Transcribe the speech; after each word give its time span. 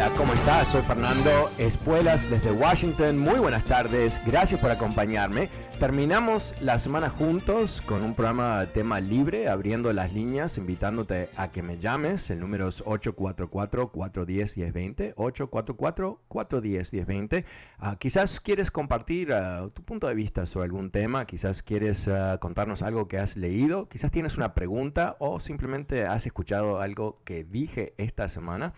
Hola, 0.00 0.16
¿cómo 0.16 0.32
estás? 0.32 0.68
Soy 0.68 0.80
Fernando 0.80 1.50
Espuelas 1.58 2.30
desde 2.30 2.50
Washington. 2.52 3.18
Muy 3.18 3.38
buenas 3.38 3.66
tardes, 3.66 4.18
gracias 4.24 4.58
por 4.58 4.70
acompañarme. 4.70 5.50
Terminamos 5.78 6.54
la 6.62 6.78
semana 6.78 7.10
juntos 7.10 7.82
con 7.82 8.02
un 8.02 8.14
programa 8.14 8.60
de 8.60 8.68
tema 8.68 8.98
libre, 8.98 9.50
abriendo 9.50 9.92
las 9.92 10.14
líneas, 10.14 10.56
invitándote 10.56 11.28
a 11.36 11.52
que 11.52 11.62
me 11.62 11.76
llames. 11.76 12.30
El 12.30 12.40
número 12.40 12.68
es 12.68 12.82
844-410-1020, 12.82 15.14
844-410-1020. 15.16 17.44
Uh, 17.82 17.96
quizás 17.98 18.40
quieres 18.40 18.70
compartir 18.70 19.32
uh, 19.32 19.68
tu 19.68 19.82
punto 19.82 20.06
de 20.06 20.14
vista 20.14 20.46
sobre 20.46 20.64
algún 20.64 20.90
tema, 20.90 21.26
quizás 21.26 21.62
quieres 21.62 22.08
uh, 22.08 22.38
contarnos 22.40 22.82
algo 22.82 23.06
que 23.06 23.18
has 23.18 23.36
leído, 23.36 23.86
quizás 23.90 24.10
tienes 24.10 24.38
una 24.38 24.54
pregunta 24.54 25.16
o 25.18 25.40
simplemente 25.40 26.06
has 26.06 26.24
escuchado 26.24 26.80
algo 26.80 27.20
que 27.26 27.44
dije 27.44 27.92
esta 27.98 28.28
semana 28.28 28.72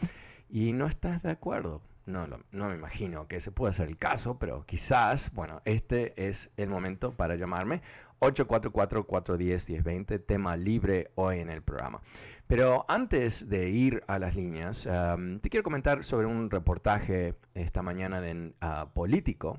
y 0.53 0.73
no 0.75 0.87
estás 0.87 1.23
de 1.23 1.31
acuerdo. 1.31 1.81
No, 2.05 2.27
no, 2.27 2.69
me 2.69 2.75
imagino 2.75 3.27
que 3.27 3.37
ese 3.37 3.53
pueda 3.53 3.73
ser 3.73 3.89
el 3.89 3.97
caso, 3.97 4.39
pero 4.39 4.67
quizás, 4.67 5.33
bueno, 5.35 5.63
este 5.65 6.29
es 6.29 6.51
el 6.57 6.69
momento 6.69 7.13
para 7.13 7.37
llamarme 7.37 7.81
844-410-1020, 8.21 10.23
tema 10.27 10.57
libre 10.57 11.11
hoy 11.15 11.39
en 11.39 11.49
el 11.49 11.63
programa. 11.63 12.03
Pero 12.49 12.85
antes 12.89 13.49
de 13.49 13.71
ir 13.71 14.05
a 14.09 14.19
las 14.19 14.37
líneas, 14.37 14.87
um, 14.87 15.39
te 15.39 15.49
quiero 15.49 15.65
comentar 15.65 16.05
sobre 16.05 16.27
un 16.27 16.51
reportaje 16.51 17.35
esta 17.55 17.83
mañana 17.83 18.21
de 18.21 18.53
uh, 18.63 18.89
Político. 18.93 19.59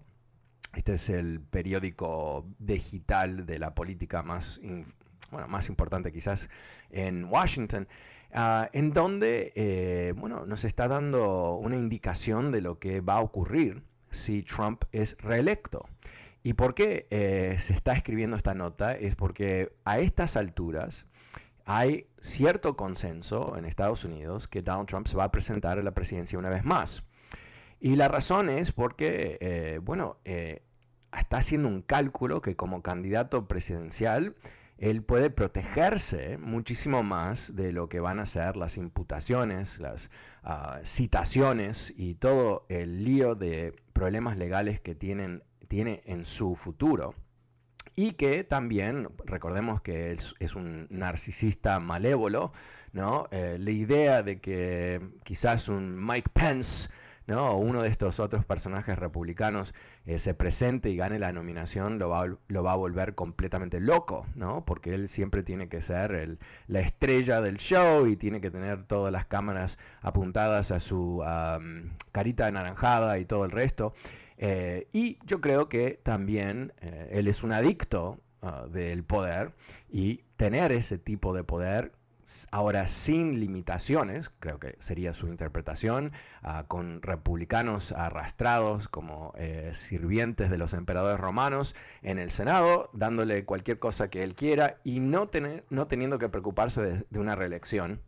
Este 0.75 0.94
es 0.94 1.09
el 1.09 1.39
periódico 1.39 2.45
digital 2.59 3.47
de 3.47 3.57
la 3.57 3.73
política 3.73 4.22
más, 4.22 4.62
bueno, 5.31 5.47
más 5.47 5.69
importante 5.69 6.12
quizás 6.12 6.51
en 6.91 7.25
Washington. 7.25 7.88
Uh, 8.35 8.66
en 8.73 8.94
donde 8.94 9.53
eh, 9.55 10.13
bueno, 10.17 10.47
nos 10.47 10.63
está 10.63 10.88
dando 10.88 11.53
una 11.53 11.77
indicación 11.77 12.51
de 12.51 12.61
lo 12.61 12.79
que 12.79 12.99
va 12.99 13.17
a 13.17 13.21
ocurrir 13.21 13.83
si 14.09 14.41
Trump 14.41 14.85
es 14.91 15.16
reelecto. 15.19 15.88
¿Y 16.41 16.53
por 16.53 16.73
qué 16.73 17.05
eh, 17.11 17.57
se 17.59 17.73
está 17.73 17.94
escribiendo 17.94 18.35
esta 18.35 18.55
nota? 18.55 18.95
Es 18.95 19.16
porque 19.16 19.75
a 19.85 19.99
estas 19.99 20.35
alturas 20.35 21.05
hay 21.66 22.07
cierto 22.21 22.75
consenso 22.75 23.55
en 23.55 23.66
Estados 23.66 24.03
Unidos 24.03 24.47
que 24.47 24.63
Donald 24.63 24.88
Trump 24.88 25.05
se 25.05 25.15
va 25.15 25.25
a 25.25 25.31
presentar 25.31 25.77
a 25.77 25.83
la 25.83 25.91
presidencia 25.91 26.39
una 26.39 26.50
vez 26.50 26.65
más. 26.65 27.07
Y 27.79 27.97
la 27.97 28.07
razón 28.07 28.50
es 28.50 28.71
porque, 28.71 29.38
eh, 29.41 29.79
bueno, 29.83 30.17
está 30.25 31.38
haciendo 31.38 31.67
un 31.67 31.83
cálculo 31.83 32.41
que 32.41 32.55
como 32.55 32.81
candidato 32.81 33.47
presidencial, 33.47 34.35
él 34.78 35.03
puede 35.03 35.29
protegerse 35.29 36.38
muchísimo 36.38 37.03
más 37.03 37.56
de 37.56 37.72
lo 37.72 37.89
que 37.89 38.00
van 38.00 38.19
a 38.19 38.25
ser 38.25 38.57
las 38.57 38.78
imputaciones, 38.78 39.79
las 39.79 40.09
uh, 40.44 40.84
citaciones 40.84 41.94
y 41.95 42.16
todo 42.16 42.66
el 42.69 43.03
lío 43.03 43.35
de 43.35 43.75
problemas 43.94 44.38
legales 44.38 44.79
que 44.81 44.95
tienen, 44.95 45.44
tiene 45.67 46.01
en 46.06 46.25
su 46.25 46.56
futuro. 46.56 47.16
Y 47.95 48.13
que 48.13 48.44
también, 48.44 49.09
recordemos 49.25 49.81
que 49.81 50.12
es, 50.12 50.33
es 50.39 50.56
un 50.56 50.88
narcisista 50.89 51.79
malévolo, 51.79 52.51
¿no? 52.91 53.28
Eh, 53.31 53.57
la 53.59 53.72
idea 53.72 54.23
de 54.23 54.39
que 54.39 55.00
quizás 55.23 55.69
un 55.69 56.03
Mike 56.03 56.31
Pence 56.33 56.89
¿no? 57.28 57.57
uno 57.57 57.81
de 57.81 57.89
estos 57.89 58.19
otros 58.19 58.45
personajes 58.45 58.97
republicanos 58.97 59.73
eh, 60.06 60.19
se 60.19 60.34
presente 60.34 60.89
y 60.89 60.97
gane 60.97 61.19
la 61.19 61.31
nominación, 61.31 62.00
lo 62.00 62.09
va, 62.09 62.25
lo 62.47 62.63
va, 62.63 62.73
a 62.73 62.75
volver 62.75 63.16
completamente 63.16 63.79
loco, 63.79 64.25
¿no? 64.35 64.66
Porque 64.66 64.94
él 64.94 65.09
siempre 65.09 65.44
tiene 65.44 65.69
que 65.69 65.81
ser 65.81 66.13
el, 66.13 66.39
la 66.67 66.79
estrella 66.79 67.41
del 67.41 67.57
show 67.57 68.07
y 68.07 68.17
tiene 68.17 68.41
que 68.41 68.51
tener 68.51 68.83
todas 68.85 69.12
las 69.12 69.25
cámaras 69.25 69.79
apuntadas 70.01 70.72
a 70.72 70.79
su 70.79 71.23
carita 72.12 72.47
anaranjada 72.47 73.19
y 73.19 73.25
todo 73.25 73.45
el 73.45 73.51
resto. 73.51 73.94
Eh, 74.38 74.88
y 74.91 75.19
yo 75.25 75.41
creo 75.41 75.69
que 75.69 76.00
también 76.03 76.73
eh, 76.81 77.09
él 77.13 77.28
es 77.28 77.44
un 77.44 77.51
adicto 77.51 78.19
ah, 78.41 78.66
del 78.69 79.03
poder 79.03 79.53
y 79.89 80.23
tener 80.38 80.72
ese 80.72 80.97
tipo 80.97 81.33
de 81.33 81.44
poder 81.44 81.94
ahora 82.51 82.88
sin 82.88 83.39
limitaciones, 83.39 84.29
creo 84.39 84.59
que 84.59 84.75
sería 84.79 85.13
su 85.13 85.28
interpretación, 85.28 86.11
uh, 86.44 86.66
con 86.67 87.01
republicanos 87.01 87.91
arrastrados 87.91 88.88
como 88.88 89.34
eh, 89.38 89.72
sirvientes 89.73 90.50
de 90.50 90.57
los 90.57 90.73
emperadores 90.73 91.19
romanos 91.19 91.75
en 92.01 92.19
el 92.19 92.31
Senado, 92.31 92.89
dándole 92.94 93.45
cualquier 93.45 93.79
cosa 93.79 94.09
que 94.09 94.23
él 94.23 94.35
quiera 94.35 94.78
y 94.83 95.00
no, 95.00 95.28
tener, 95.28 95.66
no 95.69 95.88
teniendo 95.88 96.19
que 96.19 96.29
preocuparse 96.29 97.06
de, 97.09 97.19
una 97.19 97.35
reelección 97.35 98.01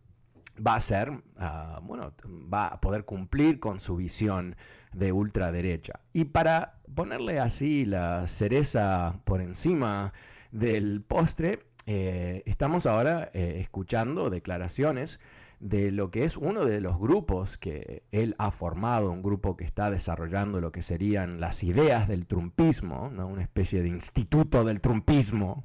va 0.65 0.75
a 0.75 0.79
ser, 0.79 1.11
uh, 1.11 1.81
bueno, 1.81 2.13
va 2.25 2.67
a 2.67 2.79
poder 2.79 3.03
cumplir 3.03 3.59
con 3.59 3.79
su 3.79 3.97
visión 3.97 4.55
de 4.93 5.11
ultraderecha. 5.11 5.99
Y 6.13 6.25
para 6.25 6.75
ponerle 6.95 7.39
así 7.39 7.85
la 7.85 8.27
cereza 8.27 9.19
por 9.25 9.41
encima 9.41 10.13
del 10.51 11.01
postre, 11.01 11.65
eh, 11.87 12.41
estamos 12.45 12.85
ahora 12.85 13.29
eh, 13.33 13.57
escuchando 13.59 14.29
declaraciones 14.29 15.19
de 15.59 15.91
lo 15.91 16.11
que 16.11 16.25
es 16.25 16.35
uno 16.35 16.65
de 16.65 16.81
los 16.81 16.97
grupos 16.99 17.57
que 17.57 18.03
él 18.11 18.35
ha 18.37 18.51
formado, 18.51 19.11
un 19.11 19.23
grupo 19.23 19.55
que 19.55 19.63
está 19.63 19.89
desarrollando 19.89 20.61
lo 20.61 20.71
que 20.71 20.81
serían 20.81 21.39
las 21.39 21.63
ideas 21.63 22.07
del 22.07 22.25
trumpismo, 22.25 23.07
una 23.07 23.41
especie 23.41 23.81
de 23.81 23.89
instituto 23.89 24.65
del 24.65 24.81
trumpismo. 24.81 25.63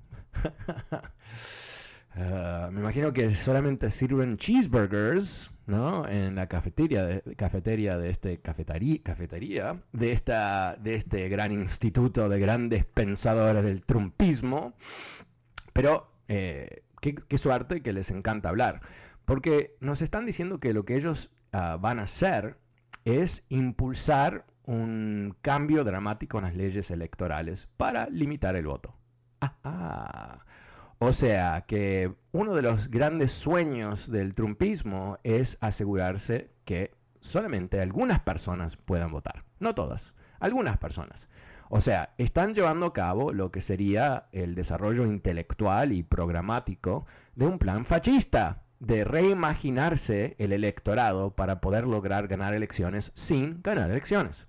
Uh, 2.14 2.70
me 2.72 2.80
imagino 2.80 3.12
que 3.12 3.34
solamente 3.34 3.90
sirven 3.90 4.36
cheeseburgers 4.36 5.50
¿no? 5.66 6.08
en 6.08 6.34
la 6.34 6.46
cafetería 6.46 7.04
de, 7.04 7.34
cafetería 7.34 7.98
de 7.98 8.10
este 8.10 8.40
cafetería, 8.40 9.00
cafetería 9.02 9.82
de, 9.92 10.12
esta, 10.12 10.76
de 10.76 10.94
este 10.94 11.28
gran 11.28 11.52
instituto 11.52 12.28
de 12.28 12.38
grandes 12.38 12.84
pensadores 12.84 13.64
del 13.64 13.82
trumpismo. 13.82 14.74
Pero 15.72 16.09
eh, 16.32 16.84
qué, 17.00 17.38
suerte 17.38 17.82
que 17.82 17.92
les 17.92 18.12
encanta 18.12 18.50
hablar, 18.50 18.82
porque 19.24 19.76
nos 19.80 20.00
están 20.00 20.26
diciendo 20.26 20.60
que 20.60 20.72
lo 20.72 20.84
que 20.84 20.94
ellos 20.94 21.28
uh, 21.52 21.76
van 21.80 21.98
a 21.98 22.02
hacer 22.02 22.56
es 23.04 23.44
impulsar 23.48 24.46
un 24.64 25.34
cambio 25.42 25.82
dramático 25.82 26.38
en 26.38 26.44
las 26.44 26.54
leyes 26.54 26.92
electorales 26.92 27.68
para 27.76 28.08
limitar 28.10 28.54
el 28.54 28.66
voto. 28.66 28.94
Ah, 29.40 29.56
ah. 29.64 30.44
O 31.00 31.12
sea 31.12 31.64
que 31.66 32.14
uno 32.30 32.54
de 32.54 32.62
los 32.62 32.90
grandes 32.90 33.32
sueños 33.32 34.08
del 34.08 34.36
trumpismo 34.36 35.18
es 35.24 35.58
asegurarse 35.60 36.52
que 36.64 36.94
solamente 37.18 37.80
algunas 37.80 38.20
personas 38.20 38.76
puedan 38.76 39.10
votar, 39.10 39.42
no 39.58 39.74
todas, 39.74 40.14
algunas 40.38 40.78
personas. 40.78 41.28
O 41.72 41.80
sea, 41.80 42.14
están 42.18 42.54
llevando 42.54 42.86
a 42.86 42.92
cabo 42.92 43.32
lo 43.32 43.52
que 43.52 43.60
sería 43.60 44.26
el 44.32 44.56
desarrollo 44.56 45.06
intelectual 45.06 45.92
y 45.92 46.02
programático 46.02 47.06
de 47.36 47.46
un 47.46 47.60
plan 47.60 47.84
fascista, 47.84 48.64
de 48.80 49.04
reimaginarse 49.04 50.34
el 50.38 50.52
electorado 50.52 51.30
para 51.36 51.60
poder 51.60 51.86
lograr 51.86 52.26
ganar 52.26 52.54
elecciones 52.54 53.12
sin 53.14 53.62
ganar 53.62 53.88
elecciones. 53.88 54.48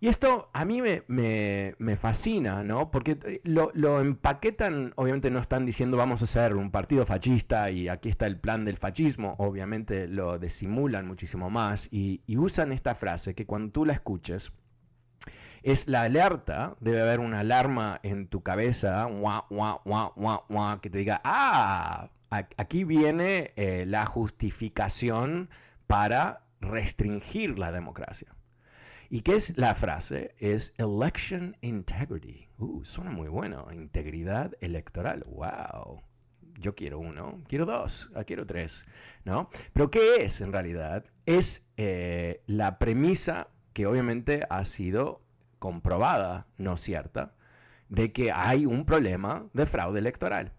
Y 0.00 0.06
esto 0.06 0.48
a 0.52 0.64
mí 0.64 0.80
me, 0.80 1.96
fascina, 1.96 2.62
¿no? 2.62 2.90
Porque 2.90 3.18
eh, 3.24 3.40
lo, 3.44 4.00
empaquetan, 4.00 4.92
obviamente 4.94 5.30
no 5.30 5.40
están 5.40 5.66
diciendo 5.66 5.96
vamos 5.96 6.20
a 6.20 6.24
hacer 6.24 6.54
un 6.54 6.70
partido 6.70 7.04
fascista 7.04 7.70
y 7.70 7.88
aquí 7.88 8.08
está 8.08 8.26
el 8.26 8.38
plan 8.38 8.64
del 8.64 8.76
fascismo, 8.76 9.34
obviamente 9.38 10.06
lo 10.06 10.38
disimulan 10.38 11.06
muchísimo 11.06 11.50
más 11.50 11.88
y, 11.90 12.22
usan 12.36 12.70
esta 12.72 12.94
frase 12.94 13.34
que 13.34 13.46
cuando 13.46 13.72
tú 13.72 13.84
la 13.84 13.94
escuches 13.94 14.52
es 15.62 15.88
la 15.88 16.02
alerta, 16.02 16.76
debe 16.80 17.02
haber 17.02 17.20
una 17.20 17.40
alarma 17.40 18.00
en 18.02 18.28
tu 18.28 18.42
cabeza, 18.42 19.08
que 20.82 20.90
te 20.90 20.98
diga, 20.98 21.20
ah, 21.24 22.10
aquí 22.30 22.84
viene 22.84 23.52
eh, 23.56 23.84
la 23.86 24.06
justificación 24.06 25.50
para 25.86 26.42
restringir 26.60 27.58
la 27.58 27.72
democracia. 27.72 28.34
¿Y 29.10 29.22
qué 29.22 29.36
es 29.36 29.56
la 29.56 29.74
frase? 29.74 30.34
Es 30.38 30.74
election 30.76 31.56
integrity. 31.62 32.46
Uh, 32.58 32.84
suena 32.84 33.10
muy 33.10 33.28
bueno. 33.28 33.66
Integridad 33.72 34.52
electoral. 34.60 35.24
Wow. 35.26 36.02
Yo 36.58 36.74
quiero 36.74 36.98
uno, 36.98 37.40
quiero 37.48 37.64
dos, 37.64 38.10
ah, 38.14 38.24
quiero 38.24 38.44
tres, 38.44 38.84
¿no? 39.24 39.48
Pero 39.72 39.90
¿qué 39.90 40.24
es 40.24 40.40
en 40.40 40.52
realidad? 40.52 41.04
Es 41.24 41.66
eh, 41.76 42.42
la 42.46 42.78
premisa 42.78 43.48
que 43.72 43.86
obviamente 43.86 44.44
ha 44.50 44.64
sido 44.64 45.22
comprobada, 45.58 46.46
no 46.56 46.76
cierta, 46.76 47.34
de 47.88 48.12
que 48.12 48.32
hay 48.32 48.66
un 48.66 48.84
problema 48.84 49.46
de 49.52 49.66
fraude 49.66 49.98
electoral. 49.98 50.52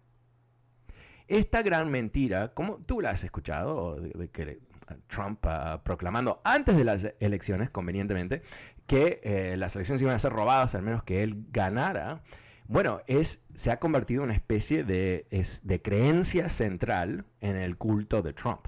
Esta 1.27 1.61
gran 1.61 1.91
mentira, 1.91 2.53
como 2.53 2.77
tú 2.77 3.01
la 3.01 3.11
has 3.11 3.23
escuchado, 3.23 3.95
de 3.99 4.29
que 4.29 4.59
Trump 5.07 5.45
ah, 5.45 5.81
proclamando 5.83 6.41
antes 6.43 6.75
de 6.75 6.83
las 6.83 7.07
elecciones, 7.19 7.69
convenientemente, 7.69 8.41
que 8.87 9.21
eh, 9.23 9.55
las 9.57 9.75
elecciones 9.75 10.01
iban 10.01 10.15
a 10.15 10.19
ser 10.19 10.33
robadas, 10.33 10.73
al 10.75 10.81
menos 10.81 11.03
que 11.03 11.21
él 11.23 11.45
ganara. 11.51 12.23
Bueno, 12.67 13.01
es, 13.07 13.45
se 13.55 13.71
ha 13.71 13.79
convertido 13.79 14.23
en 14.23 14.29
una 14.29 14.35
especie 14.35 14.83
de, 14.83 15.27
de 15.63 15.81
creencia 15.81 16.49
central 16.49 17.25
en 17.41 17.55
el 17.55 17.77
culto 17.77 18.21
de 18.21 18.33
Trump. 18.33 18.67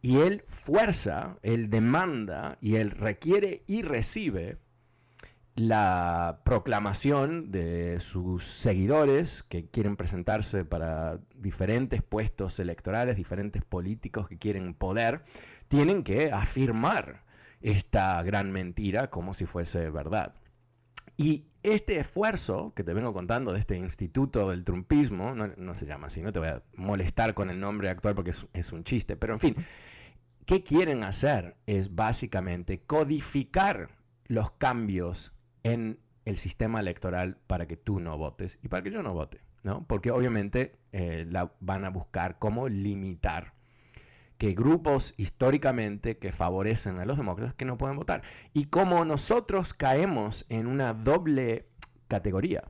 Y 0.00 0.18
él 0.20 0.44
fuerza, 0.48 1.38
él 1.42 1.70
demanda 1.70 2.58
y 2.60 2.76
él 2.76 2.90
requiere 2.90 3.62
y 3.66 3.82
recibe 3.82 4.58
la 5.56 6.40
proclamación 6.44 7.52
de 7.52 8.00
sus 8.00 8.44
seguidores 8.44 9.44
que 9.44 9.66
quieren 9.66 9.96
presentarse 9.96 10.64
para 10.64 11.20
diferentes 11.36 12.02
puestos 12.02 12.58
electorales, 12.58 13.16
diferentes 13.16 13.64
políticos 13.64 14.28
que 14.28 14.36
quieren 14.36 14.74
poder, 14.74 15.22
tienen 15.68 16.02
que 16.02 16.32
afirmar 16.32 17.22
esta 17.62 18.20
gran 18.22 18.50
mentira 18.50 19.10
como 19.10 19.32
si 19.32 19.46
fuese 19.46 19.90
verdad. 19.90 20.34
Y 21.16 21.44
este 21.62 22.00
esfuerzo 22.00 22.72
que 22.74 22.82
te 22.82 22.92
vengo 22.92 23.12
contando 23.12 23.52
de 23.52 23.60
este 23.60 23.76
instituto 23.76 24.50
del 24.50 24.64
trumpismo, 24.64 25.34
no, 25.34 25.74
se 25.74 25.86
llama 25.86 26.08
así, 26.08 26.20
no 26.20 26.32
te 26.32 26.40
voy 26.40 26.48
a 26.48 26.62
molestar 26.74 27.34
con 27.34 27.48
el 27.50 27.60
nombre 27.60 27.88
actual 27.88 28.16
porque 28.16 28.30
es, 28.30 28.46
es 28.52 28.72
un 28.72 28.82
chiste, 28.82 29.16
pero 29.16 29.34
en 29.34 29.40
fin, 29.40 29.56
¿qué 30.46 30.64
quieren 30.64 31.04
hacer? 31.04 31.56
Es 31.66 31.94
básicamente 31.94 32.80
codificar 32.80 33.90
los 34.26 34.50
cambios 34.52 35.33
en 35.64 35.98
el 36.24 36.36
sistema 36.36 36.80
electoral 36.80 37.36
para 37.46 37.66
que 37.66 37.76
tú 37.76 37.98
no 38.00 38.16
votes 38.16 38.58
y 38.62 38.68
para 38.68 38.82
que 38.82 38.90
yo 38.90 39.02
no 39.02 39.12
vote, 39.12 39.40
¿no? 39.62 39.84
Porque 39.86 40.10
obviamente 40.10 40.76
eh, 40.92 41.26
la, 41.28 41.52
van 41.60 41.84
a 41.84 41.90
buscar 41.90 42.38
cómo 42.38 42.68
limitar 42.68 43.54
que 44.38 44.52
grupos 44.52 45.14
históricamente 45.16 46.18
que 46.18 46.32
favorecen 46.32 46.98
a 46.98 47.04
los 47.04 47.16
demócratas 47.16 47.54
que 47.54 47.64
no 47.64 47.78
pueden 47.78 47.96
votar. 47.96 48.22
Y 48.52 48.66
como 48.66 49.04
nosotros 49.04 49.74
caemos 49.74 50.46
en 50.48 50.66
una 50.66 50.92
doble 50.92 51.68
categoría. 52.08 52.64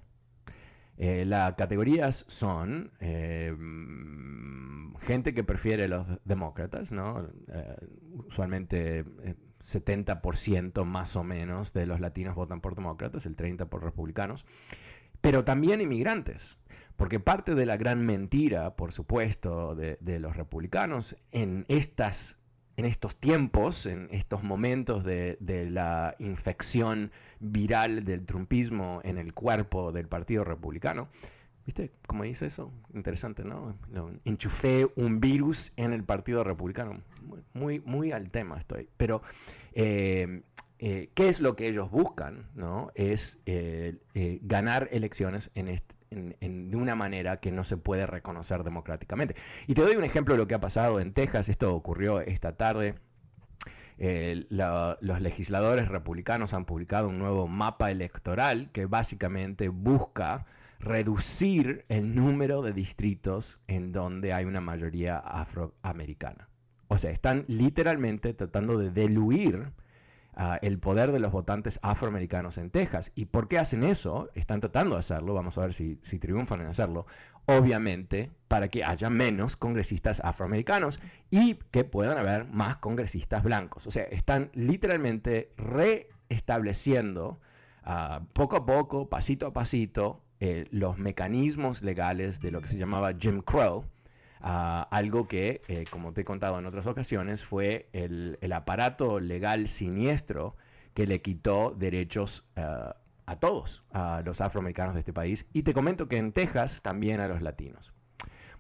Eh, 0.97 1.25
las 1.25 1.55
categorías 1.55 2.25
son 2.29 2.93
eh, 3.01 3.53
gente 5.01 5.35
que 5.35 5.43
prefiere 5.43 5.89
los 5.89 6.07
demócratas, 6.25 6.93
¿no? 6.93 7.29
usualmente 8.29 9.05
70% 9.65 10.85
más 10.85 11.17
o 11.17 11.25
menos 11.25 11.73
de 11.73 11.87
los 11.87 12.01
latinos 12.01 12.35
votan 12.35 12.61
por 12.61 12.75
demócratas, 12.75 13.27
el 13.27 13.37
30% 13.37 13.69
por 13.69 13.83
republicanos, 13.83 14.45
pero 15.21 15.45
también 15.45 15.81
inmigrantes, 15.81 16.59
porque 16.97 17.19
parte 17.19 17.55
de 17.55 17.65
la 17.65 17.79
gran 17.79 18.05
mentira, 18.05 18.77
por 18.77 18.93
supuesto, 18.93 19.75
de, 19.75 20.19
los 20.21 20.37
republicanos 20.37 21.17
en, 21.33 21.65
estas, 21.69 22.39
en 22.77 22.85
estos 22.85 23.17
tiempos, 23.17 23.87
en 23.87 24.09
estos 24.11 24.43
momentos 24.43 25.03
de, 25.03 25.39
de 25.41 25.71
la 25.71 26.15
infección 26.19 27.11
viral 27.41 28.05
del 28.05 28.27
trumpismo 28.27 29.01
en 29.03 29.17
el 29.17 29.33
cuerpo 29.33 29.93
del 29.93 30.09
Partido 30.09 30.45
Republicano, 30.45 31.09
¿Viste 31.67 31.93
cómo 32.07 32.25
dice 32.25 32.47
eso? 32.47 32.71
Interesante, 32.93 33.43
¿no? 33.43 33.75
Enchufé 34.25 34.87
un 34.97 35.21
virus 35.21 35.73
en 35.77 35.93
el 35.95 36.05
Partido 36.05 36.45
Republicano. 36.45 37.01
Muy, 37.55 37.81
muy 37.81 38.13
al 38.13 38.31
tema 38.31 38.59
estoy. 38.59 38.89
Pero, 38.99 39.23
eh, 39.73 40.43
eh, 40.79 41.09
¿qué 41.15 41.29
es 41.29 41.41
lo 41.41 41.57
que 41.57 41.69
ellos 41.69 41.91
buscan? 41.91 42.49
¿no? 42.55 42.91
Es 42.95 43.39
eh, 43.47 43.97
ganar 44.43 44.89
elecciones 44.93 45.51
de 45.55 46.77
una 46.77 46.95
manera 46.95 47.39
que 47.39 47.51
no 47.51 47.65
se 47.65 47.79
puede 47.79 48.07
reconocer 48.07 48.63
democráticamente. 48.63 49.35
Y 49.67 49.75
te 49.75 49.81
doy 49.81 49.97
un 49.97 50.05
ejemplo 50.05 50.35
de 50.35 50.39
lo 50.39 50.47
que 50.47 50.55
ha 50.55 50.61
pasado 50.61 51.01
en 51.01 51.15
Texas. 51.15 51.49
Esto 51.49 51.75
ocurrió 51.75 52.21
esta 52.21 52.57
tarde. 52.57 52.97
los 53.97 55.21
legisladores 55.23 55.89
republicanos 55.89 56.53
han 56.53 56.67
publicado 56.67 57.09
un 57.09 57.19
nuevo 57.19 57.49
mapa 57.49 57.91
electoral 57.91 58.69
que 58.73 58.85
básicamente 58.85 59.71
busca 59.71 60.45
reducir 60.81 61.85
el 61.89 62.15
número 62.15 62.63
de 62.63 62.73
distritos 62.73 63.61
en 63.67 63.93
donde 63.93 64.33
hay 64.33 64.45
una 64.45 64.61
mayoría 64.61 65.19
afroamericana. 65.19 66.49
O 66.89 66.99
sea, 66.99 67.11
están 67.11 67.45
literalmente 67.49 68.35
tratando 68.35 68.79
de 68.79 68.91
diluir 68.91 69.73
ah, 70.37 70.59
el 70.63 70.79
poder 70.79 71.13
de 71.13 71.19
los 71.19 71.33
votantes 71.33 71.81
afroamericanos 71.83 72.59
en 72.59 72.71
Texas. 72.71 73.13
¿Y 73.15 73.27
por 73.27 73.49
qué 73.49 73.59
hacen 73.59 73.85
eso? 73.85 74.31
Están 74.35 74.61
tratando 74.61 74.95
de 74.97 75.01
hacerlo, 75.01 75.35
vamos 75.35 75.59
a 75.59 75.63
ver 75.63 75.73
si, 75.73 75.99
si 76.03 76.19
triunfan 76.19 76.61
en 76.61 76.67
hacerlo, 76.67 77.07
obviamente 77.47 78.31
para 78.49 78.69
que 78.69 78.85
haya 78.85 79.11
menos 79.11 79.57
congresistas 79.57 80.21
afroamericanos 80.21 81.01
y 81.31 81.55
que 81.71 81.85
puedan 81.85 82.19
haber 82.19 82.47
más 82.47 82.77
congresistas 82.77 83.43
blancos. 83.43 83.87
O 83.87 83.91
sea, 83.91 84.05
están 84.05 84.51
literalmente 84.55 85.53
reestableciendo 85.57 87.41
ah, 87.83 88.23
poco 88.33 88.57
a 88.57 88.67
poco, 88.67 89.09
pasito 89.09 89.47
a 89.47 89.53
pasito, 89.53 90.24
eh, 90.41 90.67
los 90.71 90.99
mecanismos 90.99 91.83
legales 91.83 92.41
de 92.41 92.51
lo 92.51 92.61
que 92.61 92.69
se 92.69 92.79
llamaba 92.79 93.15
Jim 93.19 93.41
Crow, 93.41 93.85
ah, 94.41 94.87
algo 94.91 95.27
que, 95.29 95.63
eh, 95.69 95.85
como 95.91 96.13
te 96.13 96.23
he 96.23 96.25
contado 96.25 96.59
en 96.59 96.67
otras 96.67 96.87
ocasiones, 96.87 97.45
fue 97.45 97.89
el, 97.93 98.39
aparato 98.53 99.21
legal 99.21 99.69
siniestro 99.69 100.57
que 100.93 101.07
le 101.07 101.23
quitó 101.23 101.75
derechos 101.77 102.45
ah, 102.57 102.97
a 103.27 103.37
todos, 103.37 103.85
a 103.93 104.23
los 104.25 104.41
afroamericanos 104.41 104.95
de 104.95 105.01
este 105.01 105.13
país. 105.13 105.47
Y 105.53 105.63
te 105.63 105.73
comento 105.73 106.09
que 106.09 106.19
en 106.19 106.33
Texas 106.33 106.83
también 106.83 107.21
a 107.21 107.29
los 107.29 107.41
latinos. 107.41 107.94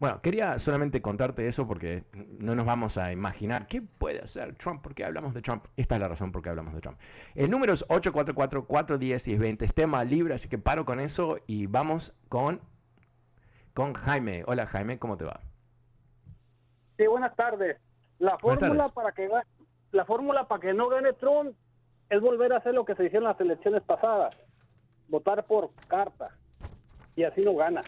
Bueno, 0.04 0.20
quería 0.20 0.58
solamente 0.58 1.00
contarte 1.00 1.48
eso 1.48 1.66
porque 1.66 2.04
no 2.12 2.54
nos 2.54 2.66
vamos 2.66 2.98
a 2.98 3.10
imaginar 3.10 3.66
qué 3.66 3.80
puede 3.80 4.20
hacer 4.20 4.54
Trump, 4.56 4.82
por 4.82 4.94
qué 4.94 5.02
hablamos 5.02 5.32
de 5.32 5.40
Trump. 5.40 5.64
Esta 5.78 5.94
es 5.94 6.00
la 6.02 6.08
razón 6.08 6.30
por 6.30 6.42
qué 6.42 6.50
hablamos 6.50 6.74
de 6.74 6.82
Trump. 6.82 7.00
El 7.34 7.50
número 7.50 7.72
es 7.72 7.88
844-410-1020, 7.88 9.62
es 9.62 9.72
tema 9.72 10.04
libre, 10.04 10.34
así 10.34 10.46
que 10.50 10.58
paro 10.58 10.84
con 10.84 11.00
eso 11.00 11.38
y 11.46 11.68
vamos 11.68 12.14
con, 12.28 12.60
con 13.72 13.94
Jaime. 13.94 14.44
Hola 14.46 14.66
Jaime, 14.66 14.98
¿cómo 14.98 15.16
te 15.16 15.24
va? 15.24 15.40
Sí, 16.98 17.06
buenas 17.06 17.34
tardes. 17.34 17.78
La 18.18 18.36
fórmula 18.36 18.90
para 18.90 19.10
que 19.12 19.30
la 19.92 20.04
fórmula 20.04 20.46
para 20.46 20.60
que 20.60 20.74
no 20.74 20.90
gane 20.90 21.14
Trump 21.14 21.56
es 22.10 22.20
volver 22.20 22.52
a 22.52 22.58
hacer 22.58 22.74
lo 22.74 22.84
que 22.84 22.94
se 22.94 23.06
hicieron 23.06 23.26
las 23.26 23.40
elecciones 23.40 23.82
pasadas, 23.84 24.36
votar 25.08 25.46
por 25.46 25.70
carta 25.88 26.28
y 27.16 27.24
así 27.24 27.40
no 27.40 27.54
gana. 27.54 27.82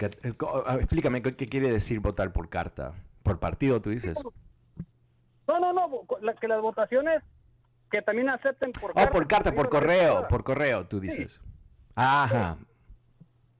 Eh, 0.00 0.34
explícame 0.80 1.22
qué 1.22 1.48
quiere 1.48 1.70
decir 1.70 2.00
votar 2.00 2.32
por 2.32 2.48
carta. 2.48 2.92
¿Por 3.22 3.38
partido 3.38 3.80
tú 3.80 3.90
dices? 3.90 4.22
No, 5.46 5.60
no, 5.60 5.72
no, 5.72 6.06
que 6.40 6.48
las 6.48 6.60
votaciones 6.60 7.22
que 7.90 8.02
también 8.02 8.28
acepten 8.28 8.72
por 8.72 8.92
carta. 8.92 9.10
Oh, 9.10 9.12
por 9.12 9.26
carta, 9.26 9.52
por 9.52 9.68
correo, 9.68 10.26
por 10.28 10.42
correo, 10.42 10.86
tú 10.86 11.00
dices. 11.00 11.40
Ajá. 11.94 12.58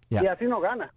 Y 0.09 0.17
así 0.17 0.45
no 0.47 0.61
gana. 0.61 0.93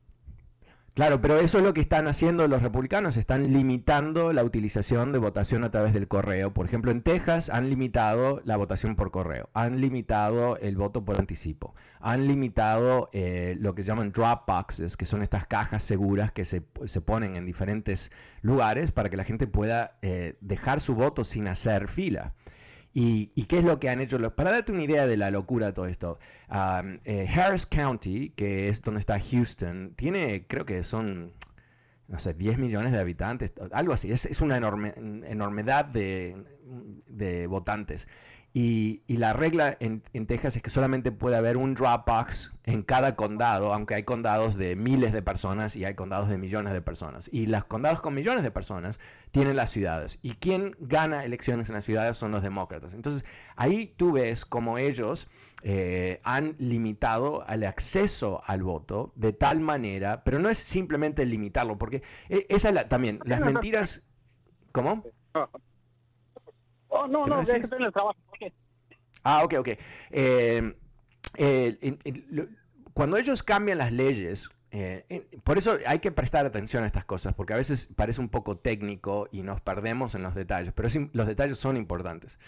Claro, 0.98 1.22
pero 1.22 1.38
eso 1.38 1.60
es 1.60 1.64
lo 1.64 1.76
que 1.76 1.82
están 1.82 2.08
haciendo 2.08 2.48
los 2.48 2.64
republicanos, 2.64 3.18
están 3.18 3.54
limitando 3.54 4.34
la 4.34 4.44
utilización 4.44 5.12
de 5.12 5.20
votación 5.20 5.64
a 5.64 5.70
través 5.70 5.94
del 5.94 6.08
correo. 6.08 6.56
Por 6.56 6.66
ejemplo, 6.66 6.90
en 6.90 7.04
Texas 7.04 7.52
han 7.52 7.70
limitado 7.70 8.42
la 8.46 8.58
votación 8.58 8.96
por 8.96 9.12
correo, 9.12 9.48
han 9.54 9.80
limitado 9.80 10.58
el 10.58 10.76
voto 10.76 11.06
por 11.06 11.20
anticipo, 11.20 11.76
han 12.00 12.28
limitado 12.28 13.12
eh, 13.14 13.56
lo 13.60 13.76
que 13.76 13.84
se 13.84 13.90
llaman 13.90 14.12
drop 14.12 14.48
boxes, 14.48 14.98
que 14.98 15.06
son 15.06 15.22
estas 15.22 15.46
cajas 15.46 15.84
seguras 15.84 16.32
que 16.32 16.46
se, 16.46 16.62
ponen 16.62 17.36
en 17.36 17.46
diferentes 17.46 18.12
lugares 18.42 18.92
para 18.92 19.12
que 19.12 19.18
la 19.18 19.24
gente 19.24 19.46
pueda 19.46 20.00
eh, 20.02 20.36
dejar 20.42 20.80
su 20.80 20.96
voto 20.96 21.24
sin 21.24 21.48
hacer 21.48 21.90
fila. 21.90 22.34
¿Y, 23.00 23.44
qué 23.46 23.60
es 23.60 23.64
lo 23.64 23.80
que 23.80 23.92
han 23.92 24.02
hecho? 24.02 24.18
Para 24.32 24.50
darte 24.50 24.72
una 24.72 24.82
idea 24.82 25.06
de 25.06 25.18
la 25.18 25.30
locura 25.30 25.68
de 25.68 25.74
todo 25.74 25.86
esto, 25.86 26.18
eh, 26.50 27.28
Harris 27.32 27.68
County, 27.68 28.32
que 28.32 28.70
es 28.70 28.82
donde 28.82 29.00
está 29.00 29.20
Houston, 29.20 29.94
tiene, 29.96 30.48
creo 30.48 30.66
que 30.66 30.82
son, 30.82 31.32
no 32.08 32.18
sé, 32.18 32.34
10 32.34 32.58
millones 32.58 32.94
de 32.94 33.00
habitantes, 33.00 33.54
algo 33.72 33.94
así, 33.94 34.12
es, 34.12 34.42
una 34.42 34.58
enorme, 34.58 34.96
enormidad 35.28 35.86
de, 35.86 36.44
de 37.06 37.46
votantes. 37.46 38.08
Y, 38.60 39.04
la 39.08 39.34
regla 39.34 39.78
en, 39.80 40.02
Texas 40.26 40.56
es 40.56 40.64
que 40.64 40.72
solamente 40.72 41.12
puede 41.12 41.36
haber 41.36 41.58
un 41.58 41.76
Dropbox 41.76 42.56
en 42.64 42.82
cada 42.82 43.16
condado, 43.16 43.72
aunque 43.72 43.94
hay 43.94 44.04
condados 44.04 44.56
de 44.56 44.76
miles 44.76 45.14
de 45.14 45.22
personas 45.22 45.76
y 45.76 45.86
hay 45.86 45.94
condados 45.94 46.28
de 46.28 46.40
millones 46.40 46.74
de 46.74 46.82
personas. 46.82 47.30
Y 47.32 47.46
los 47.46 47.66
condados 47.66 48.02
con 48.02 48.16
millones 48.16 48.42
de 48.42 48.50
personas 48.50 49.00
tienen 49.30 49.58
las 49.58 49.70
ciudades. 49.70 50.18
Y 50.24 50.34
quien 50.34 50.76
gana 50.80 51.24
elecciones 51.24 51.70
en 51.70 51.76
las 51.76 51.86
ciudades 51.86 52.18
son 52.18 52.32
los 52.32 52.42
demócratas. 52.42 52.96
Entonces 52.96 53.26
ahí 53.58 53.94
tú 53.96 54.14
ves 54.14 54.44
como 54.44 54.80
ellos 54.80 55.30
eh, 55.62 56.20
han 56.24 56.56
limitado 56.58 57.46
el 57.48 57.64
acceso 57.64 58.42
al 58.44 58.64
voto 58.64 59.14
de 59.14 59.34
tal 59.34 59.60
manera, 59.60 60.24
pero 60.24 60.40
no 60.40 60.50
es 60.50 60.58
simplemente 60.58 61.28
limitarlo, 61.28 61.78
porque 61.78 62.02
eh, 62.28 62.48
esa 62.50 62.70
es 62.70 62.90
también, 62.90 63.20
las 63.24 63.40
mentiras... 63.40 64.04
¿Cómo? 64.72 65.04
Oh, 67.00 67.08
no, 67.08 67.26
no, 67.26 67.44
ya 67.44 67.54
que 67.54 67.62
estoy 67.62 67.80
en 67.80 67.86
el 67.86 67.94
trabajo. 67.94 68.18
Ah, 69.24 69.44
ok, 69.44 69.56
ok. 69.60 69.70
Eh, 70.12 70.74
cuando 72.94 73.18
ellos 73.18 73.44
cambian 73.44 73.78
las 73.78 73.92
leyes, 73.92 74.50
eh, 74.72 75.28
por 75.44 75.58
eso 75.58 75.78
hay 75.86 76.00
que 76.00 76.12
prestar 76.12 76.46
atención 76.46 76.84
a 76.84 76.88
estas 76.88 77.06
cosas, 77.06 77.34
porque 77.34 77.54
a 77.54 77.58
veces 77.58 77.90
parece 77.96 78.22
un 78.22 78.30
poco 78.30 78.58
técnico 78.58 79.28
y 79.32 79.44
nos 79.44 79.62
perdemos 79.62 80.16
en 80.16 80.24
los 80.24 80.34
detalles, 80.34 80.74
pero 80.74 80.90
los 81.14 81.28
detalles 81.28 81.58
son 81.58 81.78
importantes. 81.78 82.40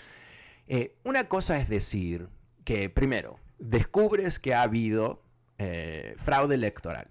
Eh, 0.67 0.95
una 1.03 1.27
cosa 1.27 1.57
es 1.59 1.67
decir 1.69 2.29
que, 2.63 2.89
primero, 2.89 3.39
descubres 3.57 4.39
que 4.39 4.53
ha 4.53 4.61
habido 4.61 5.21
fraude 6.15 6.55
electoral. 6.55 7.09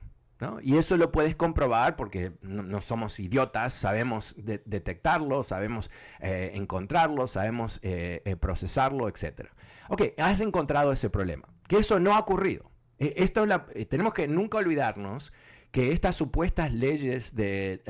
Y 0.62 0.76
eso 0.76 0.96
lo 0.96 1.10
puedes 1.10 1.34
comprobar 1.34 1.96
porque 1.96 2.32
no, 2.42 2.80
somos 2.80 3.18
idiotas, 3.18 3.72
sabemos 3.74 4.36
detectarlo, 4.38 5.42
sabemos 5.42 5.90
eh, 6.20 6.52
encontrarlo, 6.54 7.26
sabemos 7.26 7.80
eh, 7.82 8.22
eh, 8.24 8.36
procesarlo, 8.36 9.08
etc. 9.08 9.48
Ok, 9.88 10.02
has 10.18 10.40
encontrado 10.40 10.92
ese 10.92 11.10
problema, 11.10 11.48
que 11.66 11.78
eso 11.78 11.98
no 11.98 12.14
ha 12.14 12.20
ocurrido. 12.20 12.70
E, 12.98 13.14
esto 13.16 13.44
tenemos 13.88 14.14
que 14.14 14.28
nunca 14.28 14.58
olvidarnos 14.58 15.32
que 15.72 15.92
estas 15.92 16.14
supuestas 16.16 16.72
leyes 16.72 17.34
de 17.34 17.82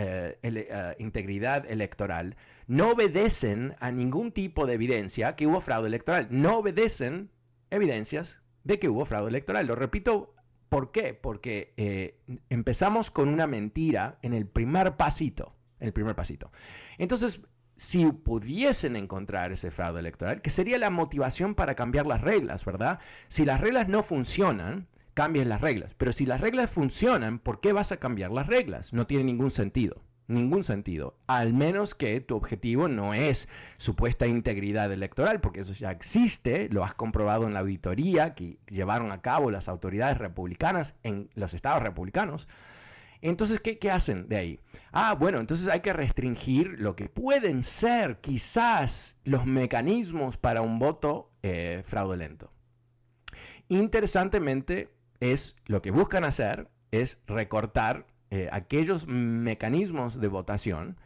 integridad 0.99 1.71
electoral 1.71 2.37
no 2.67 2.91
obedecen 2.93 3.77
a 3.79 3.91
ningún 3.91 4.33
tipo 4.33 4.67
de 4.67 4.75
evidencia 4.75 5.37
que 5.37 5.47
hubo 5.47 5.61
fraude 5.61 5.89
electoral, 5.89 6.29
no 6.31 6.59
obedecen 6.59 7.31
evidencias 7.71 8.41
de 8.65 8.79
que 8.79 8.89
hubo 8.89 9.05
fraude 9.05 9.29
electoral. 9.29 9.67
Lo 9.67 9.75
repito 9.75 10.35
¿Por 10.69 10.93
qué? 10.93 11.15
Porque 11.15 11.73
eh, 11.77 12.19
empezamos 12.51 13.11
con 13.11 13.29
una 13.29 13.47
mentira 13.47 14.19
en 14.23 14.35
el 14.35 14.47
primer 14.47 14.97
pasito. 14.97 15.55
el 15.81 15.93
primer 15.93 16.15
pasito. 16.15 16.51
Entonces, 16.99 17.41
si 17.77 18.07
pudiesen 18.07 18.97
encontrar 18.97 19.53
ese 19.53 19.71
fraude 19.71 20.01
electoral, 20.01 20.43
que 20.43 20.51
sería 20.51 20.79
la 20.79 20.91
motivación 20.91 21.55
para 21.55 21.77
cambiar 21.77 22.07
las 22.07 22.21
reglas, 22.21 22.65
¿verdad? 22.65 22.99
Si 23.29 23.45
las 23.45 23.61
reglas 23.61 23.89
no 23.89 24.03
funcionan, 24.03 24.89
cambien 25.15 25.49
las 25.49 25.61
reglas. 25.61 25.95
Pero 25.95 26.13
si 26.13 26.27
las 26.27 26.41
reglas 26.41 26.71
funcionan, 26.71 27.39
¿por 27.39 27.61
qué 27.61 27.73
vas 27.73 27.93
a 27.93 27.99
cambiar 27.99 28.33
las 28.33 28.49
reglas? 28.49 28.93
No 28.93 29.07
tiene 29.07 29.25
ningún 29.25 29.51
sentido 29.51 30.03
ningún 30.29 30.63
sentido, 30.63 31.17
al 31.27 31.53
menos 31.55 31.95
que 31.95 32.21
tu 32.21 32.37
objetivo 32.37 32.87
no 32.87 33.15
es 33.15 33.49
supuesta 33.79 34.27
integridad 34.27 34.93
electoral, 34.93 35.41
porque 35.41 35.61
eso 35.61 35.73
ya 35.73 35.91
existe, 35.91 36.69
lo 36.71 36.85
has 36.85 36.95
comprobado 36.95 37.47
en 37.47 37.55
la 37.55 37.61
auditoría 37.61 38.35
que 38.35 38.59
llevaron 38.69 39.11
a 39.11 39.23
cabo 39.23 39.51
las 39.51 39.69
autoridades 39.69 40.19
republicanas 40.19 40.95
en 41.03 41.31
los 41.35 41.55
estados 41.55 41.83
republicanos. 41.83 42.47
Entonces, 43.21 43.61
¿qué, 43.61 43.91
hacen 43.91 44.29
de 44.29 44.37
ahí? 44.37 44.61
Ah, 44.93 45.15
bueno, 45.15 45.41
entonces 45.41 45.67
hay 45.69 45.81
que 45.81 45.93
restringir 45.93 46.79
lo 46.79 46.95
que 46.95 47.09
pueden 47.09 47.65
ser 47.65 48.21
quizás 48.21 49.19
los 49.25 49.45
mecanismos 49.45 50.37
para 50.37 50.63
un 50.63 50.79
voto 50.79 51.33
eh, 51.43 51.83
fraudulento. 51.85 52.53
Interesantemente, 53.69 54.91
es 55.21 55.57
lo 55.67 55.83
que 55.83 55.91
buscan 55.91 56.25
hacer 56.25 56.69
es 56.91 57.21
recortar 57.27 58.07
eh, 58.31 58.49
aquellos 58.53 59.07
mecanismos 59.07 60.21
de 60.21 60.29
votación 60.29 60.97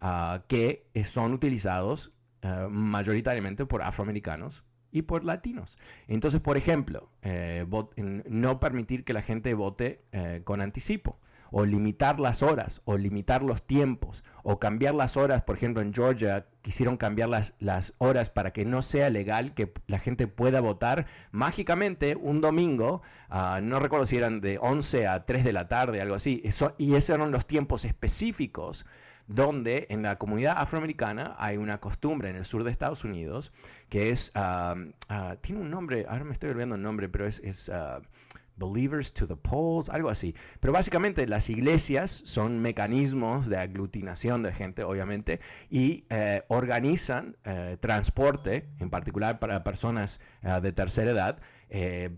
ah, 0.00 0.44
que 0.48 0.86
son 1.04 1.32
utilizados 1.32 2.12
ah, 2.42 2.68
mayoritariamente 2.70 3.66
por 3.66 3.82
afroamericanos 3.82 4.64
y 4.90 5.02
por 5.02 5.24
latinos. 5.24 5.78
Entonces, 6.06 6.40
por 6.40 6.56
ejemplo, 6.56 7.10
eh, 7.22 7.66
no 7.96 8.60
permitir 8.60 9.04
que 9.04 9.12
la 9.12 9.22
gente 9.22 9.52
vote 9.54 10.02
eh, 10.12 10.42
con 10.44 10.60
anticipo 10.60 11.18
o 11.50 11.64
limitar 11.64 12.20
las 12.20 12.42
horas, 12.42 12.82
o 12.84 12.96
limitar 12.96 13.42
los 13.42 13.62
tiempos, 13.62 14.24
o 14.42 14.58
cambiar 14.58 14.94
las 14.94 15.16
horas, 15.16 15.42
por 15.42 15.56
ejemplo 15.56 15.82
en 15.82 15.94
Georgia 15.94 16.46
quisieron 16.62 16.96
cambiar 16.96 17.28
las, 17.28 17.54
las 17.60 17.94
horas 17.98 18.30
para 18.30 18.52
que 18.52 18.64
no 18.64 18.82
sea 18.82 19.10
legal 19.10 19.54
que 19.54 19.72
la 19.86 19.98
gente 19.98 20.26
pueda 20.26 20.60
votar 20.60 21.06
mágicamente 21.30 22.16
un 22.16 22.40
domingo, 22.40 23.02
ah, 23.30 23.60
no 23.62 23.78
recuerdo 23.78 24.06
si 24.06 24.16
eran 24.16 24.40
de 24.40 24.58
11 24.58 25.06
a 25.06 25.24
3 25.24 25.44
de 25.44 25.52
la 25.52 25.68
tarde, 25.68 26.00
algo 26.00 26.14
así, 26.14 26.40
Eso, 26.44 26.74
y 26.78 26.94
esos 26.94 27.16
eran 27.16 27.30
los 27.30 27.46
tiempos 27.46 27.84
específicos 27.84 28.86
donde 29.26 29.86
en 29.90 30.02
la 30.02 30.16
comunidad 30.16 30.54
afroamericana 30.56 31.36
hay 31.38 31.58
una 31.58 31.78
costumbre 31.78 32.30
en 32.30 32.36
el 32.36 32.46
sur 32.46 32.64
de 32.64 32.70
Estados 32.70 33.04
Unidos 33.04 33.52
que 33.90 34.10
es, 34.10 34.32
ah, 34.34 34.74
tiene 35.40 35.60
un 35.60 35.70
nombre, 35.70 36.06
ahora 36.08 36.24
me 36.24 36.32
estoy 36.32 36.50
olvidando 36.50 36.76
el 36.76 36.82
nombre, 36.82 37.08
pero 37.08 37.26
es, 37.26 37.40
es 37.40 37.70
Believers 38.58 39.12
to 39.12 39.26
the 39.26 39.36
Polls, 39.36 39.88
algo 39.88 40.10
así. 40.10 40.34
Pero 40.60 40.72
básicamente 40.72 41.26
las 41.26 41.48
iglesias 41.50 42.22
son 42.24 42.58
mecanismos 42.60 43.48
de 43.48 43.56
aglutinación 43.56 44.42
de 44.42 44.52
gente, 44.52 44.84
obviamente, 44.84 45.40
y 45.70 46.04
eh, 46.10 46.42
organizan 46.48 47.36
eh, 47.44 47.76
transporte, 47.80 48.68
en 48.78 48.90
particular 48.90 49.38
para 49.38 49.64
personas 49.64 50.20
eh, 50.42 50.60
de 50.60 50.72
tercera 50.72 51.10
edad, 51.10 51.38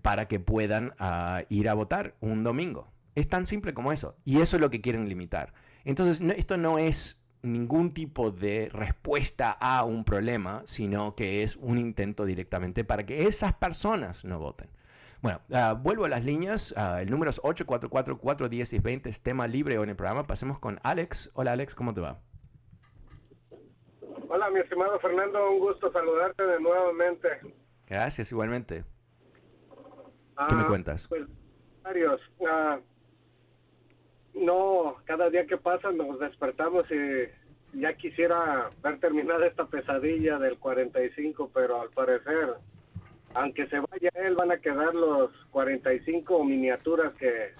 para 0.03 0.29
que 0.29 0.39
puedan 0.39 0.95
ah, 1.01 1.43
ir 1.49 1.69
a 1.69 1.75
votar 1.75 2.15
un 2.21 2.45
domingo. 2.45 2.87
Es 3.17 3.29
tan 3.29 3.47
simple 3.47 3.75
como 3.75 3.91
eso. 3.91 4.15
Y 4.25 4.41
eso 4.41 4.57
es 4.57 4.61
lo 4.61 4.71
que 4.71 4.81
quieren 4.81 5.09
limitar. 5.09 5.53
Entonces, 5.85 6.21
esto 6.37 6.57
no 6.57 6.79
es 6.79 7.21
ningún 7.43 7.93
tipo 7.93 8.31
de 8.31 8.69
respuesta 8.73 9.51
a 9.51 9.85
un 9.85 10.05
problema, 10.05 10.63
sino 10.67 11.15
que 11.15 11.43
es 11.43 11.57
un 11.57 11.79
intento 11.79 12.25
directamente 12.25 12.85
para 12.85 13.07
que 13.07 13.27
esas 13.27 13.55
personas 13.55 14.25
no 14.25 14.39
voten. 14.39 14.69
Bueno, 15.23 15.41
uh, 15.51 15.77
vuelvo 15.77 16.07
a 16.07 16.09
las 16.09 16.25
líneas. 16.25 16.73
Uh, 16.77 17.01
el 17.01 17.11
número 17.11 17.31
es 17.31 17.41
844-410-20, 17.43 19.07
es 19.07 19.21
tema 19.21 19.47
libre 19.47 19.77
hoy 19.77 19.85
en 19.85 19.91
el 19.91 19.97
programa. 19.97 20.27
Pasemos 20.27 20.59
con 20.59 20.81
Alex. 20.83 21.31
Hola 21.35 21.53
Alex, 21.53 21.75
¿cómo 21.75 21.93
te 21.93 22.01
va? 22.01 22.19
Hola, 24.29 24.49
mi 24.51 24.61
estimado 24.61 24.99
Fernando, 25.01 25.51
un 25.51 25.59
gusto 25.59 25.93
saludarte 25.93 26.43
de 26.43 26.61
nuevamente. 26.61 27.29
Gracias, 27.87 28.33
igualmente. 28.33 28.85
¿Qué 30.49 30.55
me 30.55 30.63
ah, 30.63 30.67
cuentas? 30.69 31.07
Pues, 31.09 31.27
varios. 31.83 32.21
no, 34.35 34.97
cada 35.05 35.29
día 35.29 35.47
que 35.47 35.59
pasa 35.59 35.91
nos 35.91 36.19
despertamos 36.19 36.85
y 36.91 37.79
ya 37.79 37.93
quisiera 37.95 38.71
ver 38.83 38.99
terminada 39.01 39.47
esta 39.47 39.67
pesadilla 39.67 40.39
del 40.39 40.59
45, 40.59 41.51
pero 41.53 41.83
al 41.83 41.91
parecer 41.91 42.55
aunque 43.35 43.67
se 43.69 43.79
vaya 43.79 44.11
él, 44.15 44.35
van 44.35 44.51
a 44.51 44.59
quedar 44.59 44.95
los 44.95 45.31
45 45.51 46.45
miniaturas 46.45 47.15
que, 47.15 47.53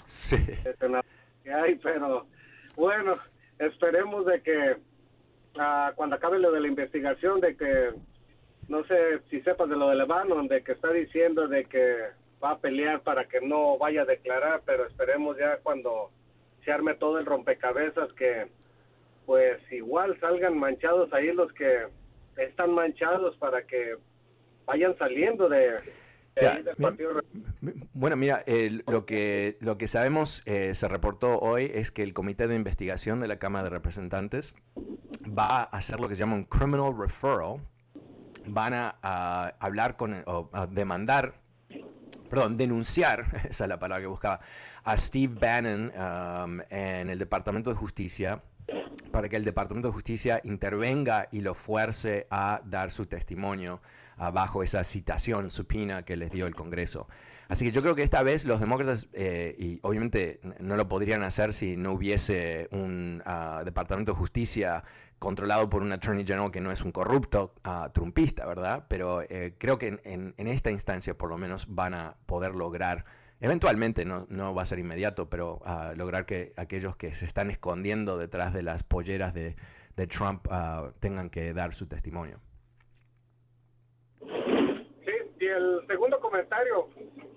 que 1.45 1.53
hay, 1.53 1.77
pero 1.77 2.27
bueno, 2.77 3.13
esperemos 3.59 4.27
de 4.27 4.43
que 4.43 4.77
ah, 5.59 5.93
cuando 5.95 6.17
acabe 6.17 6.39
lo 6.39 6.51
de 6.53 6.61
la 6.61 6.69
investigación, 6.69 7.41
de 7.41 7.57
que, 7.57 7.91
no 8.69 8.85
sé 8.85 9.21
si 9.31 9.41
sepas 9.43 9.69
de 9.69 9.77
lo 9.77 9.89
de 9.89 9.97
Lebanon, 9.97 10.49
de 10.49 10.63
que 10.63 10.73
está 10.73 10.93
diciendo 10.93 11.47
de 11.49 11.65
que 11.65 11.97
va 12.43 12.53
a 12.53 12.59
pelear 12.59 13.03
para 13.03 13.27
que 13.27 13.41
no 13.41 13.79
vaya 13.79 14.03
a 14.03 14.07
declarar, 14.07 14.63
pero 14.65 14.87
esperemos 14.87 15.37
ya 15.39 15.59
cuando 15.59 16.11
se 16.65 16.73
arme 16.73 16.95
todo 16.95 17.19
el 17.19 17.27
rompecabezas 17.27 18.13
que 18.15 18.49
pues 19.27 19.61
igual 19.71 20.19
salgan 20.19 20.59
manchados 20.59 21.13
ahí 21.13 21.33
los 21.33 21.53
que 21.53 21.87
están 22.37 22.73
manchados 22.73 23.37
para 23.37 23.63
que 23.63 23.97
vayan 24.67 24.97
saliendo 24.99 25.49
de, 25.49 25.81
bueno, 27.93 28.17
mira, 28.17 28.45
lo, 28.87 29.05
que, 29.05 29.59
lo 29.61 29.79
que 29.79 29.89
sabemos, 29.89 30.43
eh, 30.47 30.75
se 30.75 30.89
reportó 30.89 31.39
hoy, 31.39 31.71
es 31.75 31.91
que 31.91 32.03
el 32.03 32.15
Comité 32.15 32.49
de 32.49 32.55
Investigación 32.55 33.21
de 33.21 33.29
la 33.29 33.39
Cámara 33.39 33.65
de 33.65 33.71
Representantes 33.71 34.55
va 35.27 35.61
a 35.61 35.63
hacer 35.65 36.01
lo 36.01 36.09
que 36.09 36.15
se 36.15 36.21
llama 36.21 36.37
un 36.37 36.45
criminal 36.45 36.95
referral. 36.97 37.61
Van 38.47 38.73
a, 38.75 39.55
hablar 39.61 39.97
con, 39.97 40.23
o 40.27 40.49
a 40.53 40.67
demandar, 40.67 41.35
perdón, 42.31 42.57
denunciar, 42.57 43.27
esa 43.49 43.65
es 43.65 43.69
la 43.69 43.79
palabra 43.79 44.03
que 44.03 44.09
buscaba, 44.09 44.41
a 44.85 44.97
Steve 44.97 45.35
Bannon 45.39 45.93
um, 45.95 46.61
en 46.71 47.11
el 47.11 47.19
Departamento 47.19 47.71
de 47.71 47.77
Justicia 47.77 48.41
para 49.11 49.29
que 49.29 49.37
el 49.37 49.45
Departamento 49.45 49.89
de 49.89 49.95
Justicia 49.95 50.41
intervenga 50.45 51.29
y 51.33 51.41
lo 51.41 51.55
fuerce 51.55 52.27
a 52.31 52.63
dar 52.65 52.91
su 52.91 53.07
testimonio 53.07 53.81
bajo 54.29 54.63
esa 54.63 54.85
citación 54.85 55.51
supina 55.51 56.05
que 56.05 56.17
les 56.17 56.31
dio 56.31 56.47
el 56.47 56.55
Congreso. 56.55 57.09
Así 57.51 57.65
que 57.65 57.73
yo 57.73 57.83
creo 57.83 57.97
que 57.97 58.05
esta 58.05 58.23
vez 58.23 58.45
los 58.45 58.61
demócratas, 58.61 59.09
eh, 59.13 59.57
y 59.59 59.81
obviamente 59.83 60.39
no 60.61 60.77
lo 60.77 60.87
podrían 60.87 61.25
hacer 61.25 61.53
si 61.53 61.77
no 61.77 61.95
hubiese 61.95 62.69
un 62.71 63.25
ah, 63.27 63.63
Departamento 63.65 64.13
de 64.13 64.19
Justicia 64.19 64.85
controlado 65.19 65.69
por 65.69 65.83
un 65.83 65.91
Attorney 65.91 66.25
General 66.25 66.53
que 66.53 66.61
no 66.61 66.71
es 66.71 66.83
un 66.83 66.93
corrupto 66.93 67.53
uh, 67.67 67.91
trumpista, 67.93 68.47
¿verdad? 68.47 68.87
Pero 68.89 69.23
eh, 69.23 69.57
creo 69.59 69.79
que 69.79 69.99
en, 70.05 70.35
esta 70.37 70.71
instancia 70.71 71.19
por 71.19 71.29
lo 71.29 71.39
menos 71.39 71.67
van 71.69 71.95
a 71.95 72.15
poder 72.27 72.55
lograr, 72.55 73.05
eventualmente, 73.41 74.05
no, 74.05 74.27
no 74.31 74.55
va 74.55 74.63
a 74.63 74.67
ser 74.67 74.79
inmediato, 74.79 75.29
pero 75.29 75.61
uh, 75.67 75.97
lograr 75.97 76.27
que 76.27 76.53
aquellos 76.57 76.95
que 76.95 77.13
se 77.15 77.25
están 77.25 77.51
escondiendo 77.51 78.17
detrás 78.17 78.55
de 78.55 78.63
las 78.63 78.85
polleras 78.85 79.35
de, 79.35 79.57
de 79.97 80.07
Trump 80.07 80.47
tengan 81.01 81.31
que 81.31 81.53
dar 81.53 81.75
su 81.75 81.89
testimonio. 81.89 82.41
Y 85.40 85.40
el 85.51 85.87
segundo 85.87 86.21
comentario, 86.21 86.89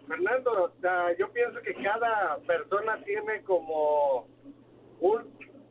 Fernando, 0.08 0.74
yo 1.17 1.32
pienso 1.32 1.62
que 1.62 1.74
cada 1.75 2.38
persona 2.48 3.03
tiene 3.03 3.41
como 3.43 4.27
un, 5.00 5.24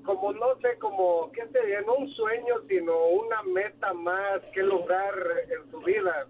como 0.05 0.33
no 0.33 0.57
sé, 0.61 0.79
como, 0.79 1.31
¿qué 1.33 1.47
te 1.47 1.83
No 1.83 1.95
un 1.95 2.09
sueño, 2.11 2.55
sino 2.69 3.07
una 3.09 3.43
meta 3.43 3.93
más 3.93 4.41
que 4.53 4.63
lograr 4.63 5.15
en 5.49 5.71
su 5.71 5.81
vida. 5.81 6.27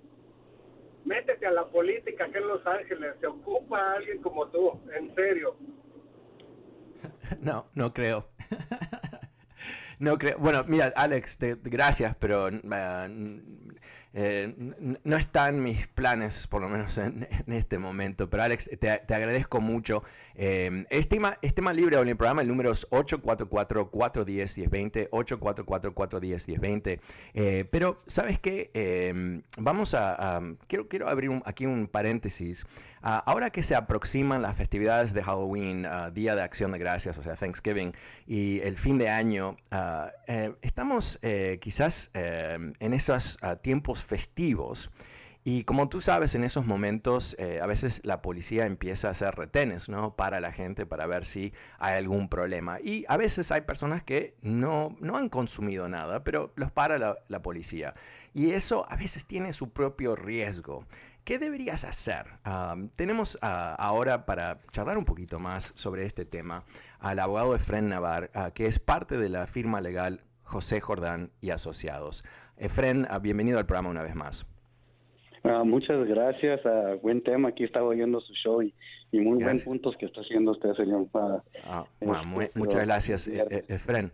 Métete 1.05 1.47
a 1.47 1.51
la 1.51 1.67
política 1.67 2.31
que 2.31 2.39
en 2.39 2.47
Los 2.47 2.65
Ángeles, 2.67 3.17
se 3.21 3.27
ocupa 3.27 3.95
alguien 3.95 4.23
como 4.23 4.47
tú, 4.49 4.81
en 4.95 5.15
serio. 5.15 5.57
No, 7.41 7.67
no 7.75 7.93
creo. 7.95 8.29
no 9.99 10.19
creo. 10.19 10.39
Bueno, 10.39 10.65
mira, 10.67 10.93
Alex, 10.95 11.39
gracias, 11.63 12.15
pero 12.17 12.47
uh, 12.47 12.61
eh, 14.15 14.55
no 15.05 15.17
está 15.17 15.49
en 15.49 15.63
mis 15.63 15.87
planes, 15.89 16.47
por 16.47 16.61
lo 16.61 16.69
menos 16.69 16.99
en, 16.99 17.27
este 17.47 17.79
momento. 17.79 18.29
Pero 18.29 18.43
Alex, 18.43 18.69
te, 18.79 18.91
agradezco 18.91 19.59
mucho. 19.61 20.03
Eh, 20.35 20.85
este, 20.91 21.19
tema, 21.55 21.73
libre 21.73 21.99
en 21.99 22.09
el 22.09 22.17
programa, 22.17 22.43
el 22.43 22.49
número 22.49 22.73
es 22.73 22.87
844-410-1020, 22.91 25.09
844-410-1020. 25.11 27.01
Eh, 27.35 27.65
pero, 27.71 28.03
¿sabes 28.07 28.39
qué? 28.39 28.71
Eh, 28.75 29.41
vamos 29.59 29.95
a, 29.95 30.43
quiero, 30.67 30.89
quiero 30.89 31.09
abrir 31.09 31.41
aquí 31.45 31.67
un 31.67 31.87
paréntesis. 31.87 32.67
Ah, 33.05 33.21
ahora 33.27 33.51
que 33.51 33.65
se 33.65 33.75
aproximan 33.75 34.43
las 34.43 34.57
festividades 34.57 35.13
de 35.13 35.25
Halloween, 35.25 35.87
ah, 35.87 36.11
Día 36.11 36.37
de 36.37 36.43
Acción 36.43 36.71
de 36.71 36.79
Gracias, 36.79 37.19
o 37.19 37.23
sea, 37.23 37.35
Thanksgiving, 37.35 37.93
y 38.29 38.61
el 38.61 38.79
fin 38.79 38.97
de 38.99 39.09
año, 39.09 39.57
ah, 39.73 40.13
estamos 40.63 41.19
quizás 41.61 42.11
en 42.15 42.93
esos 42.95 43.39
tiempos 43.63 44.05
festivos. 44.05 44.91
Y 45.45 45.65
como 45.65 45.89
tú 45.89 46.01
sabes, 46.01 46.37
en 46.37 46.45
esos 46.45 46.67
momentos 46.67 47.35
eh, 47.39 47.61
a 47.61 47.67
veces 47.67 48.01
la 48.05 48.23
policía 48.23 48.65
empieza 48.65 49.09
a 49.09 49.11
hacer 49.11 49.35
retenes, 49.35 49.89
¿no? 49.89 50.15
Para 50.15 50.41
la 50.41 50.53
gente, 50.53 50.87
para 50.87 51.07
ver 51.07 51.25
si 51.25 51.53
hay 51.81 51.97
algún 51.97 52.29
problema. 52.29 52.79
Y 52.81 53.05
a 53.09 53.17
veces 53.17 53.51
hay 53.51 53.63
personas 53.63 54.05
que 54.05 54.37
no, 54.41 54.97
no 55.01 55.17
han 55.17 55.29
consumido 55.29 55.89
nada, 55.89 56.23
pero 56.23 56.53
los 56.55 56.71
para 56.71 56.97
la, 56.99 57.43
policía. 57.43 57.95
Y 58.35 58.53
eso 58.53 58.87
a 58.89 58.95
veces 58.95 59.27
tiene 59.27 59.53
su 59.53 59.71
propio 59.71 60.15
riesgo. 60.15 60.87
¿Qué 61.25 61.39
deberías 61.39 61.85
hacer? 61.85 62.27
tenemos 62.97 63.39
ahora 63.43 64.27
para 64.27 64.61
charlar 64.73 64.99
un 64.99 65.05
poquito 65.05 65.39
más 65.39 65.73
sobre 65.77 66.05
este 66.05 66.25
tema 66.25 66.65
al 66.99 67.21
abogado 67.21 67.55
Efren 67.55 67.89
Navar, 67.89 68.31
que 68.55 68.67
es 68.67 68.79
parte 68.79 69.17
de 69.17 69.29
la 69.29 69.47
firma 69.47 69.81
legal 69.81 70.21
José 70.43 70.81
Jordán 70.81 71.31
y 71.41 71.51
Asociados. 71.51 72.25
Efren, 72.59 73.07
ah, 73.09 73.19
bienvenido 73.19 73.59
al 73.59 73.67
programa 73.67 73.89
una 73.89 74.03
vez 74.03 74.15
más. 74.15 74.47
Ah, 75.45 75.65
muchas 75.65 76.07
gracias. 76.07 76.61
Buen 77.03 77.23
tema. 77.23 77.49
Aquí 77.49 77.65
estaba 77.65 77.87
oyendo 77.87 78.21
su 78.21 78.33
show 78.35 78.63
y, 78.63 78.75
muy 79.13 79.43
buen 79.43 79.59
puntos 79.61 79.97
que 79.97 80.07
está 80.07 80.21
haciendo 80.21 80.53
usted, 80.53 80.75
señor. 80.75 81.07
Ah, 81.65 81.85
este, 82.01 82.59
muchas 82.59 82.85
gracias, 82.85 83.29
eh, 83.29 83.45
eh, 83.51 83.65
Efren. 83.69 84.13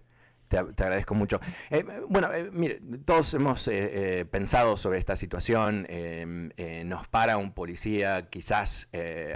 Te, 0.49 0.57
agradezco 0.57 1.15
mucho. 1.15 1.41
Eh, 1.71 1.85
bueno, 2.09 2.33
eh, 2.33 2.51
mire, 2.51 2.81
todos 3.05 3.35
hemos 3.35 3.69
eh, 3.69 4.27
pensado 4.31 4.77
sobre 4.77 4.99
esta 4.99 5.15
situación. 5.15 5.87
Em, 5.89 6.51
nos 6.89 7.07
para 7.09 7.37
un 7.37 7.53
policía, 7.53 8.29
quizás 8.31 8.89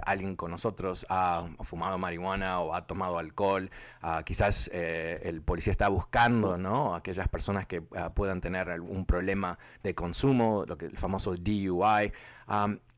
alguien 0.04 0.36
con 0.36 0.50
nosotros 0.50 1.06
ha 1.08 1.46
fumado 1.60 1.98
marihuana 1.98 2.60
o 2.60 2.74
ha 2.74 2.86
tomado 2.86 3.18
alcohol. 3.18 3.70
Ah, 4.00 4.22
quizás 4.24 4.70
el 4.72 5.42
policía 5.42 5.72
está 5.72 5.88
buscando, 5.88 6.56
¿no? 6.56 6.94
Aquellas 6.94 7.28
personas 7.28 7.66
que 7.66 7.82
ah, 7.96 8.10
puedan 8.14 8.40
tener 8.40 8.70
algún 8.70 9.04
problema 9.06 9.58
de 9.82 9.94
consumo, 9.94 10.64
lo 10.66 10.78
que 10.78 10.86
el 10.86 10.96
famoso 10.96 11.34
DUI. 11.36 12.12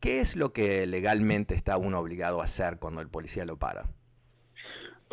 ¿Qué 0.00 0.20
es 0.20 0.36
lo 0.36 0.52
que 0.52 0.86
legalmente 0.86 1.54
está 1.54 1.76
uno 1.78 1.98
obligado 1.98 2.40
a 2.40 2.44
hacer 2.44 2.78
cuando 2.78 3.00
el 3.00 3.08
policía 3.08 3.44
lo 3.44 3.58
para? 3.58 3.86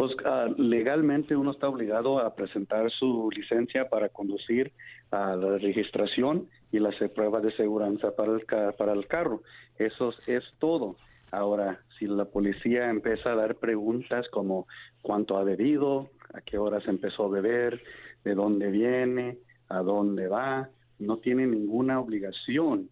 Pues 0.02 0.16
ah, 0.26 0.50
legalmente 0.58 1.36
uno 1.36 1.52
está 1.52 1.70
obligado 1.70 2.18
a 2.18 2.34
presentar 2.34 2.90
su 2.90 3.30
licencia 3.30 3.88
para 3.88 4.10
conducir 4.10 4.72
a 5.12 5.36
la 5.36 5.60
registración 5.60 6.50
y 6.72 6.80
las 6.80 6.96
pruebas 7.14 7.44
de 7.44 7.56
seguridad 7.56 8.16
para 8.16 8.32
el, 8.34 8.74
para 8.76 8.94
el 8.94 9.06
carro. 9.06 9.44
Eso 9.78 10.12
es 10.26 10.44
todo. 10.58 10.96
Ahora, 11.30 11.82
si 12.00 12.08
la 12.08 12.26
policía 12.26 12.90
empieza 12.90 13.32
a 13.32 13.36
dar 13.36 13.58
preguntas 13.58 14.28
como 14.30 14.66
cuánto 15.04 15.38
ha 15.38 15.44
bebido, 15.44 16.10
a 16.34 16.42
qué 16.42 16.58
horas 16.58 16.82
empezó 16.88 17.26
a 17.26 17.30
beber, 17.30 17.80
de 18.24 18.34
dónde 18.34 18.72
viene, 18.72 19.38
a 19.70 19.84
dónde 19.84 20.28
va, 20.28 20.68
no 20.98 21.18
tiene 21.18 21.46
ninguna 21.46 22.00
obligación. 22.00 22.90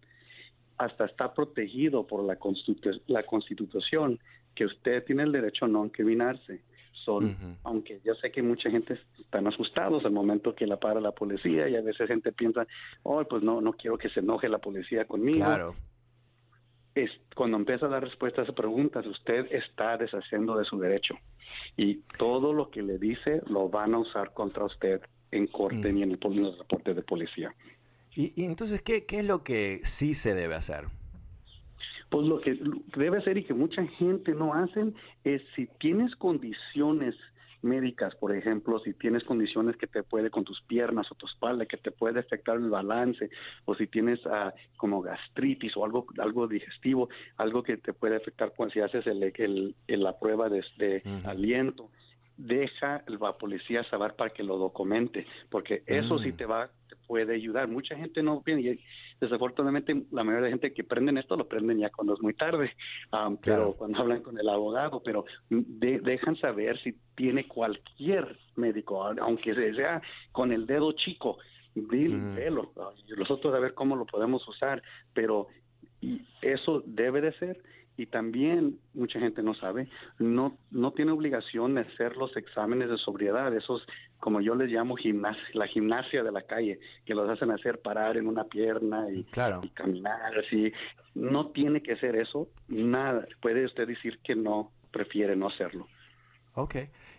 Hasta 0.78 1.06
está 1.06 1.34
protegido 1.34 2.06
por 2.06 2.22
la, 2.22 2.38
la 3.08 3.22
Constitución 3.24 4.20
que 4.54 4.66
usted 4.66 5.04
tiene 5.04 5.24
el 5.24 5.32
derecho 5.32 5.64
a 5.64 5.68
no 5.68 5.84
incriminarse 5.84 6.60
son, 7.04 7.58
aunque 7.64 8.00
yo 8.04 8.14
sé 8.14 8.30
que 8.30 8.42
mucha 8.42 8.70
gente 8.70 8.98
están 9.18 9.46
asustados 9.46 10.04
al 10.04 10.12
momento 10.12 10.54
que 10.54 10.66
la 10.66 10.78
para 10.78 11.00
la 11.00 11.12
policía 11.12 11.68
y 11.68 11.76
a 11.76 11.82
veces 11.82 12.08
gente 12.08 12.32
piensa, 12.32 12.66
oh, 13.02 13.22
pues 13.24 13.42
no, 13.42 13.60
no 13.60 13.72
quiero 13.72 13.98
que 13.98 14.08
se 14.10 14.20
enoje 14.20 14.48
la 14.48 14.58
policía 14.58 15.04
conmigo. 15.04 15.44
Claro. 15.44 15.74
Es, 16.94 17.10
cuando 17.36 17.56
empieza 17.56 17.86
a 17.86 17.88
dar 17.88 18.02
respuestas 18.02 18.48
a 18.48 18.52
preguntas, 18.52 19.06
usted 19.06 19.46
está 19.52 19.96
deshaciendo 19.96 20.56
de 20.56 20.64
su 20.64 20.78
derecho 20.78 21.14
y 21.76 22.00
todo 22.18 22.52
lo 22.52 22.70
que 22.70 22.82
le 22.82 22.98
dice 22.98 23.42
lo 23.46 23.68
van 23.68 23.94
a 23.94 23.98
usar 23.98 24.32
contra 24.32 24.64
usted 24.64 25.00
en 25.30 25.46
corte 25.46 25.92
ni 25.92 26.02
en 26.02 26.12
el, 26.12 26.18
en 26.22 26.44
el 26.44 26.58
reporte 26.58 26.94
de 26.94 27.02
policía. 27.02 27.54
Y, 28.14 28.32
y 28.34 28.44
entonces, 28.44 28.82
¿qué, 28.82 29.06
¿qué 29.06 29.20
es 29.20 29.24
lo 29.24 29.44
que 29.44 29.80
sí 29.84 30.14
se 30.14 30.34
debe 30.34 30.56
hacer? 30.56 30.86
Pues 32.10 32.26
lo 32.26 32.40
que 32.40 32.58
debe 32.96 33.22
ser 33.22 33.38
y 33.38 33.44
que 33.44 33.54
mucha 33.54 33.86
gente 33.86 34.34
no 34.34 34.52
hacen 34.52 34.94
es 35.24 35.42
si 35.54 35.66
tienes 35.78 36.14
condiciones 36.16 37.14
médicas, 37.62 38.14
por 38.16 38.34
ejemplo, 38.34 38.78
si 38.80 38.94
tienes 38.94 39.24
condiciones 39.24 39.76
que 39.76 39.86
te 39.86 40.02
puede 40.02 40.30
con 40.30 40.44
tus 40.44 40.60
piernas 40.62 41.10
o 41.10 41.14
tu 41.14 41.26
espalda, 41.26 41.66
que 41.66 41.76
te 41.76 41.90
puede 41.90 42.20
afectar 42.20 42.56
el 42.56 42.70
balance, 42.70 43.30
o 43.64 43.74
si 43.74 43.86
tienes 43.86 44.24
uh, 44.26 44.50
como 44.76 45.02
gastritis 45.02 45.76
o 45.76 45.84
algo 45.84 46.06
algo 46.18 46.48
digestivo, 46.48 47.08
algo 47.36 47.62
que 47.62 47.76
te 47.76 47.92
puede 47.92 48.16
afectar 48.16 48.52
cuando 48.56 48.72
si 48.72 48.80
haces 48.80 49.06
el, 49.06 49.22
el, 49.86 50.02
la 50.02 50.18
prueba 50.18 50.48
de, 50.48 51.02
aliento, 51.24 51.90
deja 52.46 53.04
la 53.06 53.32
policía 53.32 53.84
saber 53.84 54.14
para 54.14 54.30
que 54.30 54.42
lo 54.42 54.58
documente, 54.58 55.26
porque 55.50 55.82
eso 55.86 56.18
sí 56.18 56.32
mm. 56.32 56.36
te 56.36 56.46
va 56.46 56.70
te 56.88 56.96
puede 57.06 57.34
ayudar. 57.34 57.68
Mucha 57.68 57.96
gente 57.96 58.22
no 58.22 58.40
viene 58.40 58.78
desafortunadamente 59.20 60.04
la 60.10 60.24
mayoría 60.24 60.46
de 60.46 60.50
gente 60.50 60.72
que 60.72 60.82
prenden 60.82 61.18
esto 61.18 61.36
lo 61.36 61.46
prenden 61.46 61.78
ya 61.78 61.90
cuando 61.90 62.14
es 62.14 62.20
muy 62.20 62.34
tarde, 62.34 62.72
pero 63.42 63.74
cuando 63.74 63.98
hablan 63.98 64.22
con 64.22 64.38
el 64.38 64.48
abogado, 64.48 65.02
pero 65.04 65.24
dejan 65.48 66.36
saber 66.36 66.80
si 66.82 66.94
tiene 67.14 67.46
cualquier 67.46 68.36
médico, 68.56 69.04
aunque 69.04 69.54
sea 69.54 70.02
con 70.32 70.52
el 70.52 70.66
dedo 70.66 70.92
chico, 70.92 71.38
dilo, 71.74 72.72
nosotros 73.16 73.54
a 73.54 73.60
ver 73.60 73.74
cómo 73.74 73.94
lo 73.94 74.06
podemos 74.06 74.46
usar, 74.48 74.82
pero 75.12 75.48
y 76.00 76.22
eso 76.40 76.82
debe 76.86 77.20
de 77.20 77.32
ser 77.34 77.62
Y 77.96 78.06
también, 78.06 78.78
mucha 78.94 79.20
gente 79.20 79.42
no 79.42 79.54
sabe, 79.54 79.88
no, 80.18 80.56
no 80.70 80.92
tiene 80.92 81.12
obligación 81.12 81.74
de 81.74 81.82
hacer 81.82 82.16
los 82.16 82.34
exámenes 82.36 82.88
de 82.88 82.96
sobriedad, 82.96 83.54
esos, 83.54 83.86
como 84.18 84.40
yo 84.40 84.54
les 84.54 84.70
llamo, 84.70 84.96
gimnasia, 84.96 85.42
la 85.52 85.66
gimnasia 85.66 86.22
de 86.22 86.32
la 86.32 86.42
calle, 86.42 86.80
que 87.04 87.14
los 87.14 87.28
hacen 87.28 87.50
hacer 87.50 87.80
parar 87.80 88.16
en 88.16 88.26
una 88.26 88.44
pierna 88.44 89.10
y, 89.10 89.26
y 89.62 89.68
caminar 89.70 90.38
así. 90.38 90.72
No 91.14 91.48
tiene 91.48 91.82
que 91.82 91.92
hacer 91.92 92.16
eso, 92.16 92.48
nada. 92.68 93.26
Puede 93.42 93.66
usted 93.66 93.86
decir 93.86 94.18
que 94.24 94.34
no, 94.34 94.70
prefiere 94.90 95.36
no 95.36 95.48
hacerlo. 95.48 95.86
Ok. 96.54 96.76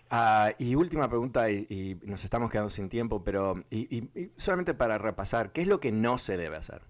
Ah, 0.10 0.52
y 0.58 0.76
última 0.76 1.08
pregunta, 1.08 1.50
y, 1.50 1.98
nos 2.04 2.24
estamos 2.26 2.52
quedando 2.52 2.70
sin 2.70 2.90
tiempo, 2.90 3.24
pero 3.24 3.64
y, 3.70 4.10
solamente 4.36 4.74
para 4.74 4.98
repasar, 4.98 5.54
¿qué 5.54 5.62
es 5.62 5.68
lo 5.68 5.80
que 5.80 5.92
no 5.92 6.18
se 6.18 6.36
debe 6.36 6.58
hacer? 6.58 6.82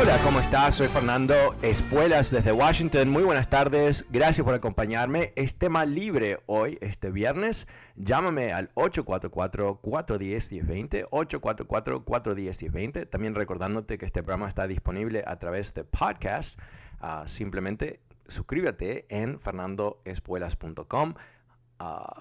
Hola, 0.00 0.16
¿cómo 0.22 0.38
estás? 0.38 0.76
Soy 0.76 0.86
Fernando 0.86 1.56
Espuelas 1.60 2.30
desde 2.30 2.52
Washington. 2.52 3.08
Muy 3.08 3.24
buenas 3.24 3.50
tardes. 3.50 4.06
Gracias 4.10 4.44
por 4.44 4.54
acompañarme. 4.54 5.32
Es 5.34 5.56
tema 5.56 5.84
libre 5.84 6.38
hoy, 6.46 6.78
este 6.80 7.10
viernes. 7.10 7.66
Llámame 7.96 8.52
al 8.52 8.72
844-410-1020. 8.76 11.08
844-410-1020. 11.10 13.10
También 13.10 13.34
recordándote 13.34 13.98
que 13.98 14.06
este 14.06 14.22
programa 14.22 14.46
está 14.46 14.68
disponible 14.68 15.24
a 15.26 15.40
través 15.40 15.74
de 15.74 15.82
podcast. 15.82 16.56
Ah, 17.00 17.24
simplemente 17.26 17.98
suscríbete 18.28 19.04
en 19.08 19.40
fernandoespuelas.com. 19.40 21.14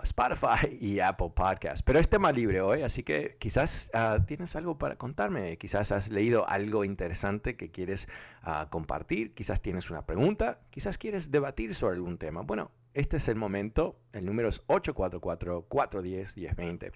Spotify 0.04 0.78
y 0.82 1.00
Apple 1.00 1.32
Podcast. 1.36 1.84
Pero 1.86 2.00
es 2.00 2.10
tema 2.10 2.32
libre 2.32 2.62
hoy, 2.62 2.84
así 2.84 3.04
que 3.04 3.38
quizás 3.39 3.89
ah, 3.93 4.20
tienes 4.26 4.56
algo 4.56 4.78
para 4.78 4.98
contarme, 4.98 5.58
quizás 5.58 5.91
has 5.91 6.10
leído 6.10 6.48
algo 6.48 6.84
interesante 6.84 7.56
que 7.56 7.72
quieres 7.72 8.08
ah, 8.43 8.67
compartir, 8.70 9.34
quizás 9.34 9.62
tienes 9.62 9.89
una 9.89 10.06
pregunta, 10.06 10.60
quizás 10.70 10.98
quieres 10.98 11.32
debatir 11.32 11.76
sobre 11.76 11.96
algún 11.96 12.17
tema. 12.17 12.41
Bueno, 12.41 12.72
este 12.93 13.17
es 13.17 13.28
el 13.28 13.36
momento. 13.36 14.00
El 14.13 14.26
número 14.26 14.47
es 14.50 14.65
844-410-1020. 14.67 16.91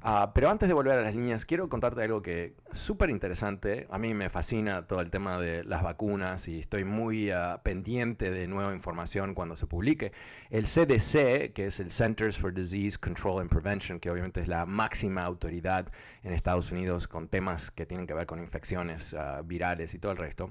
Ah, 0.00 0.32
pero 0.34 0.48
antes 0.48 0.68
de 0.68 0.74
volver 0.74 0.98
a 0.98 1.02
las 1.02 1.14
líneas, 1.14 1.44
quiero 1.44 1.68
contarte 1.68 2.02
algo 2.02 2.22
que 2.22 2.54
es 2.70 2.78
súper 2.78 3.10
interesante. 3.10 3.86
A 3.90 3.98
mí 3.98 4.14
me 4.14 4.30
fascina 4.30 4.86
todo 4.86 5.00
el 5.00 5.10
tema 5.10 5.38
de 5.38 5.64
las 5.64 5.82
vacunas 5.82 6.48
y 6.48 6.60
estoy 6.60 6.84
muy 6.84 7.30
ah, 7.30 7.60
pendiente 7.62 8.30
de 8.30 8.46
nueva 8.46 8.72
información 8.74 9.34
cuando 9.34 9.56
se 9.56 9.66
publique. 9.66 10.12
El 10.50 10.64
CDC, 10.64 11.52
que 11.52 11.66
es 11.66 11.80
el 11.80 11.90
Centers 11.90 12.38
for 12.38 12.54
Disease 12.54 12.98
Control 12.98 13.40
and 13.40 13.50
Prevention, 13.50 14.00
que 14.00 14.10
obviamente 14.10 14.40
es 14.40 14.48
la 14.48 14.64
máxima 14.64 15.24
autoridad 15.24 15.92
en 16.22 16.32
Estados 16.32 16.72
Unidos 16.72 17.06
con 17.08 17.28
temas 17.28 17.70
que 17.70 17.84
tienen 17.84 18.06
que 18.06 18.14
ver 18.14 18.26
con 18.26 18.40
infecciones 18.40 19.12
ah, 19.14 19.42
virales 19.44 19.92
y 19.94 19.98
todo 19.98 20.12
el 20.12 20.18
resto 20.18 20.50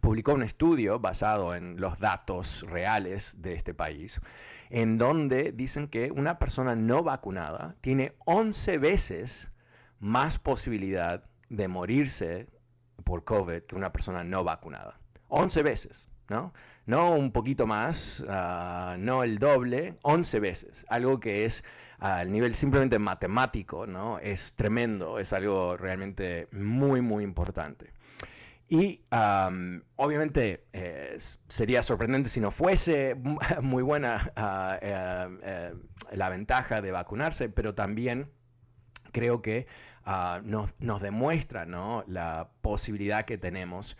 publicó 0.00 0.34
un 0.34 0.42
estudio 0.42 0.98
basado 0.98 1.54
en 1.54 1.80
los 1.80 1.98
datos 1.98 2.64
reales 2.68 3.40
de 3.40 3.54
este 3.54 3.74
país, 3.74 4.20
en 4.70 4.98
donde 4.98 5.52
dicen 5.52 5.88
que 5.88 6.10
una 6.10 6.38
persona 6.38 6.74
no 6.74 7.02
vacunada 7.02 7.76
tiene 7.80 8.14
11 8.24 8.78
veces 8.78 9.50
más 10.00 10.38
posibilidad 10.38 11.24
de 11.48 11.68
morirse 11.68 12.48
por 13.04 13.24
COVID 13.24 13.62
que 13.62 13.76
una 13.76 13.92
persona 13.92 14.24
no 14.24 14.44
vacunada. 14.44 14.98
11 15.28 15.62
veces, 15.62 16.08
¿no? 16.28 16.52
No 16.86 17.14
un 17.14 17.32
poquito 17.32 17.66
más, 17.66 18.24
ah, 18.28 18.96
no 18.98 19.22
el 19.22 19.38
doble, 19.38 19.98
11 20.02 20.40
veces. 20.40 20.86
Algo 20.88 21.20
que 21.20 21.44
es 21.44 21.64
al 21.98 22.30
nivel 22.30 22.54
simplemente 22.54 22.98
matemático, 22.98 23.86
¿no? 23.86 24.18
Es 24.18 24.52
tremendo, 24.54 25.18
es 25.18 25.32
algo 25.32 25.76
realmente 25.76 26.48
muy, 26.52 27.00
muy 27.00 27.24
importante. 27.24 27.93
Y 28.68 29.00
obviamente 29.96 30.64
eh, 30.72 31.16
sería 31.48 31.82
sorprendente 31.82 32.30
si 32.30 32.40
no 32.40 32.50
fuese 32.50 33.14
muy 33.62 33.82
buena 33.82 34.32
ah, 34.36 34.78
eh, 34.80 35.38
eh, 35.42 35.74
la 36.12 36.28
ventaja 36.30 36.80
de 36.80 36.90
vacunarse, 36.90 37.48
pero 37.48 37.74
también 37.74 38.30
creo 39.12 39.42
que 39.42 39.66
ah, 40.04 40.40
nos, 40.44 41.00
demuestra 41.00 41.66
la 41.66 42.48
posibilidad 42.62 43.24
que 43.24 43.38
tenemos 43.38 43.98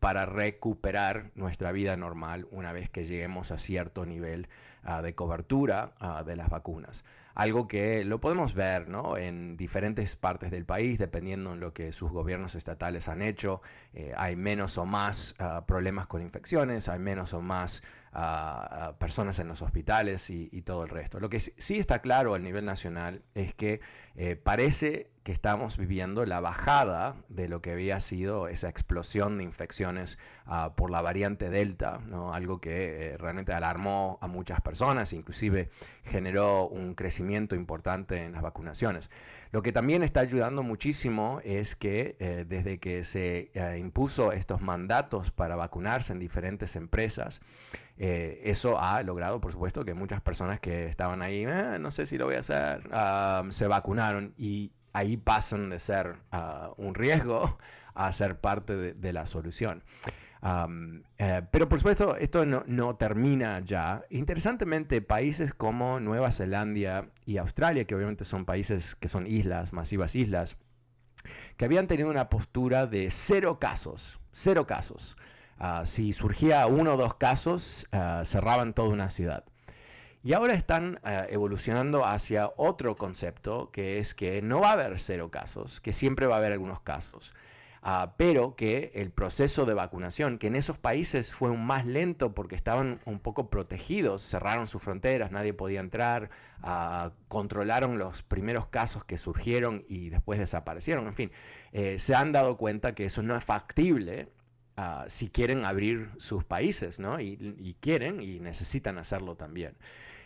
para 0.00 0.26
recuperar 0.26 1.30
nuestra 1.34 1.72
vida 1.72 1.96
normal 1.96 2.46
una 2.50 2.74
vez 2.74 2.90
que 2.90 3.04
lleguemos 3.04 3.52
a 3.52 3.56
cierto 3.56 4.04
nivel 4.04 4.48
ah, 4.82 5.00
de 5.00 5.14
cobertura 5.14 5.94
de 6.26 6.36
las 6.36 6.50
vacunas 6.50 7.06
algo 7.34 7.68
que 7.68 8.04
lo 8.04 8.20
podemos 8.20 8.54
ver 8.54 8.88
¿no? 8.88 9.16
en 9.16 9.56
diferentes 9.56 10.16
partes 10.16 10.50
del 10.50 10.64
país, 10.64 10.98
dependiendo 10.98 11.52
en 11.52 11.60
lo 11.60 11.72
que 11.72 11.92
sus 11.92 12.10
gobiernos 12.10 12.54
estatales 12.54 13.08
han 13.08 13.22
hecho. 13.22 13.62
Eh, 13.94 14.12
hay 14.16 14.36
menos 14.36 14.78
o 14.78 14.84
más 14.84 15.34
ah, 15.38 15.64
problemas 15.66 16.06
con 16.06 16.22
infecciones, 16.22 16.88
hay 16.88 16.98
menos 16.98 17.32
o 17.32 17.40
más 17.40 17.82
ah, 18.12 18.94
personas 18.98 19.38
en 19.38 19.48
los 19.48 19.62
hospitales 19.62 20.30
y, 20.30 20.48
y, 20.52 20.62
todo 20.62 20.84
el 20.84 20.90
resto. 20.90 21.20
Lo 21.20 21.30
que 21.30 21.40
sí 21.40 21.78
está 21.78 22.00
claro 22.00 22.34
a 22.34 22.38
nivel 22.38 22.64
nacional 22.64 23.22
es 23.34 23.54
que 23.54 23.80
eh, 24.16 24.36
parece 24.36 25.10
que 25.22 25.32
estamos 25.32 25.76
viviendo 25.76 26.26
la 26.26 26.40
bajada 26.40 27.14
de 27.28 27.48
lo 27.48 27.62
que 27.62 27.72
había 27.72 28.00
sido 28.00 28.48
esa 28.48 28.68
explosión 28.68 29.38
de 29.38 29.44
infecciones 29.44 30.18
ah, 30.46 30.72
por 30.76 30.90
la 30.90 31.00
variante 31.00 31.48
Delta, 31.48 32.00
¿no? 32.06 32.34
algo 32.34 32.60
que 32.60 33.12
eh, 33.12 33.18
realmente 33.18 33.52
alarmó 33.52 34.18
a 34.20 34.26
muchas 34.26 34.60
personas, 34.60 35.12
inclusive 35.12 35.70
generó 36.02 36.66
un 36.66 36.94
crecimiento 36.94 37.54
importante 37.54 38.24
en 38.24 38.32
las 38.32 38.42
vacunaciones. 38.42 39.10
Lo 39.52 39.62
que 39.62 39.70
también 39.70 40.02
está 40.02 40.20
ayudando 40.20 40.62
muchísimo 40.62 41.40
es 41.44 41.76
que 41.76 42.16
eh, 42.18 42.44
desde 42.48 42.78
que 42.78 43.04
se 43.04 43.50
eh, 43.54 43.78
impuso 43.78 44.32
estos 44.32 44.60
mandatos 44.60 45.30
para 45.30 45.54
vacunarse 45.54 46.12
en 46.12 46.18
diferentes 46.18 46.74
empresas, 46.74 47.42
eso 47.98 48.80
ha 48.80 49.00
logrado, 49.04 49.40
por 49.40 49.52
supuesto, 49.52 49.84
que 49.84 49.94
muchas 49.94 50.20
personas 50.20 50.58
que 50.58 50.86
estaban 50.86 51.22
ahí, 51.22 51.46
no 51.78 51.90
sé 51.92 52.04
si 52.04 52.18
lo 52.18 52.24
voy 52.24 52.34
a 52.34 52.40
hacer, 52.40 52.88
ah, 52.90 53.44
se 53.50 53.68
vacunaron 53.68 54.34
y 54.36 54.72
ahí 54.92 55.16
pasan 55.16 55.70
de 55.70 55.78
ser 55.78 56.16
ah, 56.30 56.72
un 56.76 56.94
riesgo 56.94 57.58
a 57.94 58.12
ser 58.12 58.40
parte 58.40 58.76
de, 58.94 59.12
la 59.12 59.26
solución. 59.26 59.82
Eh, 61.18 61.42
pero 61.50 61.68
por 61.68 61.78
supuesto, 61.78 62.16
esto 62.16 62.44
no, 62.44 62.96
termina 62.96 63.60
ya. 63.60 64.02
Interesantemente, 64.10 65.00
países 65.00 65.52
como 65.52 66.00
Nueva 66.00 66.32
Zelanda 66.32 67.06
y 67.26 67.36
Australia, 67.36 67.84
que 67.84 67.94
obviamente 67.94 68.24
son 68.24 68.44
países 68.44 68.96
que 68.96 69.08
son 69.08 69.26
islas, 69.26 69.72
masivas 69.72 70.14
islas, 70.14 70.56
que 71.56 71.64
habían 71.64 71.86
tenido 71.86 72.10
una 72.10 72.28
postura 72.28 72.86
de 72.86 73.10
cero 73.10 73.58
casos, 73.58 74.20
cero 74.32 74.66
casos. 74.66 75.16
Ah, 75.58 75.86
si 75.86 76.12
surgía 76.12 76.66
uno 76.66 76.94
o 76.94 76.96
dos 76.96 77.14
casos, 77.14 77.86
ah, 77.92 78.22
cerraban 78.24 78.74
toda 78.74 78.88
una 78.88 79.10
ciudad. 79.10 79.44
Y 80.24 80.34
ahora 80.34 80.54
están 80.54 81.00
ah, 81.02 81.26
evolucionando 81.28 82.04
hacia 82.04 82.50
otro 82.56 82.96
concepto, 82.96 83.70
que 83.72 83.98
es 83.98 84.14
que 84.14 84.40
no 84.42 84.60
va 84.60 84.70
a 84.70 84.72
haber 84.72 84.98
cero 84.98 85.30
casos, 85.30 85.80
que 85.80 85.92
siempre 85.92 86.26
va 86.26 86.36
a 86.36 86.38
haber 86.38 86.52
algunos 86.52 86.80
casos. 86.80 87.34
pero 88.16 88.54
que 88.54 88.92
el 88.94 89.10
proceso 89.10 89.66
de 89.66 89.74
vacunación, 89.74 90.38
que 90.38 90.46
en 90.46 90.54
esos 90.56 90.78
países 90.78 91.32
fue 91.32 91.56
más 91.56 91.84
lento 91.86 92.32
porque 92.32 92.54
estaban 92.54 93.00
un 93.06 93.18
poco 93.18 93.50
protegidos, 93.50 94.22
cerraron 94.22 94.68
sus 94.68 94.82
fronteras, 94.82 95.32
nadie 95.32 95.52
podía 95.52 95.80
entrar, 95.80 96.30
controlaron 97.28 97.98
los 97.98 98.22
primeros 98.22 98.66
casos 98.68 99.04
que 99.04 99.18
surgieron 99.18 99.84
y 99.88 100.10
después 100.10 100.38
desaparecieron, 100.38 101.08
en 101.08 101.14
fin, 101.14 101.32
eh, 101.72 101.98
se 101.98 102.14
han 102.14 102.30
dado 102.32 102.56
cuenta 102.56 102.94
que 102.94 103.06
eso 103.06 103.22
no 103.22 103.36
es 103.36 103.44
factible 103.44 104.28
Ah, 104.76 105.04
si 105.08 105.28
quieren 105.28 105.64
abrir 105.66 106.10
sus 106.16 106.44
países, 106.44 106.98
¿no? 106.98 107.20
Y, 107.20 107.76
quieren 107.80 108.22
y 108.22 108.40
necesitan 108.40 108.98
hacerlo 108.98 109.36
también. 109.36 109.74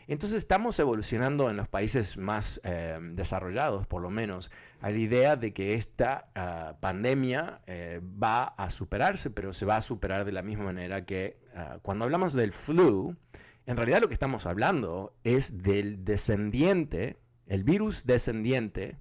Entonces 0.09 0.39
estamos 0.39 0.79
evolucionando 0.79 1.51
en 1.51 1.57
los 1.57 1.67
países 1.67 2.17
más 2.17 2.61
eh, 2.63 2.99
desarrollados, 3.15 3.87
por 3.89 4.03
lo 4.03 4.11
menos, 4.11 4.53
a 4.81 4.91
la 4.91 4.99
idea 4.99 5.37
de 5.37 5.53
que 5.53 5.75
esta 5.75 6.29
ah, 6.37 6.77
pandemia 6.81 7.61
eh, 7.67 8.01
va 8.03 8.45
a 8.45 8.71
superarse, 8.71 9.31
pero 9.31 9.53
se 9.53 9.67
va 9.67 9.77
a 9.77 9.81
superar 9.81 10.25
de 10.25 10.33
la 10.33 10.43
misma 10.43 10.65
manera 10.65 11.05
que 11.05 11.39
ah, 11.57 11.79
cuando 11.83 12.05
hablamos 12.05 12.35
del 12.35 12.53
flu, 12.53 13.17
en 13.67 13.77
realidad 13.77 14.01
lo 14.01 14.07
que 14.07 14.15
estamos 14.15 14.47
hablando 14.47 15.13
es 15.25 15.63
del 15.63 16.05
descendiente, 16.05 17.19
el 17.49 17.65
virus 17.65 18.07
descendiente 18.07 18.99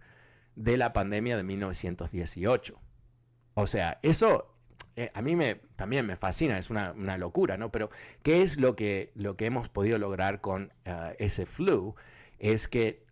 de 0.56 0.78
la 0.78 0.92
pandemia 0.92 1.38
de 1.38 1.44
1918. 1.44 2.80
O 3.54 3.68
sea, 3.68 4.00
eso 4.02 4.55
eh, 4.96 5.12
a 5.14 5.22
mí 5.22 5.36
me, 5.36 5.56
también 5.76 6.06
me 6.06 6.16
fascina, 6.16 6.58
es 6.58 6.70
una, 6.70 6.94
locura, 7.18 7.58
¿no? 7.58 7.72
Pero 7.72 7.90
¿qué 8.24 8.42
es 8.42 8.58
lo 8.58 8.76
que, 8.76 9.12
lo 9.16 9.36
que 9.36 9.46
hemos 9.46 9.68
podido 9.70 9.98
lograr 9.98 10.42
con 10.42 10.72
eh, 10.86 11.16
ese 11.20 11.46
flu? 11.46 11.96
Es 12.40 12.68
que 12.68 13.04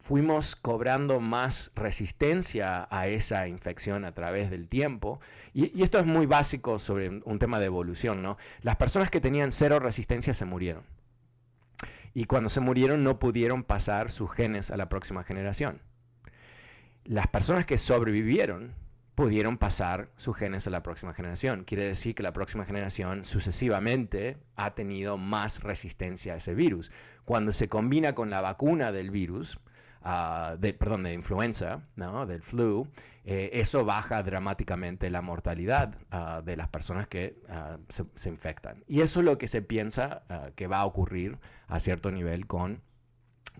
fuimos 0.00 0.56
cobrando 0.56 1.20
más 1.20 1.70
resistencia 1.76 2.88
a 2.90 3.08
esa 3.08 3.46
infección 3.46 4.04
a 4.04 4.12
través 4.12 4.50
del 4.50 4.68
tiempo. 4.68 5.20
Y, 5.52 5.82
esto 5.82 5.98
es 5.98 6.06
muy 6.06 6.26
básico 6.26 6.78
sobre 6.78 7.20
un 7.24 7.38
tema 7.38 7.60
de 7.60 7.66
evolución, 7.66 8.22
¿no? 8.22 8.36
Las 8.62 8.76
personas 8.76 9.10
que 9.10 9.20
tenían 9.20 9.52
cero 9.52 9.78
resistencia 9.78 10.34
se 10.34 10.44
murieron. 10.44 10.84
Y 12.14 12.24
cuando 12.24 12.48
se 12.48 12.60
murieron 12.60 13.04
no 13.04 13.18
pudieron 13.18 13.62
pasar 13.62 14.10
sus 14.10 14.32
genes 14.32 14.70
a 14.70 14.76
la 14.76 14.88
próxima 14.88 15.22
generación. 15.22 15.82
Las 17.04 17.28
personas 17.28 17.64
que 17.64 17.78
sobrevivieron 17.78 18.74
pudieron 19.18 19.58
pasar 19.58 20.10
sus 20.14 20.36
genes 20.36 20.68
a 20.68 20.70
la 20.70 20.84
próxima 20.84 21.12
generación. 21.12 21.64
Quiere 21.64 21.82
decir 21.82 22.14
que 22.14 22.22
la 22.22 22.32
próxima 22.32 22.64
generación 22.64 23.24
sucesivamente 23.24 24.36
ha 24.54 24.76
tenido 24.76 25.18
más 25.18 25.64
resistencia 25.64 26.34
a 26.34 26.36
ese 26.36 26.54
virus. 26.54 26.92
Cuando 27.24 27.50
se 27.50 27.68
combina 27.68 28.14
con 28.14 28.30
la 28.30 28.40
vacuna 28.40 28.92
del 28.92 29.10
virus, 29.10 29.58
ah, 30.02 30.54
de, 30.60 30.72
perdón, 30.72 31.02
de 31.02 31.14
influenza, 31.14 31.82
¿no? 31.96 32.26
del 32.26 32.42
flu, 32.42 32.86
eh, 33.24 33.50
eso 33.54 33.84
baja 33.84 34.22
dramáticamente 34.22 35.10
la 35.10 35.20
mortalidad 35.20 35.96
ah, 36.12 36.40
de 36.44 36.56
las 36.56 36.68
personas 36.68 37.08
que 37.08 37.42
ah, 37.48 37.78
se, 37.88 38.28
infectan. 38.28 38.84
Y 38.86 39.00
eso 39.00 39.18
es 39.18 39.26
lo 39.26 39.36
que 39.36 39.48
se 39.48 39.62
piensa 39.62 40.22
que 40.54 40.68
va 40.68 40.78
a 40.78 40.86
ocurrir 40.86 41.38
a 41.66 41.80
cierto 41.80 42.12
nivel 42.12 42.46
con, 42.46 42.82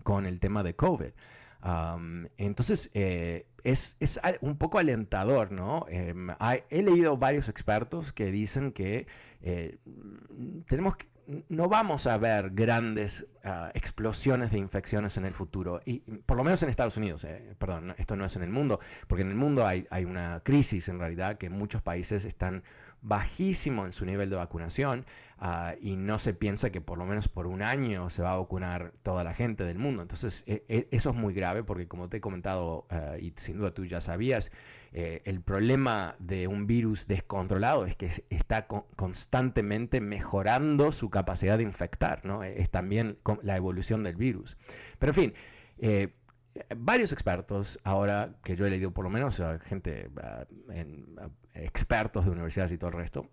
con 0.03 0.25
el 0.25 0.39
tema 0.39 0.63
de 0.63 0.77
COVID 0.77 1.11
entonces, 2.37 2.89
eh, 2.93 3.45
es, 3.63 3.97
un 4.41 4.57
poco 4.57 4.79
alentador, 4.79 5.51
¿no? 5.51 5.85
Em, 5.89 6.29
he 6.69 6.83
leído 6.83 7.17
varios 7.17 7.49
expertos 7.49 8.13
que 8.13 8.31
dicen 8.31 8.71
que 8.71 9.07
eh, 9.41 9.77
tenemos 10.67 10.95
no 11.47 11.69
vamos 11.69 12.07
a 12.07 12.17
ver 12.17 12.49
grandes 12.51 13.27
ah, 13.43 13.71
explosiones 13.75 14.51
de 14.51 14.57
infecciones 14.57 15.15
en 15.17 15.25
el 15.25 15.33
futuro, 15.33 15.79
y 15.85 15.99
por 15.99 16.37
lo 16.37 16.43
menos 16.43 16.63
en 16.63 16.69
Estados 16.69 16.97
Unidos, 16.97 17.23
eh, 17.23 17.55
perdón, 17.59 17.93
esto 17.97 18.15
no 18.15 18.25
es 18.25 18.35
en 18.35 18.43
el 18.43 18.49
mundo, 18.49 18.79
porque 19.07 19.21
en 19.21 19.29
el 19.29 19.35
mundo 19.35 19.65
hay, 19.65 19.85
hay 19.91 20.05
una 20.05 20.41
crisis 20.43 20.89
en 20.89 20.99
realidad 20.99 21.37
que 21.37 21.49
muchos 21.49 21.81
países 21.81 22.25
están 22.25 22.63
bajísimo 23.01 23.85
en 23.85 23.93
su 23.93 24.05
nivel 24.05 24.29
de 24.29 24.35
vacunación 24.35 25.05
ah, 25.37 25.75
y 25.79 25.95
no 25.95 26.19
se 26.19 26.33
piensa 26.33 26.69
que 26.69 26.81
por 26.81 26.97
lo 26.97 27.05
menos 27.05 27.27
por 27.27 27.47
un 27.47 27.61
año 27.61 28.09
se 28.09 28.21
va 28.21 28.33
a 28.33 28.37
vacunar 28.37 28.93
toda 29.03 29.23
la 29.23 29.33
gente 29.33 29.63
del 29.63 29.77
mundo. 29.77 30.01
Entonces 30.01 30.43
e, 30.47 30.63
e, 30.67 30.87
eso 30.91 31.11
es 31.11 31.15
muy 31.15 31.33
grave 31.33 31.63
porque 31.63 31.87
como 31.87 32.09
te 32.09 32.17
he 32.17 32.21
comentado 32.21 32.85
ah, 32.89 33.15
y 33.19 33.33
sin 33.35 33.57
duda 33.57 33.73
tú 33.73 33.85
ya 33.85 34.01
sabías, 34.01 34.51
eh, 34.91 35.21
el 35.25 35.41
problema 35.41 36.15
de 36.19 36.47
un 36.47 36.65
virus 36.65 37.07
descontrolado 37.07 37.85
es 37.85 37.95
que 37.95 38.09
está 38.29 38.67
constantemente 38.67 40.01
mejorando 40.01 40.91
su 40.91 41.09
capacidad 41.09 41.57
de 41.57 41.63
infectar, 41.63 42.25
¿no? 42.25 42.43
Es 42.43 42.69
también 42.69 43.17
la 43.43 43.55
evolución 43.55 44.03
del 44.03 44.15
virus. 44.15 44.57
Pero 44.97 45.11
en 45.11 45.15
fin, 45.15 45.33
eh, 45.77 46.09
varios 46.75 47.11
expertos, 47.11 47.79
ahora 47.83 48.35
que 48.43 48.55
yo 48.55 48.65
he 48.65 48.69
leído 48.69 48.91
por 48.91 49.03
lo 49.03 49.09
menos, 49.09 49.41
gente, 49.63 50.09
ah, 50.21 50.45
ah, 50.69 51.29
expertos 51.53 52.25
de 52.25 52.31
universidades 52.31 52.71
y 52.71 52.77
todo 52.77 52.89
el 52.89 52.97
resto, 52.97 53.29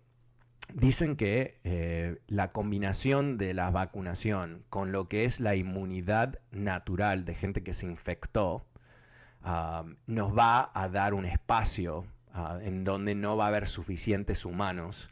dicen 0.73 1.15
que 1.15 1.59
eh, 1.63 2.19
la 2.27 2.49
combinación 2.49 3.37
de 3.37 3.53
la 3.53 3.71
vacunación 3.71 4.63
con 4.69 4.91
lo 4.91 5.07
que 5.07 5.25
es 5.25 5.39
la 5.39 5.55
inmunidad 5.55 6.39
natural 6.51 7.25
de 7.25 7.35
gente 7.35 7.63
que 7.63 7.73
se 7.73 7.85
infectó, 7.85 8.65
ah, 9.43 9.85
nos 10.05 10.37
va 10.37 10.71
a 10.73 10.89
dar 10.89 11.13
un 11.13 11.25
espacio 11.25 12.05
en 12.61 12.83
donde 12.83 13.15
no 13.15 13.35
va 13.35 13.45
a 13.45 13.47
haber 13.47 13.67
suficientes 13.67 14.45
humanos 14.45 15.09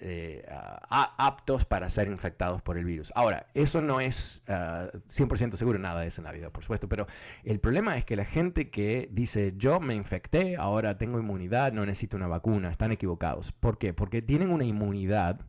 eh, 0.00 0.44
aptos 0.90 1.64
para 1.64 1.88
ser 1.88 2.08
infectados 2.08 2.60
por 2.62 2.76
el 2.76 2.84
virus. 2.84 3.12
Ahora, 3.14 3.46
eso 3.54 3.80
no 3.80 4.00
es 4.00 4.42
100% 4.46 5.56
seguro, 5.56 5.78
nada 5.78 6.02
de 6.02 6.08
eso 6.08 6.20
en 6.20 6.26
la 6.26 6.32
vida, 6.32 6.50
por 6.50 6.62
supuesto, 6.62 6.88
pero 6.88 7.06
el 7.44 7.60
problema 7.60 7.96
es 7.96 8.04
que 8.04 8.16
la 8.16 8.24
gente 8.24 8.70
que 8.70 9.08
dice 9.10 9.54
yo 9.56 9.80
me 9.80 9.94
infecté, 9.94 10.56
ahora 10.56 10.98
tengo 10.98 11.18
inmunidad, 11.18 11.72
no 11.72 11.86
necesito 11.86 12.16
una 12.16 12.28
vacuna, 12.28 12.70
están 12.70 12.92
equivocados. 12.92 13.52
¿Por 13.52 13.78
qué? 13.78 13.94
Porque 13.94 14.22
tienen 14.22 14.50
una 14.50 14.64
inmunidad 14.64 15.40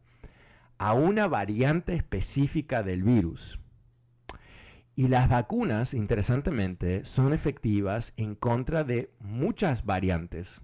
a 0.78 0.94
una 0.94 1.28
variante 1.28 1.94
específica 1.94 2.84
del 2.84 3.04
virus. 3.04 3.60
Y 4.96 5.10
las 5.10 5.28
vacunas, 5.28 5.94
interesantemente, 5.94 7.04
son 7.04 7.34
efectivas 7.34 8.14
en 8.16 8.36
contra 8.36 8.86
de 8.86 9.12
muchas 9.20 9.84
variantes 9.84 10.62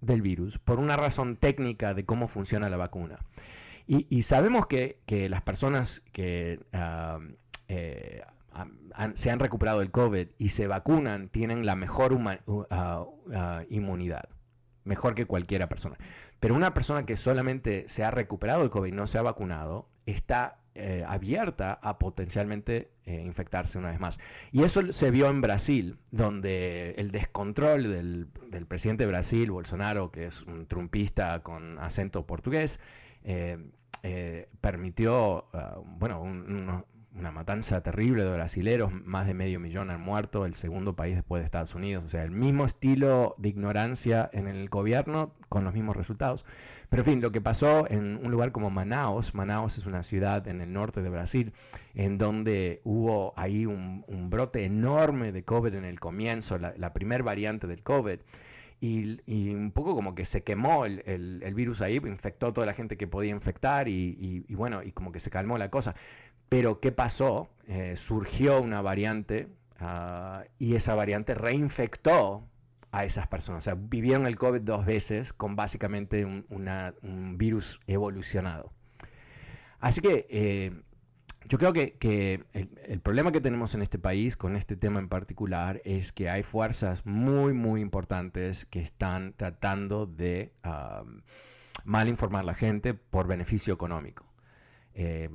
del 0.00 0.22
virus 0.22 0.58
por 0.58 0.78
una 0.78 0.96
razón 0.96 1.36
técnica 1.36 1.94
de 1.94 2.04
cómo 2.04 2.28
funciona 2.28 2.68
la 2.68 2.76
vacuna. 2.76 3.18
Y, 3.88 4.22
sabemos 4.22 4.66
que, 4.66 4.98
las 5.30 5.42
personas 5.42 6.00
que 6.12 6.58
ah, 6.72 7.20
eh, 7.68 8.22
se 9.14 9.30
han 9.30 9.38
recuperado 9.38 9.78
del 9.80 9.90
COVID 9.90 10.28
y 10.38 10.48
se 10.48 10.66
vacunan 10.66 11.28
tienen 11.28 11.64
la 11.66 11.76
mejor 11.76 12.18
ah, 12.70 13.04
ah, 13.32 13.62
inmunidad, 13.70 14.28
mejor 14.84 15.14
que 15.14 15.26
cualquiera 15.26 15.68
persona. 15.68 15.96
Pero 16.40 16.54
una 16.54 16.74
persona 16.74 17.06
que 17.06 17.16
solamente 17.16 17.84
se 17.86 18.02
ha 18.04 18.10
recuperado 18.10 18.60
del 18.60 18.70
COVID 18.70 18.92
y 18.92 18.96
no 18.96 19.06
se 19.06 19.18
ha 19.18 19.22
vacunado 19.22 19.88
está 20.04 20.58
eh, 20.76 21.04
abierta 21.06 21.78
a 21.82 21.98
potencialmente 21.98 22.90
eh, 23.06 23.22
infectarse 23.22 23.78
una 23.78 23.90
vez 23.90 24.00
más. 24.00 24.20
Y 24.52 24.62
eso 24.62 24.92
se 24.92 25.10
vio 25.10 25.28
en 25.28 25.40
Brasil, 25.40 25.96
donde 26.10 26.90
el 26.98 27.10
descontrol 27.10 27.82
del, 27.84 28.66
presidente 28.66 29.04
de 29.04 29.08
Brasil, 29.08 29.50
Bolsonaro, 29.50 30.10
que 30.10 30.26
es 30.26 30.42
un 30.42 30.66
trumpista 30.66 31.42
con 31.42 31.78
acento 31.78 32.26
portugués, 32.26 32.78
eh, 33.24 34.48
permitió, 34.60 35.46
ah, 35.52 35.80
bueno, 35.84 36.20
un, 36.20 36.84
una 37.18 37.30
matanza 37.30 37.80
terrible 37.80 38.24
de 38.24 38.30
brasileros, 38.30 38.92
más 38.92 39.26
de 39.26 39.34
medio 39.34 39.58
millón 39.58 39.90
han 39.90 40.00
muerto, 40.00 40.44
el 40.44 40.54
segundo 40.54 40.94
país 40.94 41.16
después 41.16 41.40
de 41.40 41.46
Estados 41.46 41.74
Unidos, 41.74 42.04
o 42.04 42.08
sea, 42.08 42.22
el 42.22 42.30
mismo 42.30 42.64
estilo 42.64 43.34
de 43.38 43.48
ignorancia 43.48 44.28
en 44.32 44.46
el 44.46 44.68
gobierno 44.68 45.32
con 45.48 45.64
los 45.64 45.74
mismos 45.74 45.96
resultados. 45.96 46.44
Pero 46.88 47.02
en 47.02 47.06
fin, 47.06 47.20
lo 47.20 47.32
que 47.32 47.40
pasó 47.40 47.90
en 47.90 48.20
un 48.22 48.30
lugar 48.30 48.52
como 48.52 48.70
Manaus, 48.70 49.34
Manaus 49.34 49.78
es 49.78 49.86
una 49.86 50.02
ciudad 50.02 50.46
en 50.46 50.60
el 50.60 50.72
norte 50.72 51.02
de 51.02 51.08
Brasil, 51.08 51.52
en 51.94 52.18
donde 52.18 52.80
hubo 52.84 53.32
ahí 53.36 53.66
un, 53.66 54.04
brote 54.30 54.64
enorme 54.64 55.32
de 55.32 55.44
COVID 55.44 55.74
en 55.74 55.84
el 55.84 55.98
comienzo, 55.98 56.58
la, 56.58 56.74
la 56.76 56.92
primera 56.92 57.24
variante 57.24 57.66
del 57.66 57.82
COVID. 57.82 58.18
Y, 58.78 59.54
un 59.54 59.72
poco 59.72 59.94
como 59.94 60.14
que 60.14 60.24
se 60.26 60.42
quemó 60.42 60.84
el, 60.84 61.54
virus 61.54 61.80
ahí, 61.80 61.96
infectó 61.96 62.48
a 62.48 62.52
toda 62.52 62.66
la 62.66 62.74
gente 62.74 62.96
que 62.96 63.06
podía 63.06 63.30
infectar 63.30 63.88
y, 63.88 64.44
y, 64.46 64.54
bueno, 64.54 64.82
y 64.82 64.92
como 64.92 65.12
que 65.12 65.20
se 65.20 65.30
calmó 65.30 65.56
la 65.56 65.70
cosa. 65.70 65.94
Pero 66.48 66.80
¿qué 66.80 66.92
pasó? 66.92 67.48
Eh, 67.68 67.96
surgió 67.96 68.60
una 68.60 68.80
variante 68.80 69.48
ah, 69.80 70.44
y 70.58 70.74
esa 70.74 70.94
variante 70.94 71.34
reinfectó 71.34 72.44
a 72.92 73.04
esas 73.04 73.26
personas. 73.26 73.58
O 73.58 73.64
sea, 73.64 73.74
vivieron 73.74 74.26
el 74.26 74.36
COVID 74.36 74.60
dos 74.60 74.86
veces 74.86 75.32
con 75.32 75.56
básicamente 75.56 76.24
un, 76.24 77.34
virus 77.38 77.80
evolucionado. 77.86 78.72
Así 79.80 80.00
que 80.00 80.26
eh, 80.30 80.72
yo 81.48 81.58
creo 81.58 81.72
que, 81.72 82.44
el, 82.52 83.00
problema 83.00 83.32
que 83.32 83.40
tenemos 83.40 83.74
en 83.74 83.82
este 83.82 83.98
país 83.98 84.36
con 84.36 84.56
este 84.56 84.76
tema 84.76 85.00
en 85.00 85.08
particular 85.08 85.80
es 85.84 86.12
que 86.12 86.30
hay 86.30 86.42
fuerzas 86.42 87.04
muy, 87.06 87.52
muy 87.52 87.80
importantes 87.80 88.64
que 88.64 88.80
están 88.80 89.34
tratando 89.36 90.06
de 90.06 90.52
mal 91.84 92.08
informar 92.08 92.42
a 92.42 92.46
la 92.46 92.54
gente 92.54 92.94
por 92.94 93.26
beneficio 93.26 93.74
económico. 93.74 94.25
Eh, 94.98 95.28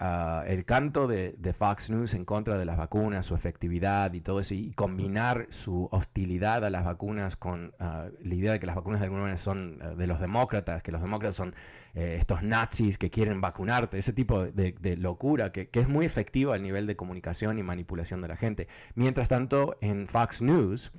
ah, 0.00 0.44
el, 0.46 0.64
canto 0.64 1.06
de, 1.06 1.36
Fox 1.52 1.90
News 1.90 2.14
en 2.14 2.24
contra 2.24 2.56
de 2.56 2.64
las 2.64 2.78
vacunas, 2.78 3.26
su 3.26 3.34
efectividad 3.34 4.14
y 4.14 4.22
todo 4.22 4.40
eso, 4.40 4.54
y 4.54 4.72
combinar 4.72 5.46
su 5.50 5.90
hostilidad 5.92 6.64
a 6.64 6.70
las 6.70 6.86
vacunas 6.86 7.36
con 7.36 7.74
ah, 7.80 8.06
la 8.22 8.34
idea 8.34 8.52
de 8.52 8.60
que 8.60 8.64
las 8.64 8.76
vacunas 8.76 9.00
de 9.00 9.04
alguna 9.04 9.24
manera 9.24 9.36
son 9.36 9.78
ah, 9.82 9.88
de 9.88 10.06
los 10.06 10.20
demócratas, 10.20 10.82
que 10.82 10.90
los 10.90 11.02
demócratas 11.02 11.36
son 11.36 11.54
eh, 11.94 12.16
estos 12.18 12.42
nazis 12.42 12.96
que 12.96 13.10
quieren 13.10 13.42
vacunarte, 13.42 13.98
ese 13.98 14.14
tipo 14.14 14.46
de, 14.46 14.96
locura 14.96 15.52
que, 15.52 15.68
que, 15.68 15.80
es 15.80 15.88
muy 15.88 16.06
efectiva 16.06 16.54
al 16.54 16.62
nivel 16.62 16.86
de 16.86 16.96
comunicación 16.96 17.58
y 17.58 17.62
manipulación 17.62 18.22
de 18.22 18.28
la 18.28 18.36
gente. 18.36 18.68
Mientras 18.94 19.28
tanto, 19.28 19.76
en 19.82 20.08
Fox 20.08 20.40
News, 20.40 20.92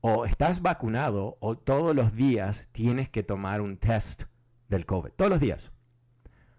o 0.00 0.24
estás 0.24 0.62
vacunado 0.62 1.36
o 1.38 1.56
todos 1.56 1.94
los 1.94 2.12
días 2.16 2.68
tienes 2.72 3.08
que 3.08 3.22
tomar 3.22 3.60
un 3.60 3.76
test 3.76 4.24
del 4.68 4.84
COVID, 4.84 5.10
todos 5.10 5.30
los 5.30 5.40
días. 5.40 5.75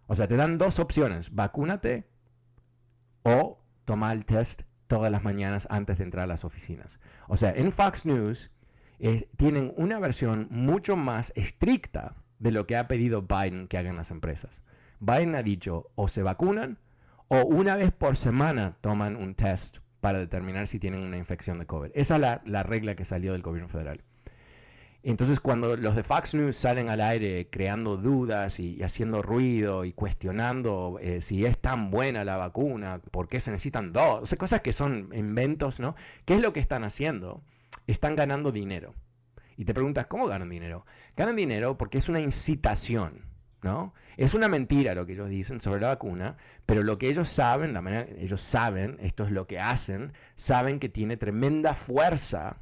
O 0.07 0.15
sea, 0.15 0.27
te 0.27 0.37
dan 0.37 0.57
dos 0.57 0.79
opciones, 0.79 1.35
vacúnate 1.35 2.07
o 3.23 3.59
toma 3.85 4.13
el 4.13 4.25
test 4.25 4.63
todas 4.87 5.11
las 5.11 5.23
mañanas 5.23 5.67
antes 5.69 5.97
de 5.97 6.05
entrar 6.05 6.23
a 6.23 6.27
las 6.27 6.45
oficinas. 6.45 6.99
O 7.27 7.35
sea, 7.37 7.51
en 7.51 7.71
Fox 7.71 8.05
News 8.05 8.51
eh, 8.99 9.29
tienen 9.37 9.73
una 9.75 9.99
versión 9.99 10.47
mucho 10.49 10.95
más 10.95 11.33
estricta 11.35 12.15
de 12.39 12.51
lo 12.51 12.65
que 12.65 12.77
ha 12.77 12.87
pedido 12.87 13.21
Biden 13.21 13.67
que 13.67 13.77
hagan 13.77 13.97
las 13.97 14.11
empresas. 14.11 14.63
Biden 14.99 15.35
ha 15.35 15.43
dicho 15.43 15.91
o 15.95 16.07
se 16.07 16.23
vacunan 16.23 16.79
o 17.27 17.43
una 17.43 17.75
vez 17.75 17.91
por 17.91 18.15
semana 18.15 18.77
toman 18.81 19.17
un 19.17 19.35
test 19.35 19.79
para 19.99 20.19
determinar 20.19 20.67
si 20.67 20.79
tienen 20.79 21.01
una 21.01 21.17
infección 21.17 21.59
de 21.59 21.65
COVID. 21.65 21.91
Esa 21.93 22.15
es 22.15 22.41
la 22.45 22.63
regla 22.63 22.95
que 22.95 23.03
salió 23.03 23.33
del 23.33 23.41
gobierno 23.41 23.67
federal. 23.67 24.01
Entonces 25.03 25.39
cuando 25.39 25.77
los 25.77 25.95
de 25.95 26.03
Fox 26.03 26.33
News 26.33 26.55
salen 26.57 26.89
al 26.89 27.01
aire 27.01 27.47
creando 27.49 27.97
dudas 27.97 28.59
y, 28.59 28.81
haciendo 28.83 29.21
ruido 29.21 29.85
y 29.85 29.93
cuestionando 29.93 30.99
eh, 31.01 31.21
si 31.21 31.45
es 31.45 31.57
tan 31.57 31.91
buena 31.91 32.25
la 32.25 32.37
vacuna, 32.37 32.99
por 33.11 33.27
qué 33.27 33.39
se 33.39 33.51
necesitan 33.51 33.93
dos, 33.93 34.23
o 34.23 34.25
sea, 34.25 34.37
cosas 34.37 34.61
que 34.61 34.73
son 34.73 35.09
inventos, 35.13 35.79
¿no? 35.79 35.95
¿Qué 36.25 36.35
es 36.35 36.41
lo 36.41 36.51
que 36.51 36.59
están 36.59 36.83
haciendo? 36.83 37.41
Están 37.85 38.15
ganando 38.15 38.51
dinero. 38.51 38.95
Y 39.55 39.65
te 39.65 39.73
preguntas, 39.73 40.07
¿cómo 40.07 40.27
ganan 40.27 40.49
dinero? 40.49 40.85
Ganan 41.15 41.35
dinero 41.35 41.77
porque 41.77 41.97
es 41.99 42.09
una 42.09 42.19
incitación, 42.19 43.21
¿no? 43.61 43.93
Es 44.17 44.33
una 44.33 44.47
mentira 44.47 44.93
lo 44.93 45.05
que 45.05 45.13
ellos 45.13 45.29
dicen 45.29 45.59
sobre 45.59 45.81
la 45.81 45.87
vacuna, 45.87 46.37
pero 46.65 46.83
lo 46.83 46.97
que 46.97 47.07
ellos 47.07 47.29
saben, 47.29 47.73
la 47.73 47.81
manera 47.81 48.07
ellos 48.17 48.41
saben, 48.41 48.97
esto 48.99 49.23
es 49.23 49.31
lo 49.31 49.47
que 49.47 49.59
hacen, 49.59 50.13
saben 50.35 50.79
que 50.79 50.89
tiene 50.89 51.17
tremenda 51.17 51.75
fuerza 51.75 52.57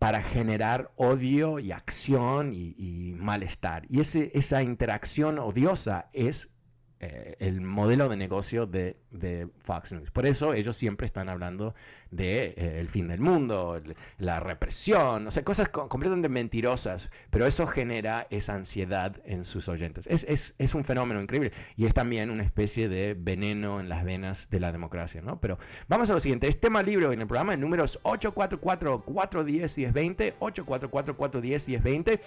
para 0.00 0.22
generar 0.22 0.90
odio 0.96 1.58
y 1.58 1.72
acción 1.72 2.54
y, 2.54 3.12
malestar. 3.18 3.84
Y 3.90 4.00
ese, 4.00 4.30
esa 4.32 4.62
interacción 4.62 5.38
odiosa 5.38 6.08
es 6.14 6.54
eh, 7.00 7.36
el 7.38 7.60
modelo 7.60 8.08
de 8.08 8.16
negocio 8.16 8.64
de, 8.64 8.96
de, 9.10 9.48
Fox 9.64 9.92
News. 9.92 10.10
Por 10.10 10.26
eso 10.26 10.54
ellos 10.54 10.76
siempre 10.76 11.06
están 11.06 11.28
hablando 11.28 11.74
de 12.10 12.54
eh, 12.56 12.80
el 12.80 12.88
fin 12.88 13.06
del 13.08 13.20
mundo, 13.20 13.80
la 14.18 14.40
represión, 14.40 15.26
o 15.26 15.30
sea, 15.30 15.44
cosas 15.44 15.68
completamente 15.68 16.28
mentirosas, 16.28 17.10
pero 17.30 17.46
eso 17.46 17.66
genera 17.66 18.26
esa 18.30 18.54
ansiedad 18.54 19.16
en 19.24 19.44
sus 19.44 19.68
oyentes. 19.68 20.06
Es, 20.08 20.24
es, 20.28 20.54
es, 20.58 20.74
un 20.74 20.84
fenómeno 20.84 21.22
increíble 21.22 21.52
y 21.76 21.86
es 21.86 21.94
también 21.94 22.30
una 22.30 22.42
especie 22.42 22.88
de 22.88 23.14
veneno 23.14 23.78
en 23.80 23.88
las 23.88 24.04
venas 24.04 24.50
de 24.50 24.60
la 24.60 24.72
democracia, 24.72 25.22
¿no? 25.22 25.40
Pero 25.40 25.58
vamos 25.88 26.10
a 26.10 26.14
lo 26.14 26.20
siguiente, 26.20 26.48
es 26.48 26.60
tema 26.60 26.82
libre 26.82 27.06
en 27.06 27.20
el 27.20 27.26
programa, 27.26 27.54
el 27.54 27.60
número 27.60 27.84
es 27.84 27.98
844-410-1020, 28.02 30.34
844-410-1020. 30.38 32.20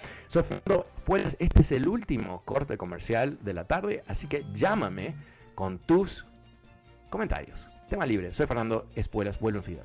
Pues 1.04 1.36
este 1.38 1.60
es 1.60 1.72
el 1.72 1.88
último 1.88 2.42
corte 2.44 2.76
comercial 2.76 3.38
de 3.42 3.54
la 3.54 3.66
tarde, 3.66 4.02
así 4.06 4.26
que 4.26 4.44
llámame 4.54 5.14
con 5.54 5.78
tus 5.78 6.26
comentarios. 7.14 7.70
Tema 7.88 8.04
libre. 8.04 8.32
Soy 8.32 8.48
Fernando 8.48 8.88
Espuelas. 8.96 9.38
Vuelvo 9.38 9.60
enseguida. 9.60 9.84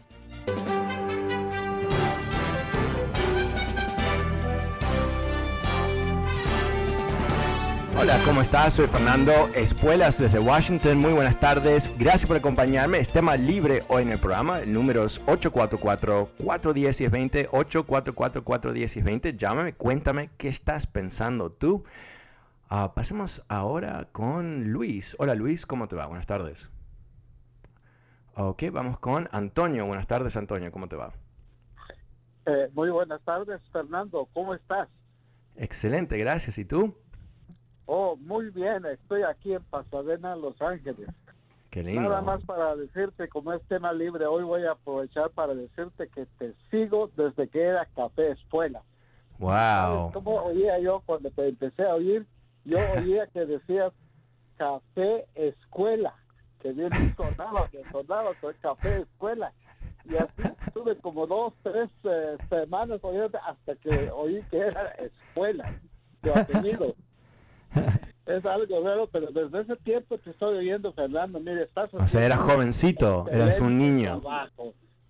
Hola, 8.00 8.18
¿cómo 8.26 8.42
estás? 8.42 8.74
Soy 8.74 8.88
Fernando 8.88 9.48
Espuelas 9.54 10.18
desde 10.18 10.40
Washington. 10.40 10.98
Muy 10.98 11.14
buenas 11.14 11.40
tardes. 11.40 11.92
Gracias 12.00 12.26
por 12.26 12.38
acompañarme. 12.38 12.98
Es 12.98 13.10
tema 13.10 13.38
libre 13.38 13.84
hoy 13.90 14.02
en 14.02 14.12
el 14.12 14.18
programa. 14.18 14.62
El 14.62 14.74
número 14.74 15.06
es 15.06 15.24
844-410-1020. 15.28 17.52
844-410-1020. 17.52 19.38
Llámame, 19.38 19.74
cuéntame 19.74 20.32
qué 20.38 20.48
estás 20.48 20.88
pensando 20.88 21.52
tú. 21.52 21.84
Ah, 22.70 22.94
pasemos 22.96 23.44
ahora 23.50 24.08
con 24.12 24.72
Luis. 24.72 25.16
Hola 25.20 25.36
Luis, 25.36 25.68
¿cómo 25.68 25.88
te 25.88 25.96
va? 25.96 26.08
Buenas 26.08 26.26
tardes. 26.26 26.72
Ok, 28.42 28.64
vamos 28.72 28.98
con 29.00 29.28
Antonio. 29.34 29.86
Buenas 29.86 30.08
tardes, 30.08 30.38
Antonio. 30.38 30.72
¿Cómo 30.72 30.88
te 30.88 30.96
va? 30.96 31.12
Eh, 32.46 32.70
muy 32.74 32.90
buenas 32.90 33.22
tardes, 33.24 33.60
Fernando. 33.74 34.30
¿Cómo 34.34 34.54
estás? 34.54 34.88
Excelente, 35.58 36.18
gracias. 36.18 36.58
¿Y 36.58 36.64
tú? 36.64 36.96
Oh, 37.86 38.16
muy 38.16 38.50
bien. 38.52 38.86
Estoy 38.86 39.24
aquí 39.24 39.54
en 39.54 39.64
Pasadena, 39.66 40.38
Los 40.38 40.62
Ángeles. 40.62 41.10
Qué 41.70 41.84
lindo. 41.84 42.04
Nada 42.04 42.22
más 42.22 42.42
para 42.46 42.78
decirte, 42.78 43.28
como 43.28 43.52
es 43.52 43.62
tema 43.64 43.92
libre, 43.92 44.26
hoy 44.26 44.46
voy 44.46 44.64
a 44.64 44.72
aprovechar 44.72 45.32
para 45.32 45.54
decirte 45.54 46.08
que 46.08 46.26
te 46.38 46.54
sigo 46.72 47.12
desde 47.18 47.50
que 47.50 47.62
era 47.62 47.88
Café 47.94 48.32
Escuela. 48.32 48.82
Wow. 49.38 50.14
¿Cómo 50.14 50.44
oía 50.44 50.80
yo 50.80 51.04
cuando 51.06 51.30
te 51.32 51.50
empecé 51.50 51.84
a 51.84 51.96
oír? 51.96 52.26
Yo 52.64 52.78
oía 52.98 53.28
que 53.28 53.46
decías 53.46 53.92
Café 54.56 55.26
Escuela 55.36 56.16
que 56.62 56.72
bien 56.72 56.92
sonaba, 57.16 57.68
que 57.70 57.84
sonaba 57.92 58.34
con 58.36 58.54
café 58.62 59.02
escuela. 59.02 59.52
Y 60.06 60.16
así 60.16 60.42
estuve 60.66 60.96
como 60.98 61.28
dos, 61.28 61.54
tres 61.64 61.90
eh, 62.04 62.38
semanas 62.50 63.00
oyendo 63.04 63.38
hasta 63.46 63.76
que 63.76 64.10
oí 64.12 64.42
que 64.50 64.58
era 64.58 64.92
escuela, 64.92 65.80
tu 66.22 66.32
apellido. 66.32 66.96
es 68.26 68.46
algo 68.46 68.84
raro, 68.84 69.08
pero 69.08 69.28
desde 69.32 69.62
ese 69.62 69.76
tiempo 69.78 70.18
te 70.18 70.32
estoy 70.32 70.58
oyendo, 70.58 70.94
Fernando. 70.94 71.40
Mire, 71.40 71.64
estás. 71.64 71.94
O 71.94 72.08
sea, 72.08 72.26
eras 72.26 72.40
jovencito, 72.40 73.28
eras 73.30 73.60
un 73.60 73.78
niño. 73.78 74.22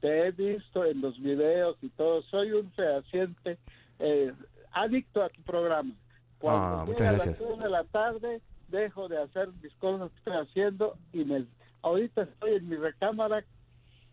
Te 0.02 0.28
he 0.28 0.32
visto 0.32 0.86
en 0.86 1.02
los 1.02 1.20
videos 1.20 1.78
y 1.82 1.90
todo. 1.90 2.22
Soy 2.24 2.52
un 2.54 2.72
fehaciente 2.72 3.58
eh, 4.00 4.34
adicto 4.72 5.22
a 5.22 5.30
tu 5.30 5.42
programa. 5.44 5.94
Cuando 6.40 6.78
ah, 6.78 6.86
muchas 6.86 7.12
gracias. 7.12 7.42
a 7.42 7.50
las 7.50 7.60
de 7.60 7.70
la 7.70 7.84
tarde, 7.84 8.42
dejo 8.70 9.08
de 9.08 9.22
hacer 9.22 9.50
mis 9.62 9.74
cosas 9.76 10.12
que 10.12 10.18
estoy 10.18 10.34
haciendo 10.34 10.98
y 11.14 11.24
me 11.24 11.46
ahorita 11.82 12.24
estoy 12.24 12.56
en 12.56 12.70
mi 12.70 12.76
recámara 12.76 13.44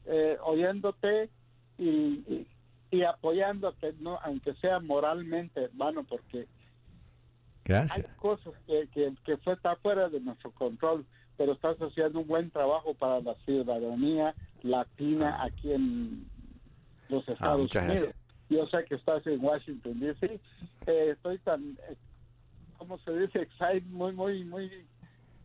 eh, 0.06 0.36
oyéndote 0.42 1.30
y, 1.78 2.46
y, 2.90 3.02
apoyándote, 3.02 3.94
no 3.98 4.18
aunque 4.22 4.54
sea 4.54 4.78
moralmente, 4.80 5.64
hermano, 5.64 6.04
porque 6.04 6.46
hay 7.68 8.04
cosas 8.16 8.54
que, 8.66 8.88
que, 8.94 9.12
que 9.24 9.36
fue 9.38 9.54
está 9.54 9.74
fuera 9.76 10.08
de 10.08 10.20
nuestro 10.20 10.52
control, 10.52 11.04
pero 11.36 11.52
estás 11.52 11.76
haciendo 11.78 12.20
un 12.20 12.28
buen 12.28 12.50
trabajo 12.50 12.94
para 12.94 13.20
la 13.20 13.34
ciudadanía 13.44 14.34
latina 14.62 15.36
ah. 15.38 15.46
aquí 15.46 15.72
en 15.72 16.26
los 17.08 17.28
ah, 17.28 17.32
Estados 17.32 17.74
Unidos. 17.74 18.14
Yo 18.48 18.64
sé 18.68 18.84
que 18.84 18.94
estás 18.94 19.26
en 19.26 19.44
Washington 19.44 19.98
D.C. 19.98 20.40
Eh, 20.86 21.10
estoy 21.10 21.38
tan 21.38 21.76
eh, 21.88 21.96
¿cómo 22.78 22.98
se 22.98 23.12
dice? 23.12 23.42
Excited, 23.42 23.84
muy, 23.84 24.12
muy, 24.12 24.44
muy, 24.44 24.70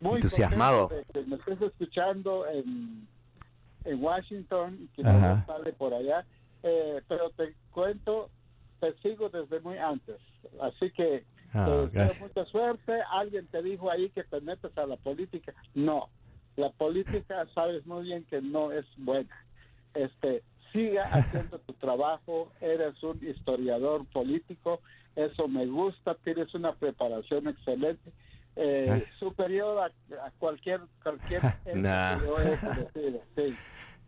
muy 0.00 0.16
entusiasmado. 0.16 0.88
que 1.12 1.22
me 1.22 1.36
estés 1.36 1.60
escuchando 1.60 2.46
en, 2.48 3.06
en 3.84 4.02
Washington 4.02 4.78
y 4.80 4.86
que 4.88 5.02
no 5.02 5.44
sale 5.46 5.72
por 5.72 5.94
allá. 5.94 6.24
Eh, 6.62 7.00
pero 7.08 7.30
te 7.30 7.54
cuento, 7.70 8.30
te 8.80 8.94
sigo 9.02 9.28
desde 9.28 9.60
muy 9.60 9.78
antes. 9.78 10.16
Así 10.60 10.90
que 10.90 11.24
ah, 11.54 11.88
mucha 12.20 12.44
suerte. 12.46 13.00
Alguien 13.10 13.46
te 13.48 13.62
dijo 13.62 13.90
ahí 13.90 14.10
que 14.10 14.24
te 14.24 14.40
metes 14.40 14.76
a 14.78 14.86
la 14.86 14.96
política. 14.96 15.52
No, 15.74 16.08
la 16.56 16.70
política 16.70 17.46
sabes 17.54 17.86
muy 17.86 18.04
bien 18.04 18.24
que 18.24 18.40
no 18.40 18.72
es 18.72 18.84
buena. 18.98 19.34
Este, 19.94 20.42
siga 20.72 21.04
haciendo 21.12 21.58
tu 21.60 21.72
trabajo. 21.74 22.50
Eres 22.60 23.02
un 23.02 23.18
historiador 23.22 24.04
político 24.06 24.80
eso 25.16 25.46
me 25.46 25.66
gusta, 25.66 26.14
tienes 26.24 26.54
una 26.54 26.72
preparación 26.72 27.48
excelente, 27.48 28.10
eh, 28.56 28.98
superior 29.18 29.78
a, 29.78 30.30
cualquier 30.38 30.80
cualquier 31.02 31.42
nah. 31.74 32.18
sí. 33.34 33.54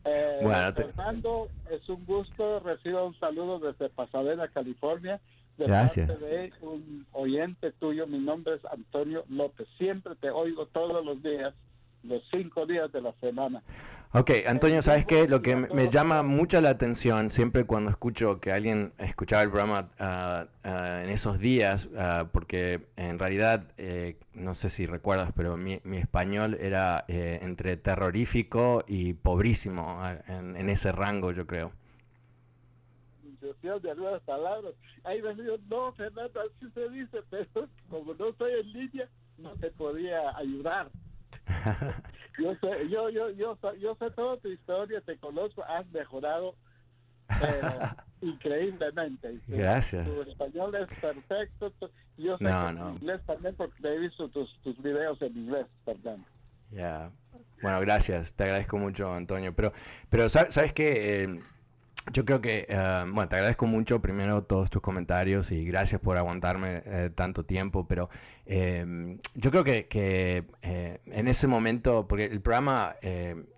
Eh, 0.07 0.73
Fernando, 0.77 1.49
es 1.71 1.89
un 1.89 2.05
gusto. 2.05 2.61
Recibo 2.61 3.07
un 3.07 3.19
saludo 3.19 3.59
desde 3.59 3.89
Pasadena, 3.89 4.49
California. 4.49 5.21
De 5.57 5.67
Gracias. 5.67 6.11
parte 6.11 6.25
de 6.27 6.53
un 6.61 7.07
oyente 7.13 7.73
tuyo. 7.73 8.07
Mi 8.07 8.19
nombre 8.19 8.57
es 8.57 8.65
Antonio 8.67 9.25
López. 9.29 9.67
Siempre 9.79 10.15
te 10.17 10.29
oigo 10.31 10.67
todos 10.67 11.05
los 11.05 11.23
días, 11.23 11.55
los 12.05 12.23
cinco 12.31 12.67
días 12.67 12.91
de 12.93 13.01
la 13.01 13.13
semana. 13.21 13.63
Ok, 14.17 14.31
Antonio, 14.47 14.81
¿sabes 14.81 15.05
qué? 15.07 15.27
Lo 15.27 15.43
que 15.43 15.57
me 15.57 15.91
llama 15.91 16.23
mucho 16.23 16.61
la 16.61 16.71
atención 16.71 17.31
siempre 17.31 17.65
cuando 17.65 17.91
escucho 17.91 18.39
que 18.39 18.53
alguien 18.53 18.93
escuchaba 18.99 19.43
el 19.43 19.51
programa 19.51 19.91
uh, 19.99 20.69
uh, 20.69 21.03
en 21.03 21.11
esos 21.11 21.41
días, 21.41 21.87
uh, 21.87 22.29
porque 22.31 22.87
en 22.97 23.19
realidad, 23.19 23.65
eh, 23.77 24.17
no 24.33 24.55
sé 24.55 24.71
si 24.71 24.87
recuerdas, 24.87 25.33
pero 25.35 25.57
mi, 25.57 25.81
mi 25.83 25.97
español 25.97 26.57
era 26.61 27.05
eh, 27.09 27.41
entre 27.43 27.77
terrorífico 27.77 28.85
y 28.87 29.15
pobrísimo 29.15 30.01
en, 30.29 30.57
en, 30.59 30.69
ese 30.69 30.93
rango, 30.93 31.33
yo 31.33 31.45
creo. 31.49 31.73
De 33.63 33.91
algunas 33.91 34.23
palabras. 34.23 34.75
Ahí 35.03 35.21
me 35.23 35.35
dijo, 35.35 35.57
no, 35.69 35.93
Fernando, 35.95 36.41
así 36.41 36.71
se 36.73 36.89
dice, 36.91 37.19
pero 37.31 37.69
como 37.91 38.15
no 38.15 38.29
estoy 38.29 38.53
en 38.61 38.73
línea, 38.73 39.09
no 39.39 39.57
te 39.57 39.73
podía 39.73 40.37
ayudar. 40.37 40.89
Yo 42.39 42.55
sé, 42.57 42.89
yo, 42.89 43.11
yo, 43.11 43.31
yo, 43.31 43.59
yo 43.81 43.95
sé 43.97 44.11
toda 44.11 44.37
tu 44.39 44.49
historia, 44.49 45.01
te 45.01 45.17
conozco, 45.19 45.65
has 45.65 45.87
mejorado 45.91 46.55
increíblemente. 48.21 49.39
Gracias. 49.47 50.07
Tu 50.07 50.23
español 50.23 50.75
es 50.75 50.99
perfecto. 50.99 51.73
Yo 52.17 52.39
sé 52.39 52.45
no, 52.45 52.91
inglés 52.91 53.21
también 53.27 53.55
porque 53.57 53.75
he 53.83 53.99
visto 53.99 54.29
tus, 54.29 54.53
tus 54.63 54.81
videos 54.83 55.21
en 55.23 55.37
inglés, 55.37 55.67
perdón. 55.85 56.25
Ya. 56.71 57.11
Bueno, 57.63 57.81
gracias. 57.81 58.35
Te 58.35 58.45
agradezco 58.45 58.79
mucho, 58.79 59.13
Antonio. 59.13 59.55
Pero, 59.55 59.73
pero 60.11 60.29
¿sabes 60.29 60.73
qué? 60.73 61.25
Eh, 61.25 61.41
yo 62.13 62.25
creo 62.25 62.41
que, 62.41 62.67
uh, 62.69 63.11
bueno, 63.13 63.29
te 63.29 63.37
agradezco 63.37 63.67
mucho 63.67 64.01
primero 64.01 64.43
todos 64.43 64.71
tus 64.71 64.83
comentarios 64.83 65.51
y 65.51 65.65
gracias 65.65 66.01
por 66.01 66.17
aguantarme 66.17 66.83
eh, 66.85 67.11
tanto 67.15 67.45
tiempo, 67.45 67.87
pero 67.87 68.11
eh, 68.47 69.19
yo 69.35 69.51
creo 69.51 69.65
que, 69.65 69.87
que 69.87 70.45
eh, 70.63 71.01
en 71.07 71.29
ese 71.29 71.47
momento, 71.47 72.07
porque 72.07 72.27
el 72.27 72.41
programa 72.41 72.97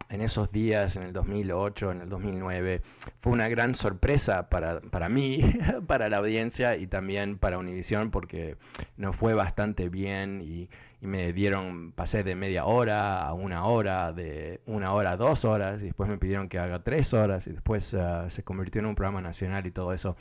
en 0.08 0.20
esos 0.20 0.52
días, 0.52 0.96
en 0.96 1.02
el 1.02 1.12
2008, 1.12 1.92
en 1.92 2.00
el 2.02 2.08
2009, 2.08 2.82
fue 3.18 3.32
una 3.32 3.48
gran 3.48 3.74
sorpresa 3.74 4.48
para, 4.48 4.80
para 4.80 5.08
mí, 5.08 5.40
para 5.86 6.08
la 6.08 6.18
audiencia 6.18 6.76
y 6.76 6.86
también 6.86 7.38
para 7.38 7.58
Univision, 7.58 8.10
porque 8.10 8.56
nos 8.96 9.16
fue 9.16 9.34
bastante 9.34 9.88
bien 9.88 10.40
y 10.42 10.68
me 11.06 11.32
dieron, 11.32 11.92
pasé 11.92 12.22
de 12.22 12.34
media 12.34 12.66
hora 12.66 13.26
a 13.26 13.32
una 13.32 13.64
hora, 13.64 14.12
de 14.12 14.60
una 14.66 14.92
hora 14.92 15.12
a 15.12 15.16
dos 15.16 15.44
horas, 15.44 15.82
y 15.82 15.86
después 15.86 16.08
me 16.10 16.18
pidieron 16.18 16.48
que 16.48 16.58
haga 16.58 16.82
tres 16.82 17.14
horas, 17.14 17.46
y 17.46 17.52
después 17.52 17.94
uh, 17.94 18.28
se 18.28 18.42
convirtió 18.42 18.80
en 18.80 18.86
un 18.86 18.94
programa 18.94 19.20
nacional 19.20 19.66
y 19.66 19.70
todo 19.70 19.92
eso. 19.92 20.16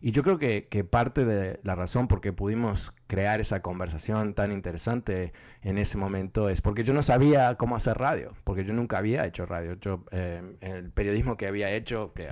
Y 0.00 0.12
yo 0.12 0.22
creo 0.22 0.38
que, 0.38 0.68
que, 0.68 0.84
parte 0.84 1.24
de 1.24 1.58
la 1.62 1.74
razón 1.74 2.06
por 2.06 2.20
qué 2.20 2.32
pudimos 2.32 2.92
crear 3.06 3.40
esa 3.40 3.62
conversación 3.62 4.34
tan 4.34 4.52
interesante 4.52 5.32
en 5.62 5.78
ese 5.78 5.96
momento 5.96 6.50
es 6.50 6.60
porque 6.60 6.84
yo 6.84 6.92
no 6.92 7.02
sabía 7.02 7.54
cómo 7.54 7.76
hacer 7.76 7.96
radio, 7.96 8.34
porque 8.44 8.64
yo 8.64 8.74
nunca 8.74 8.98
había 8.98 9.24
hecho 9.26 9.46
radio. 9.46 9.74
Yo, 9.80 10.04
eh, 10.10 10.42
el 10.60 10.90
periodismo 10.90 11.36
que 11.38 11.46
había 11.46 11.70
hecho, 11.70 12.12
que 12.14 12.28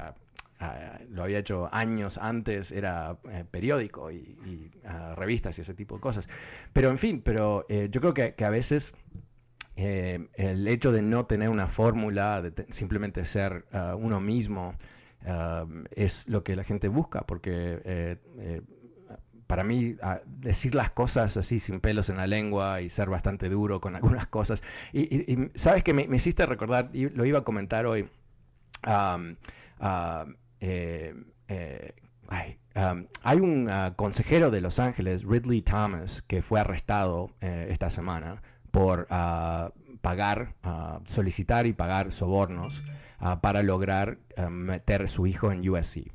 Lo 1.11 1.25
había 1.25 1.39
hecho 1.39 1.69
años 1.73 2.19
antes, 2.19 2.73
era 2.73 3.19
eh, 3.31 3.45
periódico 3.51 4.11
y, 4.11 4.71
revistas 5.17 5.59
y 5.59 5.63
ese 5.63 5.75
tipo 5.75 5.97
de 5.97 6.01
cosas. 6.01 6.29
Pero 6.73 6.91
en 6.91 6.99
fin, 6.99 7.23
pero 7.23 7.67
eh, 7.69 7.89
yo 7.91 8.01
creo 8.01 8.15
que, 8.15 8.45
a 8.45 8.51
veces 8.51 8.95
eh, 9.77 10.29
el 10.35 10.67
hecho 10.69 10.93
de 10.93 11.03
no 11.03 11.27
tener 11.27 11.49
una 11.49 11.67
fórmula, 11.67 12.43
de 12.43 12.67
simplemente 12.71 13.25
ser 13.25 13.65
uno 13.99 14.21
mismo, 14.21 14.75
es 15.91 16.29
lo 16.29 16.45
que 16.45 16.55
la 16.55 16.65
gente 16.65 16.89
busca, 16.89 17.23
porque 17.23 18.19
para 19.47 19.65
mí 19.65 19.97
decir 20.27 20.75
las 20.75 20.91
cosas 20.91 21.37
así 21.37 21.61
sin 21.61 21.81
pelos 21.81 22.09
en 22.09 22.17
la 22.17 22.27
lengua 22.27 22.81
y 22.81 22.89
ser 22.89 23.09
bastante 23.09 23.49
duro 23.49 23.81
con 23.81 23.95
algunas 23.97 24.27
cosas. 24.27 24.63
Y, 24.93 25.51
sabes 25.55 25.85
que 25.85 25.93
me, 25.93 26.05
hiciste 26.15 26.47
recordar, 26.47 26.91
y 26.93 27.09
lo 27.09 27.25
iba 27.25 27.41
a 27.41 27.45
comentar 27.45 27.87
hoy, 27.87 28.09
eh, 30.67 31.15
eh, 31.49 31.93
um, 32.75 33.07
hay 33.23 33.39
un 33.39 33.69
uh, 33.69 33.95
consejero 33.97 34.51
de 34.51 34.63
Los 34.63 34.79
Ángeles, 34.79 35.23
Ridley 35.25 35.61
Thomas, 35.61 36.23
que 36.23 36.41
fue 36.41 36.59
arrestado 36.59 37.31
eh, 37.43 37.67
esta 37.69 37.91
semana 37.91 38.43
por 38.71 39.07
uh, 39.11 39.71
pagar, 40.01 40.55
uh, 40.65 41.01
solicitar 41.05 41.67
y 41.67 41.75
pagar 41.75 42.13
sobornos 42.13 42.83
para 43.41 43.63
lograr 43.63 44.19
meter 44.51 45.03
a 45.03 45.07
su 45.07 45.27
hijo 45.27 45.51
en 45.51 45.67
USC. 45.67 46.13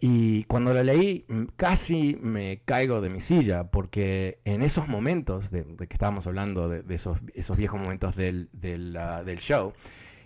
Y 0.00 0.44
cuando 0.44 0.72
lo 0.72 0.82
leí, 0.82 1.26
mm, 1.28 1.44
casi 1.56 2.16
me 2.22 2.62
caigo 2.64 3.02
de 3.02 3.10
mi 3.10 3.20
silla, 3.20 3.64
porque 3.64 4.38
en 4.46 4.62
esos 4.62 4.88
momentos 4.88 5.50
de, 5.50 5.64
que 5.76 5.92
estábamos 5.92 6.26
hablando, 6.26 6.70
de, 6.70 6.94
esos, 6.94 7.18
viejos 7.56 7.78
momentos 7.78 8.16
del 8.16 8.48
show, 9.40 9.74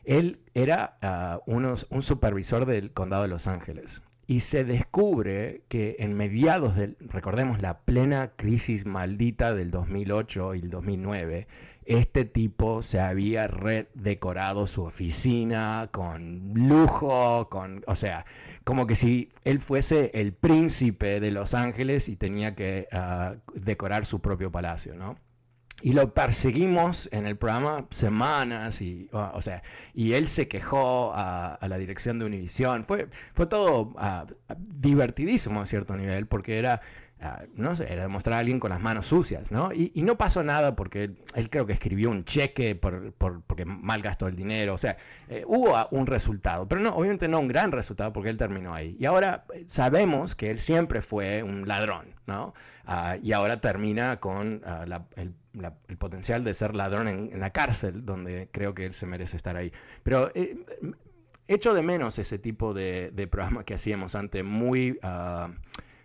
él 0.05 0.38
era 0.55 0.98
ah, 1.03 1.40
unos, 1.46 1.86
un 1.90 2.03
supervisor 2.03 2.66
del 2.66 2.92
condado 2.92 3.22
de 3.22 3.28
Los 3.28 3.46
Ángeles 3.46 4.03
y 4.30 4.40
se 4.40 4.62
descubre 4.62 5.62
que 5.68 5.96
en 5.98 6.14
mediados 6.14 6.76
del, 6.76 6.96
recordemos, 7.01 7.61
la 7.61 7.80
plena 7.80 8.30
crisis 8.36 8.86
maldita 8.86 9.55
del 9.55 9.72
2008 9.72 10.55
y 10.55 10.61
el 10.61 10.70
2009, 10.70 11.48
este 11.84 12.24
tipo 12.24 12.80
se 12.82 13.01
había 13.01 13.48
redecorado 13.48 14.68
su 14.68 14.84
oficina 14.84 15.88
con 15.90 16.53
lujo, 16.55 17.48
con, 17.51 17.82
o 17.88 17.96
sea, 17.96 18.24
como 18.62 18.86
que 18.86 18.94
si 18.94 19.32
él 19.42 19.59
fuese 19.59 20.12
el 20.14 20.32
príncipe 20.32 21.18
de 21.18 21.32
Los 21.32 21.55
Ángeles 21.55 22.09
y 22.09 22.14
tenía 22.14 22.55
que 22.55 22.86
ah, 22.92 23.34
decorar 23.55 24.07
su 24.07 24.20
propio 24.20 24.53
palacio, 24.53 24.94
¿no? 24.94 25.16
Y 25.83 25.93
lo 25.93 26.12
perseguimos 26.12 27.09
en 27.12 27.26
el 27.26 27.37
programa 27.37 27.87
semanas 27.91 28.83
y 28.83 29.09
o, 29.12 29.41
sea 29.41 29.62
y 29.95 30.12
él 30.12 30.28
se 30.28 30.49
quejó 30.49 31.12
a, 31.14 31.59
la 31.62 31.78
dirección 31.78 32.18
de 32.18 32.26
Univision. 32.26 32.85
Fue 32.85 33.09
fue 33.35 33.47
todo 33.47 33.95
uh, 33.95 34.26
divertidísimo 34.57 35.61
a 35.61 35.66
cierto 35.66 35.97
nivel 35.97 36.26
porque 36.26 36.59
era 36.59 36.81
uh, 37.22 37.47
no 37.55 37.74
sé 37.74 37.93
era 37.93 38.03
demostrar 38.03 38.37
a 38.37 38.41
alguien 38.41 38.61
con 38.61 38.70
las 38.70 38.81
manos 38.81 39.07
sucias 39.07 39.51
no 39.51 39.72
y, 39.72 39.93
y 39.95 40.03
no 40.03 40.16
pasó 40.18 40.43
nada 40.43 40.76
porque 40.76 41.05
él, 41.05 41.18
él, 41.35 41.51
creo 41.51 41.66
que 41.66 41.72
escribió 41.72 42.11
un 42.11 42.24
cheque 42.24 42.74
por, 42.74 43.12
por 43.12 43.43
porque 43.43 43.64
malgastó 43.64 44.26
el 44.26 44.37
dinero. 44.37 44.74
O 44.74 44.78
sea 44.78 44.97
eh, 45.28 45.45
hubo 45.47 45.76
un 45.91 46.07
resultado 46.07 46.68
pero 46.68 46.81
no 46.81 46.95
obviamente 46.95 47.28
no 47.28 47.41
un 47.41 47.49
gran 47.49 47.72
resultado 47.72 48.12
porque 48.12 48.31
él 48.31 48.37
terminó 48.37 48.74
ahí. 48.74 48.97
Y 48.99 49.07
ahora 49.07 49.45
eh, 49.55 49.64
sabemos 49.66 50.35
que 50.35 50.51
él 50.51 50.59
siempre 50.59 51.03
fue 51.03 51.43
un 51.43 51.66
ladrón 51.66 52.14
no 52.26 52.55
uh, 52.87 53.18
y 53.22 53.33
ahora 53.33 53.61
termina 53.61 54.18
con 54.20 54.61
la, 54.62 55.07
el 55.16 55.35
el 55.88 55.96
potencial 55.96 56.44
de 56.44 56.55
ser 56.55 56.74
ladrón 56.74 57.09
en, 57.09 57.40
la 57.40 57.51
cárcel, 57.51 58.05
donde 58.05 58.48
creo 58.53 58.74
que 58.74 58.86
él 58.86 58.94
se 58.94 59.07
merece 59.07 59.36
estar 59.36 59.57
ahí. 59.57 59.72
Pero 60.03 60.30
eh, 60.34 60.57
echo 61.48 61.74
de 61.74 61.82
menos 61.82 62.18
ese 62.18 62.38
tipo 62.38 62.74
de, 62.74 63.28
programa 63.30 63.64
que 63.64 63.74
hacíamos 63.74 64.14
antes, 64.14 64.44
muy, 64.44 64.98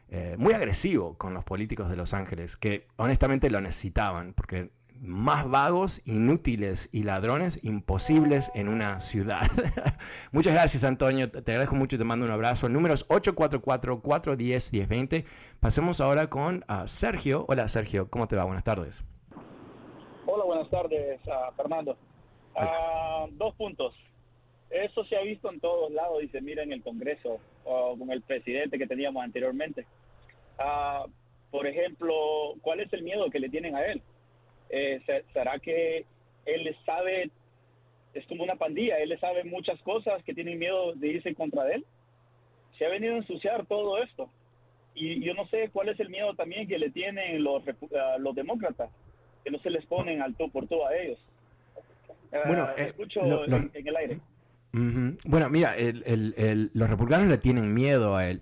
eh, 0.09 0.35
muy 0.37 0.53
agresivo 0.53 1.17
con 1.17 1.33
los 1.33 1.43
políticos 1.43 1.89
de 1.89 1.95
Los 1.95 2.13
Ángeles, 2.13 2.57
que 2.57 2.87
honestamente 2.97 3.49
lo 3.49 3.61
necesitaban, 3.61 4.33
porque 4.33 4.69
más 5.01 5.49
vagos, 5.49 6.01
inútiles 6.05 6.89
y 6.91 7.01
ladrones 7.03 7.59
imposibles 7.63 8.51
en 8.55 8.67
una 8.67 8.99
ciudad. 8.99 9.47
Muchas 10.31 10.53
gracias, 10.53 10.83
Antonio. 10.83 11.29
Te 11.29 11.51
agradezco 11.51 11.75
mucho 11.75 11.95
y 11.95 11.99
te 11.99 12.05
mando 12.05 12.25
un 12.25 12.31
abrazo. 12.31 12.69
Números 12.69 13.07
844-410-1020. 13.09 15.25
Pasemos 15.59 16.01
ahora 16.01 16.27
con 16.29 16.65
ah, 16.67 16.87
Sergio. 16.87 17.45
Hola, 17.47 17.67
Sergio. 17.67 18.09
¿Cómo 18.09 18.27
te 18.27 18.35
va? 18.35 18.45
Buenas 18.45 18.63
tardes. 18.63 19.03
Buenas 20.65 20.89
tardes, 20.89 21.21
Fernando. 21.55 21.97
Ah, 22.55 23.27
dos 23.33 23.53
puntos. 23.55 23.93
Eso 24.71 25.05
se 25.05 25.15
ha 25.15 25.21
visto 25.21 25.51
en 25.51 25.59
todos 25.59 25.91
lados 25.91 26.23
y 26.23 26.27
se 26.29 26.41
mira 26.41 26.63
en 26.63 26.73
el 26.73 26.81
Congreso 26.81 27.39
con 27.63 28.09
el 28.09 28.23
presidente 28.23 28.79
que 28.79 28.87
teníamos 28.87 29.23
anteriormente. 29.23 29.85
Ah, 30.57 31.05
por 31.51 31.67
ejemplo, 31.67 32.55
¿cuál 32.61 32.79
es 32.79 32.91
el 32.93 33.03
miedo 33.03 33.29
que 33.29 33.39
le 33.39 33.49
tienen 33.49 33.75
a 33.75 33.85
él? 33.85 34.01
Eh, 34.69 35.01
¿Será 35.33 35.59
que 35.59 36.05
él 36.45 36.75
sabe, 36.83 37.29
es 38.15 38.25
como 38.25 38.43
una 38.43 38.55
pandilla, 38.55 38.97
él 38.97 39.15
sabe 39.19 39.43
muchas 39.43 39.79
cosas 39.81 40.23
que 40.23 40.33
tienen 40.33 40.57
miedo 40.57 40.93
de 40.93 41.09
irse 41.09 41.29
en 41.29 41.35
contra 41.35 41.63
de 41.65 41.75
él? 41.75 41.85
Se 42.79 42.85
ha 42.85 42.89
venido 42.89 43.13
a 43.13 43.17
ensuciar 43.17 43.67
todo 43.67 44.01
esto. 44.01 44.31
Y 44.95 45.23
yo 45.23 45.35
no 45.35 45.45
sé 45.47 45.69
cuál 45.71 45.89
es 45.89 45.99
el 45.99 46.09
miedo 46.09 46.33
también 46.33 46.67
que 46.67 46.79
le 46.79 46.89
tienen 46.89 47.43
los, 47.43 47.61
los 48.17 48.33
demócratas 48.35 48.89
que 49.45 49.51
no 49.51 49.59
se 49.59 49.69
les 49.69 49.85
ponen 49.85 50.21
al 50.21 50.35
todo 50.35 50.49
por 50.49 50.67
todo 50.67 50.87
a 50.87 50.95
ellos. 50.97 51.19
Bueno, 52.47 52.65
ah, 52.67 52.73
eh, 52.77 52.87
escucho 52.87 53.45
en, 53.45 53.71
el 53.73 53.95
aire. 53.95 54.19
Bueno, 55.23 55.49
mira, 55.49 55.77
el, 55.77 56.03
el, 56.05 56.69
los 56.73 56.89
republicanos 56.89 57.29
le 57.29 57.37
tienen 57.37 57.73
miedo 57.73 58.17
a 58.17 58.27
él. 58.27 58.41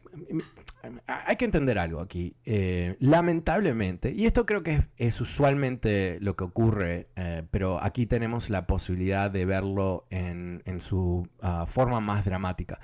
hay 1.06 1.36
que 1.36 1.46
entender 1.46 1.78
algo 1.78 2.00
aquí. 2.00 2.36
Eh, 2.46 2.96
lamentablemente, 3.00 4.12
y 4.12 4.26
esto 4.26 4.48
creo 4.48 4.64
que 4.64 4.86
es, 4.98 5.22
usualmente 5.22 6.18
lo 6.22 6.36
que 6.36 6.46
ocurre, 6.46 7.08
eh, 7.16 7.44
pero 7.52 7.84
aquí 7.84 8.08
tenemos 8.08 8.50
la 8.50 8.66
posibilidad 8.66 9.30
de 9.30 9.46
verlo 9.46 10.06
en, 10.10 10.64
su 10.80 11.28
ah, 11.42 11.66
forma 11.68 12.00
más 12.00 12.26
dramática. 12.26 12.80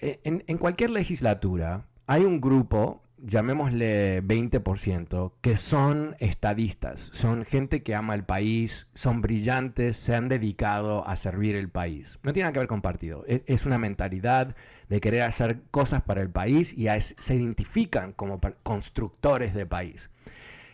Eh, 0.00 0.20
en, 0.24 0.58
cualquier 0.58 0.90
legislatura 0.90 1.84
hay 2.06 2.24
un 2.24 2.40
grupo 2.40 3.02
llamémosle 3.22 4.22
20%, 4.22 5.32
que 5.40 5.56
son 5.56 6.16
estadistas, 6.18 7.10
son 7.12 7.44
gente 7.44 7.82
que 7.82 7.94
ama 7.94 8.14
el 8.14 8.24
país, 8.24 8.88
son 8.94 9.22
brillantes, 9.22 9.96
se 9.96 10.14
han 10.14 10.28
dedicado 10.28 11.06
a 11.06 11.16
servir 11.16 11.56
el 11.56 11.68
país. 11.68 12.18
No 12.22 12.32
tiene 12.32 12.44
nada 12.44 12.52
que 12.52 12.58
ver 12.58 12.68
con 12.68 12.82
partido, 12.82 13.24
es, 13.26 13.64
una 13.66 13.78
mentalidad 13.78 14.56
de 14.88 15.00
querer 15.00 15.22
hacer 15.22 15.62
cosas 15.70 16.02
para 16.02 16.20
el 16.20 16.30
país 16.30 16.74
y 16.76 16.88
se 17.00 17.34
identifican 17.34 18.12
como 18.12 18.40
constructores 18.62 19.54
de 19.54 19.66
país. 19.66 20.10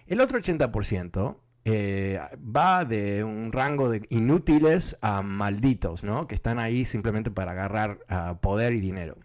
El 0.07 0.21
otro 0.21 0.39
80% 0.39 1.37
eh, 1.67 2.19
va 2.57 2.87
de 2.87 3.23
un 3.25 3.53
rango 3.53 3.91
de 3.91 4.07
inútiles 4.09 4.97
a 5.03 5.21
malditos, 5.21 6.03
¿no? 6.03 6.27
que 6.27 6.35
están 6.35 6.59
ahí 6.59 6.87
simplemente 6.87 7.31
para 7.31 7.53
agarrar 7.53 7.99
ah, 8.09 8.39
poder 8.41 8.73
y 8.73 8.81
dinero. 8.81 9.19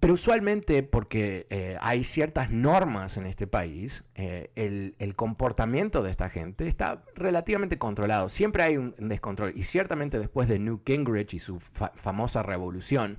Pero 0.00 0.14
usualmente 0.14 0.82
porque 0.84 1.46
eh, 1.50 1.76
hay 1.80 2.04
ciertas 2.04 2.50
normas 2.50 3.16
en 3.16 3.26
este 3.26 3.46
país, 3.48 4.04
eh, 4.14 4.50
el, 4.54 5.14
comportamiento 5.16 6.02
de 6.02 6.10
esta 6.10 6.30
gente 6.30 6.68
está 6.68 7.02
relativamente 7.16 7.78
controlado. 7.78 8.28
Siempre 8.28 8.62
hay 8.62 8.76
un 8.76 8.94
descontrol. 8.98 9.52
Y 9.56 9.64
ciertamente 9.64 10.18
después 10.18 10.48
de 10.48 10.60
Newt 10.60 10.86
Gingrich 10.86 11.34
y 11.34 11.40
su 11.40 11.58
famosa 11.58 12.42
revolución, 12.44 13.18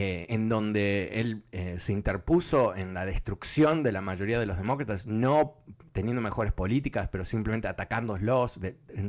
eh, 0.00 0.26
en 0.32 0.48
donde 0.48 1.08
él 1.14 1.42
eh, 1.50 1.74
se 1.80 1.92
interpuso 1.92 2.76
en 2.76 2.94
la 2.94 3.04
destrucción 3.04 3.82
de 3.82 3.90
la 3.90 4.00
mayoría 4.00 4.38
de 4.38 4.46
los 4.46 4.56
demócratas, 4.56 5.08
no 5.08 5.56
teniendo 5.90 6.22
mejores 6.22 6.52
políticas, 6.52 7.08
pero 7.08 7.24
simplemente 7.24 7.66
atacándolos 7.66 8.60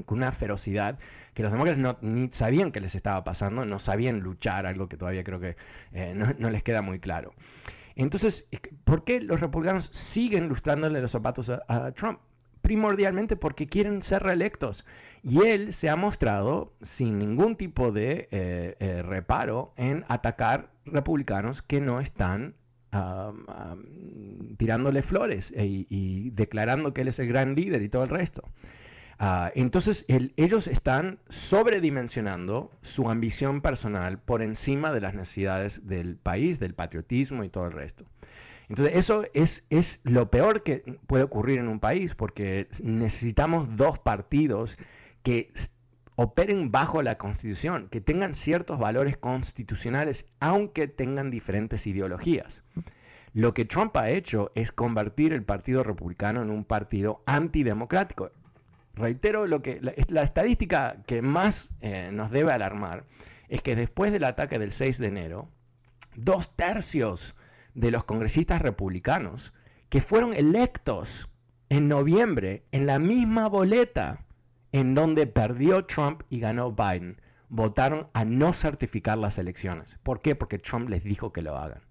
con 0.05 0.17
una 0.17 0.31
ferocidad 0.31 0.97
que 1.35 1.43
los 1.43 1.51
demócratas 1.51 1.79
no, 1.79 1.99
ni 2.01 2.29
sabían 2.31 2.71
que 2.71 2.81
les 2.81 2.95
estaba 2.95 3.23
pasando, 3.23 3.65
no 3.65 3.77
sabían 3.77 4.21
luchar, 4.21 4.65
algo 4.65 4.89
que 4.89 4.97
todavía 4.97 5.23
creo 5.23 5.39
que 5.39 5.57
eh, 5.91 6.15
no, 6.15 6.49
les 6.49 6.63
queda 6.63 6.81
muy 6.81 6.99
claro. 6.99 7.35
Entonces, 7.95 8.49
¿por 8.83 9.03
qué 9.03 9.21
los 9.21 9.41
republicanos 9.41 9.91
siguen 9.93 10.47
lustrándole 10.47 11.01
los 11.01 11.11
zapatos 11.11 11.51
a 11.51 11.91
Trump? 11.91 12.19
Primordialmente 12.69 13.35
porque 13.35 13.65
quieren 13.65 14.03
ser 14.03 14.21
reelectos. 14.21 14.85
Y 15.23 15.41
él 15.47 15.73
se 15.73 15.89
ha 15.89 15.95
mostrado 15.95 16.71
sin 16.83 17.17
ningún 17.17 17.55
tipo 17.55 17.91
de 17.91 18.27
eh, 18.29 18.75
eh, 18.79 19.01
reparo 19.01 19.73
en 19.75 20.05
atacar 20.07 20.69
republicanos 20.85 21.63
que 21.63 21.81
no 21.81 21.99
están 21.99 22.53
tirándole 24.57 25.01
flores 25.03 25.51
e, 25.55 25.65
y, 25.89 26.29
declarando 26.31 26.93
que 26.93 27.01
él 27.01 27.07
es 27.07 27.19
el 27.19 27.27
gran 27.27 27.55
líder 27.55 27.81
y 27.81 27.89
todo 27.89 28.03
el 28.03 28.09
resto. 28.09 28.43
Ah, 29.17 29.51
entonces 29.55 30.05
ellos 30.07 30.67
están 30.67 31.19
sobredimensionando 31.27 32.71
su 32.81 33.09
ambición 33.09 33.61
personal 33.61 34.19
por 34.19 34.43
encima 34.43 34.91
de 34.91 35.01
las 35.01 35.15
necesidades 35.15 35.87
del 35.87 36.17
país, 36.17 36.59
del 36.59 36.75
patriotismo 36.75 37.43
y 37.43 37.49
todo 37.49 37.65
el 37.65 37.73
resto. 37.73 38.05
Entonces, 38.69 38.95
eso 38.97 39.23
es, 39.33 39.65
es 39.69 39.99
lo 40.03 40.29
peor 40.29 40.63
que 40.63 40.99
puede 41.07 41.23
ocurrir 41.23 41.57
en 41.57 41.67
un 41.67 41.79
país, 41.79 42.13
porque 42.13 42.67
necesitamos 42.83 43.75
dos 43.75 43.97
partidos 43.97 44.77
que 45.23 45.51
operen 46.15 46.71
bajo 46.71 47.01
la 47.01 47.17
constitución, 47.17 47.87
que 47.89 47.99
tengan 47.99 48.35
ciertos 48.35 48.77
valores 48.77 49.17
constitucionales, 49.17 50.27
aunque 50.39 50.87
tengan 50.87 51.31
diferentes 51.31 51.87
ideologías. 51.87 52.63
Lo 53.33 53.53
que 53.53 53.65
Trump 53.65 53.95
ha 53.97 54.09
hecho 54.09 54.51
es 54.53 54.71
convertir 54.71 55.33
el 55.33 55.43
Partido 55.43 55.83
Republicano 55.83 56.41
en 56.41 56.49
un 56.49 56.63
partido 56.63 57.23
antidemocrático. 57.25 58.31
Reitero, 58.95 59.47
lo 59.47 59.61
que, 59.61 59.79
la, 59.81 60.21
estadística 60.21 60.97
que 61.07 61.21
más 61.21 61.69
eh, 61.81 62.09
nos 62.11 62.31
debe 62.31 62.51
alarmar 62.51 63.05
es 63.47 63.61
que 63.61 63.75
después 63.75 64.11
del 64.11 64.25
ataque 64.25 64.59
del 64.59 64.71
6 64.71 64.97
de 64.97 65.07
enero, 65.07 65.47
dos 66.15 66.55
tercios 66.55 67.35
de 67.79 67.91
los 67.91 68.03
congresistas 68.03 68.61
republicanos 68.61 69.53
que 69.87 70.01
fueron 70.01 70.33
electos 70.33 71.29
en 71.69 71.87
noviembre 71.87 72.63
en 72.73 72.85
la 72.85 72.99
misma 72.99 73.47
boleta 73.47 74.25
en 74.73 74.95
donde 74.95 75.27
perdió 75.27 75.85
Trump 75.85 76.23
y 76.29 76.41
ganó 76.41 76.73
Biden, 76.73 77.21
votaron 77.47 78.07
a 78.13 78.25
no 78.25 78.51
certificar 78.51 79.17
las 79.17 79.37
elecciones. 79.37 79.97
¿Por 80.03 80.21
qué? 80.21 80.35
Porque 80.35 80.59
Trump 80.59 80.89
les 80.89 81.05
dijo 81.05 81.31
que 81.31 81.41
lo 81.41 81.55
hagan. 81.55 81.81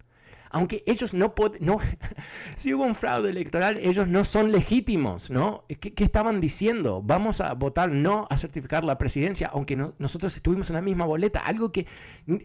Aunque 0.50 0.84
ellos 0.86 1.14
no 1.14 1.34
pueden, 1.34 1.64
no, 1.64 1.78
si 2.54 2.74
hubo 2.74 2.84
un 2.84 2.94
fraude 2.94 3.30
electoral, 3.30 3.78
ellos 3.78 4.06
no 4.08 4.24
son 4.24 4.52
legítimos, 4.52 5.30
¿no? 5.30 5.64
¿Qué, 5.80 6.04
estaban 6.04 6.40
diciendo? 6.40 7.00
Vamos 7.02 7.40
a 7.40 7.54
votar 7.54 7.90
no 7.90 8.26
a 8.28 8.36
certificar 8.36 8.84
la 8.84 8.98
presidencia, 8.98 9.50
aunque 9.52 9.76
nosotros 9.76 10.36
estuvimos 10.36 10.68
en 10.68 10.76
la 10.76 10.82
misma 10.82 11.06
boleta, 11.06 11.40
algo 11.40 11.72
que 11.72 11.86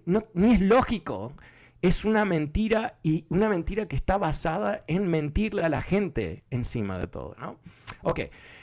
no, 0.05 0.23
ni 0.33 0.53
es 0.53 0.61
lógico 0.61 1.33
es 1.83 2.05
una 2.05 2.23
mentira 2.23 2.97
y 3.03 3.25
una 3.27 3.49
mentira 3.49 3.87
que 3.87 3.97
está 3.97 4.17
basada 4.17 4.85
en 4.87 5.09
mentirle 5.09 5.63
a 5.63 5.69
la 5.69 5.81
gente 5.81 6.45
encima 6.49 6.97
de 6.97 7.07
todo, 7.07 7.35
¿no? 7.37 7.59
Ok, 8.03 8.21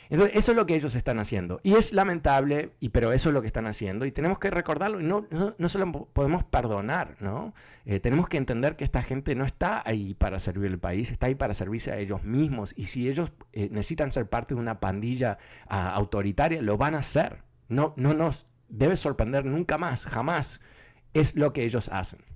entonces 0.09 0.39
eso 0.39 0.53
es 0.53 0.57
lo 0.57 0.65
que 0.65 0.75
ellos 0.75 0.95
están 0.95 1.19
haciendo 1.19 1.61
y 1.63 1.75
es 1.75 1.93
lamentable, 1.93 2.73
y, 2.81 2.89
pero 2.89 3.13
eso 3.13 3.29
es 3.29 3.35
lo 3.35 3.43
que 3.43 3.47
están 3.47 3.67
haciendo 3.67 4.07
y 4.07 4.11
tenemos 4.11 4.39
que 4.39 4.49
recordarlo 4.49 5.03
y 5.03 5.05
no, 5.05 5.27
no, 5.59 5.69
se 5.69 5.79
lo 5.79 5.93
podemos 6.07 6.45
perdonar, 6.45 7.17
¿no? 7.21 7.53
Eh, 7.85 8.01
tenemos 8.01 8.27
que 8.27 8.39
entender 8.39 8.77
que 8.77 8.85
esta 8.85 9.03
gente 9.03 9.35
no 9.35 9.45
está 9.45 9.83
ahí 9.85 10.15
para 10.15 10.41
servir 10.41 10.71
el 10.71 10.79
país, 10.79 11.11
está 11.11 11.27
ahí 11.27 11.35
para 11.35 11.53
servirse 11.53 11.93
a 11.93 11.99
ellos 11.99 12.25
mismos 12.25 12.73
y 12.75 12.87
si 12.87 13.07
ellos 13.07 13.35
eh, 13.53 13.69
necesitan 13.71 14.13
ser 14.13 14.31
parte 14.31 14.55
de 14.55 14.61
una 14.61 14.81
pandilla 14.81 15.37
ah, 15.69 15.91
autoritaria, 15.91 16.63
lo 16.63 16.79
van 16.79 16.95
a 16.95 17.01
hacer. 17.01 17.43
No, 17.69 17.93
no 17.97 18.15
nos 18.15 18.47
debe 18.71 18.97
sorprender 18.97 19.45
nunca 19.45 19.77
más, 19.77 20.07
jamás. 20.07 20.63
Es 21.13 21.37
lo 21.37 21.53
que 21.53 21.65
ellos 21.65 21.91
hacen. 21.91 22.30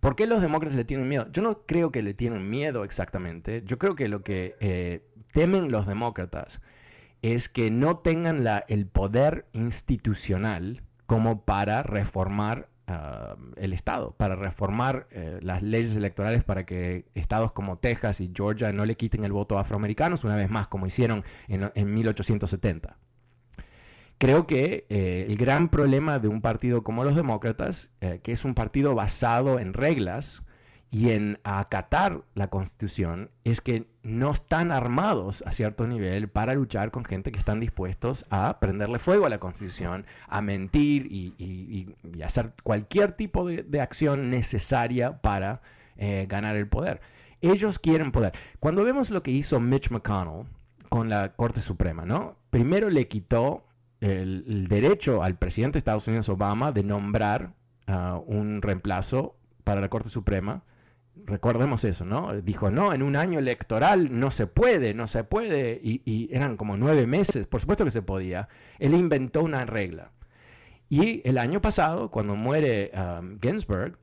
¿Por 0.00 0.14
qué 0.14 0.26
los 0.26 0.40
demócratas 0.40 0.76
le 0.76 0.84
tienen 0.84 1.08
miedo? 1.08 1.26
Yo 1.32 1.42
no 1.42 1.62
creo 1.66 1.90
que 1.90 2.02
le 2.02 2.14
tienen 2.14 2.48
miedo 2.48 2.84
exactamente. 2.84 3.62
Yo 3.64 3.78
creo 3.78 3.96
que 3.96 4.08
lo 4.08 4.22
que 4.22 4.54
eh, 4.60 5.04
temen 5.32 5.72
los 5.72 5.86
demócratas 5.86 6.62
es 7.22 7.48
que 7.48 7.70
no 7.70 7.98
tengan 7.98 8.44
la, 8.44 8.64
el 8.68 8.86
poder 8.86 9.46
institucional 9.52 10.82
como 11.06 11.44
para 11.44 11.82
reformar 11.82 12.68
ah, 12.86 13.36
el 13.56 13.72
Estado, 13.72 14.12
para 14.12 14.36
reformar 14.36 15.08
eh, 15.10 15.40
las 15.42 15.62
leyes 15.62 15.96
electorales 15.96 16.44
para 16.44 16.64
que 16.64 17.06
estados 17.14 17.50
como 17.50 17.78
Texas 17.78 18.20
y 18.20 18.30
Georgia 18.32 18.72
no 18.72 18.86
le 18.86 18.96
quiten 18.96 19.24
el 19.24 19.32
voto 19.32 19.58
a 19.58 19.62
afroamericanos, 19.62 20.22
una 20.22 20.36
vez 20.36 20.48
más, 20.48 20.68
como 20.68 20.86
hicieron 20.86 21.24
en, 21.48 21.72
en 21.74 21.94
1870 21.94 22.96
creo 24.18 24.46
que 24.46 24.84
eh, 24.88 25.26
el 25.28 25.36
gran 25.36 25.68
problema 25.68 26.18
de 26.18 26.28
un 26.28 26.40
partido 26.40 26.82
como 26.82 27.04
los 27.04 27.16
demócratas, 27.16 27.92
eh, 28.00 28.20
que 28.22 28.32
es 28.32 28.44
un 28.44 28.54
partido 28.54 28.94
basado 28.94 29.58
en 29.58 29.72
reglas 29.72 30.42
y 30.90 31.10
en 31.10 31.38
acatar 31.44 32.22
la 32.34 32.48
constitución, 32.48 33.30
es 33.44 33.60
que 33.60 33.86
no 34.02 34.30
están 34.30 34.72
armados 34.72 35.44
a 35.46 35.52
cierto 35.52 35.86
nivel 35.86 36.28
para 36.28 36.54
luchar 36.54 36.90
con 36.90 37.04
gente 37.04 37.30
que 37.30 37.38
están 37.38 37.60
dispuestos 37.60 38.26
a 38.30 38.58
prenderle 38.58 38.98
fuego 38.98 39.26
a 39.26 39.28
la 39.28 39.38
constitución, 39.38 40.06
a 40.28 40.40
mentir 40.40 41.06
y, 41.10 41.94
hacer 42.24 42.52
cualquier 42.62 43.12
tipo 43.12 43.46
de, 43.46 43.80
acción 43.80 44.30
necesaria 44.30 45.20
para 45.20 45.60
eh, 45.96 46.26
ganar 46.28 46.56
el 46.56 46.66
poder. 46.66 47.00
Ellos 47.40 47.78
quieren 47.78 48.10
poder. 48.10 48.32
Cuando 48.58 48.82
vemos 48.82 49.10
lo 49.10 49.22
que 49.22 49.30
hizo 49.30 49.60
Mitch 49.60 49.90
McConnell 49.90 50.46
con 50.88 51.08
la 51.08 51.32
Corte 51.34 51.60
Suprema, 51.60 52.04
¿no? 52.04 52.36
Primero 52.50 52.90
le 52.90 53.06
quitó 53.08 53.67
el, 54.00 54.68
derecho 54.68 55.22
al 55.22 55.36
presidente 55.36 55.74
de 55.74 55.78
Estados 55.78 56.08
Unidos, 56.08 56.28
Obama, 56.28 56.72
de 56.72 56.82
nombrar 56.82 57.52
un 58.26 58.60
reemplazo 58.60 59.36
para 59.64 59.80
la 59.80 59.88
Corte 59.88 60.10
Suprema. 60.10 60.62
Recordemos 61.24 61.84
eso, 61.84 62.04
¿no? 62.04 62.34
Dijo, 62.40 62.70
no, 62.70 62.92
en 62.92 63.02
un 63.02 63.16
año 63.16 63.38
electoral 63.38 64.18
no 64.18 64.30
se 64.30 64.46
puede, 64.46 64.94
no 64.94 65.08
se 65.08 65.24
puede, 65.24 65.80
y, 65.82 66.28
eran 66.32 66.56
como 66.56 66.76
nueve 66.76 67.06
meses, 67.06 67.46
por 67.46 67.60
supuesto 67.60 67.84
que 67.84 67.90
se 67.90 68.02
podía. 68.02 68.48
Él 68.78 68.94
inventó 68.94 69.42
una 69.42 69.64
regla. 69.64 70.12
Y 70.90 71.20
el 71.28 71.38
año 71.38 71.60
pasado, 71.60 72.10
cuando 72.10 72.34
muere 72.34 72.92
um, 72.94 73.38
Ginsburg, 73.40 73.98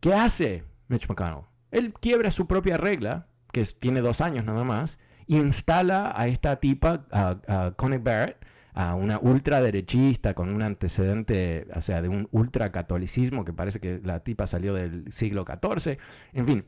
¿qué 0.00 0.14
hace 0.14 0.64
Mitch 0.88 1.08
McConnell? 1.08 1.44
Él 1.70 1.92
quiebra 1.92 2.30
su 2.30 2.46
propia 2.46 2.76
regla, 2.76 3.26
que 3.52 3.64
tiene 3.64 4.00
dos 4.00 4.20
años 4.20 4.44
nada 4.44 4.64
más, 4.64 4.98
y 5.26 5.36
instala 5.36 6.12
a 6.14 6.26
esta 6.26 6.56
tipa, 6.56 7.04
a 7.10 7.72
Connie 7.76 7.98
Barrett, 7.98 8.36
a 8.74 8.94
una 8.94 9.18
ultraderechista 9.18 10.34
con 10.34 10.48
un 10.48 10.62
antecedente, 10.62 11.66
o 11.74 11.82
sea, 11.82 12.00
de 12.00 12.08
un 12.08 12.28
ultracatolicismo 12.32 13.44
que 13.44 13.52
parece 13.52 13.80
que 13.80 14.00
la 14.02 14.20
tipa 14.20 14.46
salió 14.46 14.74
del 14.74 15.12
siglo 15.12 15.44
XIV, 15.44 15.98
en 16.32 16.44
fin, 16.46 16.64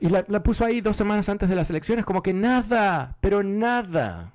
y 0.00 0.08
la, 0.08 0.42
puso 0.42 0.64
ahí 0.64 0.80
dos 0.80 0.96
semanas 0.96 1.28
antes 1.28 1.48
de 1.48 1.54
las 1.54 1.70
elecciones 1.70 2.04
como 2.04 2.22
que 2.22 2.32
nada, 2.32 3.16
pero 3.20 3.42
nada, 3.42 4.32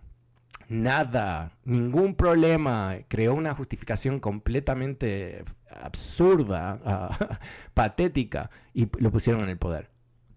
nada, 0.69 1.51
ningún 1.65 2.15
problema. 2.15 2.95
Creó 3.07 3.34
una 3.34 3.53
justificación 3.53 4.19
completamente 4.19 5.43
absurda, 5.82 6.80
ah, 6.86 7.39
patética, 7.73 8.49
y 8.73 8.88
lo 8.99 9.11
pusieron 9.11 9.43
en 9.43 9.49
el 9.49 9.57
poder. 9.57 9.89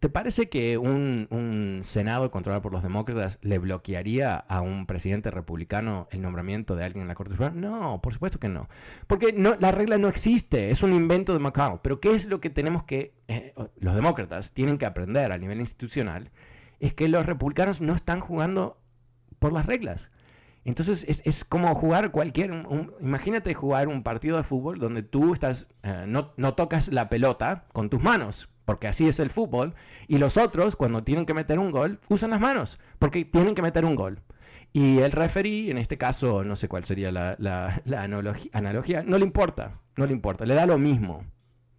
¿Te 0.03 0.09
parece 0.09 0.49
que 0.49 0.79
un, 0.79 1.79
Senado 1.85 2.33
controlado 2.33 2.61
por 2.61 2.73
los 2.73 2.83
demócratas 2.83 3.39
le 3.41 3.61
bloquearía 3.61 4.35
a 4.37 4.61
un 4.61 4.87
presidente 4.87 5.31
republicano 5.31 6.09
el 6.11 6.23
nombramiento 6.23 6.75
de 6.75 6.83
alguien 6.83 7.03
en 7.03 7.09
la 7.09 7.15
Corte 7.15 7.35
Suprema? 7.35 7.55
No, 7.55 8.01
por 8.03 8.13
supuesto 8.13 8.41
que 8.41 8.49
no. 8.49 8.69
Porque 9.07 9.33
no, 9.33 9.55
la 9.61 9.71
regla 9.71 9.99
no 9.99 10.09
existe, 10.09 10.73
es 10.73 10.83
un 10.83 10.93
invento 10.93 11.35
de 11.35 11.39
McConnell. 11.39 11.79
Pero 11.85 12.01
¿qué 12.01 12.17
es 12.17 12.27
lo 12.27 12.41
que 12.41 12.51
tenemos 12.51 12.83
que, 12.83 13.15
eh, 13.29 13.55
los 13.79 13.95
demócratas 13.95 14.51
tienen 14.51 14.77
que 14.77 14.87
aprender 14.87 15.31
a 15.31 15.39
nivel 15.39 15.61
institucional? 15.61 16.33
Es 16.81 16.95
que 16.95 17.07
los 17.07 17.25
republicanos 17.25 17.81
no 17.81 17.95
están 17.95 18.19
jugando 18.19 18.81
por 19.39 19.53
las 19.53 19.67
reglas. 19.67 20.11
Entonces 20.65 21.07
es, 21.25 21.45
como 21.45 21.73
jugar 21.77 22.11
cualquier, 22.11 22.51
imagínate 23.01 23.55
jugar 23.55 23.87
un 23.87 24.03
partido 24.03 24.37
de 24.37 24.43
fútbol 24.43 24.81
donde 24.81 25.05
tú 25.05 25.33
estás, 25.33 25.73
eh, 25.85 26.07
no, 26.09 26.33
no 26.37 26.55
tocas 26.55 26.89
la 26.89 27.09
pelota 27.09 27.67
con 27.73 27.89
tus 27.89 28.03
manos, 28.03 28.52
porque 28.65 28.89
así 28.89 29.09
es 29.09 29.21
el 29.21 29.31
fútbol, 29.31 29.75
y 30.09 30.19
los 30.19 30.37
otros, 30.37 30.77
cuando 30.77 31.03
tienen 31.03 31.27
que 31.27 31.35
meter 31.35 31.59
un 31.59 31.71
gol, 31.71 32.01
usan 32.09 32.31
las 32.31 32.41
manos, 32.41 32.79
porque 32.99 33.25
tienen 33.25 33.55
que 33.55 33.63
meter 33.63 33.85
un 33.85 33.97
gol. 33.97 34.21
Y 34.73 34.99
el 35.01 35.13
referee, 35.13 35.71
en 35.71 35.79
este 35.79 35.99
caso, 35.99 36.45
no 36.45 36.57
sé 36.57 36.69
cuál 36.69 36.85
sería 36.85 37.11
la, 37.11 37.83
analogía, 38.53 39.03
no 39.03 39.19
le 39.19 39.25
importa, 39.25 39.81
no 39.97 40.07
le 40.07 40.13
importa, 40.13 40.47
le 40.47 40.55
da 40.55 40.65
lo 40.67 40.79
mismo, 40.79 41.25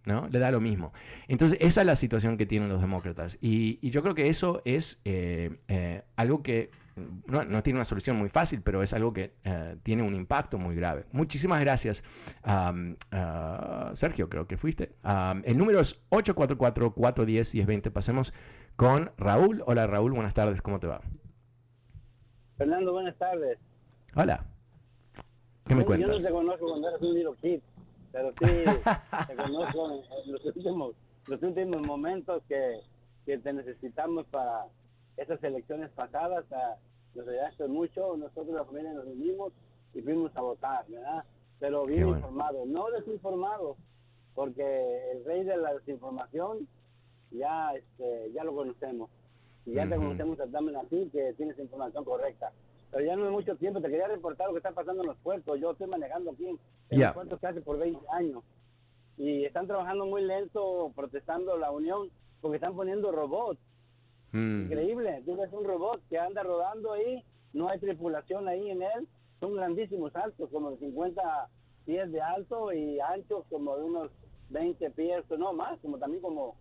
¿no? 0.04 0.28
Le 0.28 0.38
da 0.38 0.50
lo 0.50 0.60
mismo. 0.60 0.92
Entonces, 1.28 1.58
esa 1.60 1.80
es 1.80 1.86
la 1.86 1.96
situación 1.96 2.36
que 2.36 2.46
tienen 2.46 2.68
los 2.68 2.80
demócratas. 2.80 3.38
Y, 3.40 3.78
yo 3.88 4.02
creo 4.02 4.14
que 4.14 4.28
eso 4.28 4.60
es 4.64 5.00
eh, 5.04 5.56
eh, 5.68 6.02
algo 6.16 6.42
que 6.42 6.70
no, 7.26 7.62
tiene 7.62 7.78
una 7.78 7.84
solución 7.84 8.16
muy 8.16 8.28
fácil, 8.28 8.60
pero 8.62 8.82
es 8.82 8.92
algo 8.92 9.12
que 9.12 9.32
eh, 9.44 9.76
tiene 9.82 10.02
un 10.02 10.14
impacto 10.14 10.58
muy 10.58 10.76
grave. 10.76 11.04
Muchísimas 11.12 11.60
gracias, 11.60 12.04
Sergio, 13.94 14.28
creo 14.28 14.46
que 14.46 14.56
fuiste. 14.56 14.92
el 15.44 15.58
número 15.58 15.80
es 15.80 16.00
844-410-1020. 16.10 17.90
Pasemos 17.90 18.32
con 18.76 19.10
Raúl. 19.16 19.62
Hola 19.66 19.86
Raúl, 19.86 20.12
buenas 20.12 20.34
tardes, 20.34 20.62
¿cómo 20.62 20.78
te 20.80 20.86
va? 20.86 21.00
Fernando, 22.56 22.92
buenas 22.92 23.16
tardes. 23.16 23.58
Hola. 24.14 24.44
¿Qué 25.66 25.74
me 25.74 25.84
cuentas? 25.84 26.08
Yo 26.08 26.14
no 26.14 26.22
te 26.22 26.30
conozco 26.30 26.68
cuando 26.68 26.88
eras 26.88 27.00
un 27.00 27.14
little 27.14 27.32
kid, 27.40 27.60
pero 28.14 28.32
sí 28.38 28.46
te 29.26 29.34
conozco 29.34 29.90
en 29.90 30.32
los 30.32 30.44
últimos, 30.44 30.94
los 31.26 31.42
últimos 31.42 31.82
momentos 31.82 32.44
que, 32.48 32.78
que 33.26 33.38
te 33.38 33.52
necesitamos 33.52 34.24
para 34.26 34.66
esas 35.16 35.42
elecciones 35.42 35.90
pasadas 35.90 36.44
nos 37.16 37.26
ayudaste 37.26 37.66
mucho, 37.66 38.16
nosotros 38.16 38.54
la 38.54 38.64
familia 38.64 38.92
nos 38.92 39.06
unimos 39.06 39.52
y 39.94 40.00
fuimos 40.00 40.34
a 40.36 40.42
votar, 40.42 40.86
¿verdad? 40.88 41.24
Pero 41.58 41.86
bien 41.86 42.08
informados, 42.08 42.66
no 42.68 42.88
desinformados, 42.92 43.76
porque 44.34 45.10
el 45.12 45.24
rey 45.24 45.42
de 45.42 45.56
la 45.56 45.74
desinformación 45.74 46.68
ya 47.32 47.74
este, 47.74 48.30
ya 48.32 48.44
lo 48.44 48.54
conocemos. 48.54 49.10
Y 49.66 49.72
ya 49.72 49.88
te 49.88 49.96
conocemos 49.96 50.38
también 50.52 50.76
así, 50.76 51.08
que 51.10 51.32
tienes 51.32 51.58
información 51.58 52.04
correcta. 52.04 52.52
Pero 52.94 53.06
ya 53.06 53.16
no 53.16 53.26
hay 53.26 53.32
mucho 53.32 53.56
tiempo, 53.56 53.80
te 53.80 53.90
quería 53.90 54.06
reportar 54.06 54.46
lo 54.46 54.54
que 54.54 54.58
está 54.60 54.70
pasando 54.70 55.02
en 55.02 55.08
los 55.08 55.18
puertos. 55.18 55.60
Yo 55.60 55.72
estoy 55.72 55.88
manejando 55.88 56.30
aquí 56.30 56.46
en 56.46 57.00
los 57.00 57.12
puertos 57.12 57.40
casi 57.40 57.60
por 57.60 57.78
20 57.78 57.98
años. 58.12 58.44
Y 59.18 59.44
están 59.44 59.66
trabajando 59.66 60.06
muy 60.06 60.22
lento, 60.22 60.92
protestando 60.94 61.58
la 61.58 61.72
unión, 61.72 62.08
porque 62.40 62.56
están 62.56 62.74
poniendo 62.74 63.10
robots 63.10 63.58
Mm. 64.34 64.64
Increíble. 64.64 65.22
Tú 65.24 65.36
ves 65.36 65.52
un 65.52 65.64
robot 65.64 66.00
que 66.10 66.18
anda 66.18 66.42
rodando 66.42 66.92
ahí, 66.92 67.22
no 67.52 67.68
hay 67.68 67.78
tripulación 67.78 68.48
ahí 68.48 68.68
en 68.68 68.82
él. 68.82 69.08
Son 69.38 69.54
grandísimos 69.54 70.14
altos, 70.16 70.50
como 70.50 70.72
de 70.72 70.78
50 70.78 71.48
pies 71.86 72.10
de 72.10 72.20
alto 72.20 72.72
y 72.72 72.98
anchos 72.98 73.44
como 73.48 73.76
de 73.76 73.84
unos 73.84 74.10
20 74.50 74.90
pies, 74.90 75.24
no 75.38 75.52
más, 75.52 75.78
como 75.80 75.98
también 75.98 76.20
como, 76.20 76.56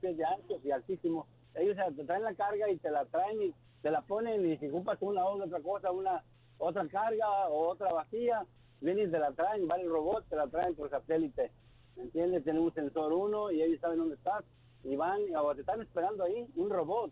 pies 0.00 0.16
de 0.16 0.24
anchos 0.24 0.64
y 0.64 0.70
altísimos. 0.70 1.26
Ellos 1.54 1.76
te 1.94 2.04
traen 2.04 2.24
la 2.24 2.34
carga 2.34 2.70
y 2.70 2.76
te 2.78 2.90
la 2.90 3.04
traen 3.04 3.42
y 3.42 3.54
te 3.82 3.90
la 3.90 4.02
ponen 4.02 4.50
y 4.50 4.56
si 4.58 4.68
ocupas 4.68 4.98
una 5.00 5.24
o 5.24 5.42
otra 5.42 5.60
cosa, 5.60 5.90
una 5.90 6.22
otra 6.58 6.86
carga 6.88 7.48
o 7.48 7.68
otra 7.68 7.92
vacía, 7.92 8.44
vienen 8.80 9.08
y 9.08 9.10
te 9.10 9.18
la 9.18 9.32
traen, 9.32 9.68
va 9.68 9.76
el 9.76 9.88
robot, 9.88 10.26
te 10.28 10.36
la 10.36 10.46
traen 10.46 10.74
por 10.74 10.90
satélite. 10.90 11.50
¿Me 11.96 12.04
entiendes? 12.04 12.44
Tienen 12.44 12.62
un 12.62 12.74
sensor 12.74 13.12
uno 13.12 13.50
y 13.50 13.62
ellos 13.62 13.80
saben 13.80 13.98
dónde 13.98 14.14
estás 14.14 14.44
y 14.84 14.96
van 14.96 15.20
o 15.36 15.54
te 15.54 15.60
están 15.60 15.80
esperando 15.80 16.24
ahí 16.24 16.46
un 16.56 16.70
robot. 16.70 17.10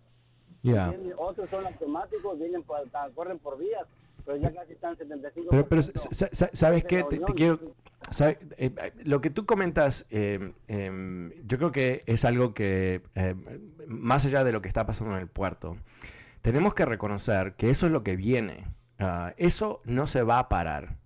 Otros 1.16 1.48
son 1.50 1.66
automáticos, 1.66 2.38
vienen 2.38 2.62
por, 2.62 2.80
corren 3.14 3.38
por 3.38 3.58
vías, 3.58 3.86
pero 4.24 4.36
ya 4.36 4.52
casi 4.52 4.72
están 4.72 4.96
75. 4.96 5.48
Pero, 5.50 5.68
pero 5.68 5.82
¿sabes 5.82 6.84
qué? 6.84 7.04
Te, 7.04 7.20
quiero, 7.34 7.60
eh, 8.20 8.92
lo 9.04 9.20
que 9.20 9.30
tú 9.30 9.46
comentas, 9.46 10.06
eh, 10.10 10.52
em, 10.66 11.32
yo 11.46 11.58
creo 11.58 11.72
que 11.72 12.02
es 12.06 12.24
algo 12.24 12.54
que, 12.54 13.02
eh, 13.14 13.34
más 13.86 14.26
allá 14.26 14.44
de 14.44 14.52
lo 14.52 14.60
que 14.60 14.68
está 14.68 14.84
pasando 14.84 15.14
en 15.14 15.22
el 15.22 15.28
puerto, 15.28 15.76
tenemos 16.43 16.74
que 16.74 16.84
reconocer 16.84 17.55
que 17.55 17.70
eso 17.70 17.86
es 17.86 17.93
lo 17.93 18.03
que 18.03 18.16
viene. 18.16 18.66
Ah, 18.99 19.34
eso 19.36 19.80
no 19.84 20.07
se 20.07 20.22
va 20.22 20.39
a 20.39 20.49
parar. 20.49 20.97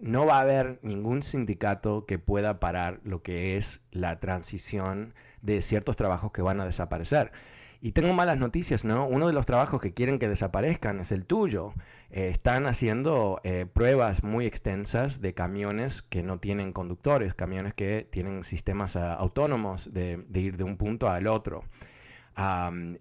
no 0.00 0.26
va 0.26 0.38
a 0.38 0.40
haber 0.42 0.78
ningún 0.82 1.22
sindicato 1.22 2.06
que 2.06 2.18
pueda 2.18 2.60
parar 2.60 3.00
lo 3.04 3.22
que 3.22 3.56
es 3.56 3.82
la 3.92 4.18
transición 4.20 5.14
de 5.42 5.60
ciertos 5.62 5.96
trabajos 5.96 6.32
que 6.32 6.42
van 6.42 6.60
a 6.60 6.64
desaparecer. 6.64 7.32
Y 7.80 7.92
tengo 7.92 8.12
malas 8.12 8.38
noticias, 8.38 8.84
¿no? 8.84 9.06
Uno 9.06 9.28
de 9.28 9.32
los 9.32 9.46
trabajos 9.46 9.80
que 9.80 9.94
quieren 9.94 10.18
que 10.18 10.28
desaparezcan 10.28 10.98
es 10.98 11.12
el 11.12 11.24
tuyo. 11.26 11.74
Eh, 12.10 12.28
están 12.28 12.66
haciendo 12.66 13.40
eh, 13.44 13.66
pruebas 13.72 14.24
muy 14.24 14.46
extensas 14.46 15.20
de 15.20 15.32
camiones 15.32 16.02
que 16.02 16.24
no 16.24 16.40
tienen 16.40 16.72
conductores, 16.72 17.34
camiones 17.34 17.74
que 17.74 18.08
tienen 18.10 18.42
sistemas 18.42 18.96
ah, 18.96 19.14
autónomos 19.14 19.92
de, 19.92 20.24
ir 20.34 20.56
de 20.56 20.64
un 20.64 20.76
punto 20.76 21.08
al 21.08 21.28
otro. 21.28 21.62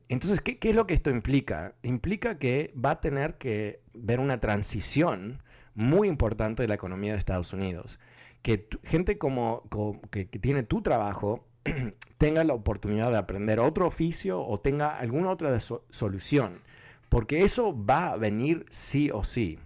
Entonces, 0.09 0.41
¿qué, 0.41 0.57
es 0.61 0.75
lo 0.75 0.87
que 0.87 0.95
esto 0.95 1.11
implica? 1.11 1.75
Implica 1.83 2.39
que 2.39 2.73
va 2.73 2.91
a 2.91 3.01
tener 3.01 3.35
que 3.37 3.81
ver 3.93 4.19
una 4.19 4.39
transición 4.39 5.43
muy 5.75 6.07
importante 6.07 6.63
de 6.63 6.67
la 6.67 6.75
economía 6.75 7.11
de 7.13 7.19
Estados 7.19 7.53
Unidos. 7.53 7.99
Que 8.41 8.67
gente 8.83 9.17
como, 9.19 9.63
que, 10.09 10.27
que 10.27 10.39
tiene 10.39 10.63
tu 10.63 10.81
trabajo 10.81 11.45
tenga 12.17 12.43
la 12.43 12.53
oportunidad 12.53 13.11
de 13.11 13.17
aprender 13.17 13.59
otro 13.59 13.85
oficio 13.85 14.41
o 14.41 14.59
tenga 14.59 14.97
alguna 14.97 15.29
otra 15.29 15.55
solución, 15.59 16.61
porque 17.09 17.43
eso 17.43 17.75
va 17.85 18.13
a 18.13 18.17
venir 18.17 18.65
sí 18.69 19.11
o 19.11 19.23
sí 19.23 19.59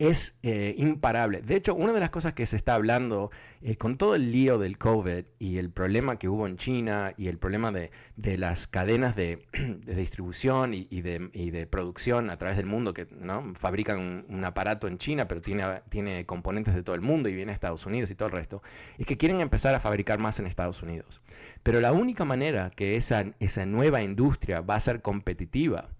es 0.00 0.38
eh, 0.42 0.74
imparable. 0.78 1.42
De 1.42 1.56
hecho, 1.56 1.74
una 1.74 1.92
de 1.92 2.00
las 2.00 2.08
cosas 2.08 2.32
que 2.32 2.46
se 2.46 2.56
está 2.56 2.74
hablando 2.74 3.30
eh, 3.60 3.76
con 3.76 3.98
todo 3.98 4.14
el 4.14 4.32
lío 4.32 4.58
del 4.58 4.78
COVID 4.78 5.26
y 5.38 5.58
el 5.58 5.68
problema 5.70 6.18
que 6.18 6.26
hubo 6.26 6.46
en 6.46 6.56
China 6.56 7.12
y 7.18 7.28
el 7.28 7.36
problema 7.36 7.70
de, 7.70 7.90
las 8.38 8.66
cadenas 8.66 9.14
de, 9.14 9.44
distribución 9.84 10.72
y, 10.72 11.02
de, 11.02 11.66
producción 11.70 12.30
a 12.30 12.38
través 12.38 12.56
del 12.56 12.64
mundo 12.64 12.94
que 12.94 13.08
¿no? 13.10 13.52
fabrican 13.56 14.24
un, 14.26 14.42
aparato 14.42 14.88
en 14.88 14.96
China, 14.96 15.28
pero 15.28 15.42
tiene, 15.42 15.82
tiene 15.90 16.24
componentes 16.24 16.74
de 16.74 16.82
todo 16.82 16.96
el 16.96 17.02
mundo 17.02 17.28
y 17.28 17.34
viene 17.34 17.52
a 17.52 17.54
Estados 17.54 17.84
Unidos 17.84 18.10
y 18.10 18.14
todo 18.14 18.28
el 18.28 18.32
resto, 18.32 18.62
es 18.96 19.04
que 19.04 19.18
quieren 19.18 19.42
empezar 19.42 19.74
a 19.74 19.80
fabricar 19.80 20.18
más 20.18 20.40
en 20.40 20.46
Estados 20.46 20.82
Unidos. 20.82 21.20
Pero 21.62 21.78
la 21.78 21.92
única 21.92 22.24
manera 22.24 22.70
que 22.70 22.96
esa, 22.96 23.26
esa 23.38 23.66
nueva 23.66 24.00
industria 24.00 24.62
va 24.62 24.76
a 24.76 24.80
ser 24.80 25.02
competitiva 25.02 25.90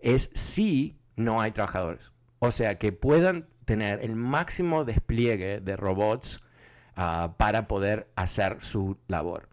es 0.00 0.30
si 0.32 0.96
no 1.14 1.42
hay 1.42 1.52
trabajadores. 1.52 2.10
O 2.40 2.52
sea, 2.52 2.78
que 2.78 2.90
puedan 2.92 3.46
tener 3.66 4.02
el 4.02 4.16
máximo 4.16 4.84
despliegue 4.84 5.60
de 5.60 5.76
robots 5.76 6.42
ah, 6.96 7.34
para 7.36 7.68
poder 7.68 8.08
hacer 8.16 8.56
su 8.60 8.96
labor. 9.08 9.48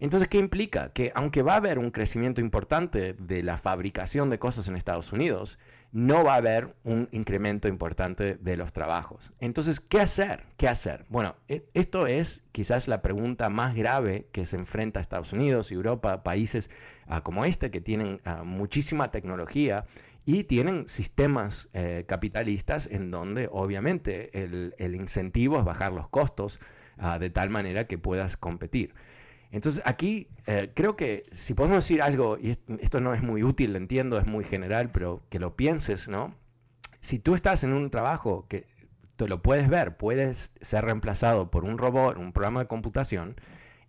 Entonces, 0.00 0.28
¿qué 0.28 0.38
implica? 0.38 0.92
Que 0.92 1.12
aunque 1.14 1.42
va 1.42 1.54
a 1.54 1.56
haber 1.56 1.78
un 1.78 1.90
crecimiento 1.90 2.40
importante 2.40 3.14
de 3.14 3.42
la 3.42 3.56
fabricación 3.56 4.30
de 4.30 4.38
cosas 4.38 4.68
en 4.68 4.76
Estados 4.76 5.12
Unidos, 5.12 5.58
no 5.92 6.24
va 6.24 6.34
a 6.34 6.38
haber 6.38 6.74
un 6.82 7.08
incremento 7.12 7.68
importante 7.68 8.34
de 8.34 8.56
los 8.56 8.72
trabajos. 8.72 9.32
Entonces, 9.38 9.78
¿qué 9.78 10.00
hacer? 10.00 10.44
¿Qué 10.56 10.66
hacer? 10.66 11.06
Bueno, 11.08 11.36
e, 11.48 11.64
esto 11.72 12.08
es 12.08 12.42
quizás 12.50 12.88
la 12.88 13.00
pregunta 13.00 13.48
más 13.48 13.76
grave 13.76 14.26
que 14.32 14.44
se 14.44 14.56
enfrenta 14.56 14.98
a 14.98 15.02
Estados 15.02 15.32
Unidos, 15.32 15.70
Europa, 15.70 16.24
países 16.24 16.68
ah, 17.06 17.22
como 17.22 17.44
este 17.44 17.70
que 17.70 17.80
tienen 17.80 18.20
ah, 18.24 18.42
muchísima 18.42 19.12
tecnología 19.12 19.86
y 20.26 20.44
tienen 20.44 20.88
sistemas 20.88 21.68
eh, 21.74 22.04
capitalistas 22.06 22.88
en 22.90 23.10
donde 23.10 23.48
obviamente 23.50 24.30
el, 24.42 24.94
incentivo 24.94 25.58
es 25.58 25.64
bajar 25.64 25.92
los 25.92 26.08
costos 26.08 26.60
ah, 26.96 27.18
de 27.18 27.30
tal 27.30 27.50
manera 27.50 27.86
que 27.86 27.98
puedas 27.98 28.36
competir. 28.36 28.94
Entonces 29.50 29.82
aquí 29.84 30.28
eh, 30.46 30.72
creo 30.74 30.96
que 30.96 31.26
si 31.30 31.54
podemos 31.54 31.84
decir 31.84 32.02
algo, 32.02 32.38
y 32.38 32.58
esto 32.80 33.00
no 33.00 33.14
es 33.14 33.22
muy 33.22 33.42
útil, 33.42 33.76
entiendo, 33.76 34.18
es 34.18 34.26
muy 34.26 34.44
general, 34.44 34.90
pero 34.90 35.22
que 35.28 35.38
lo 35.38 35.54
pienses, 35.54 36.08
¿no? 36.08 36.34
Si 37.00 37.18
tú 37.18 37.34
estás 37.34 37.62
en 37.62 37.72
un 37.72 37.90
trabajo 37.90 38.46
que 38.48 38.66
tú 39.16 39.28
lo 39.28 39.42
puedes 39.42 39.68
ver, 39.68 39.96
puedes 39.96 40.52
ser 40.60 40.86
reemplazado 40.86 41.50
por 41.50 41.64
un 41.64 41.78
robot, 41.78 42.16
un 42.16 42.32
programa 42.32 42.60
de 42.60 42.66
computación, 42.66 43.36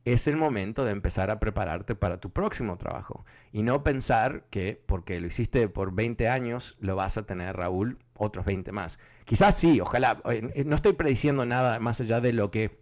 es 0.05 0.27
el 0.27 0.37
momento 0.37 0.85
de 0.85 0.91
empezar 0.91 1.31
a 1.31 1.39
prepararte 1.39 1.95
para 1.95 2.19
tu 2.19 2.29
próximo 2.29 2.77
trabajo 2.77 3.25
y 3.51 3.63
no 3.63 3.83
pensar 3.83 4.45
que 4.51 4.79
porque 4.85 5.19
lo 5.19 5.25
hiciste 5.25 5.67
por 5.67 5.93
20 5.93 6.29
años 6.29 6.77
lo 6.79 6.95
vas 6.95 7.17
a 7.17 7.25
tener, 7.25 7.57
Raúl, 7.57 7.97
otros 8.15 8.45
20 8.45 8.71
más. 8.71 8.99
Quizás 9.25 9.57
sí, 9.57 9.81
ojalá, 9.81 10.21
eh, 10.25 10.63
no 10.63 10.75
estoy 10.75 10.93
prediciendo 10.93 11.43
nada 11.45 11.79
más 11.79 11.99
allá 12.01 12.21
de 12.21 12.33
lo 12.33 12.51
que 12.51 12.79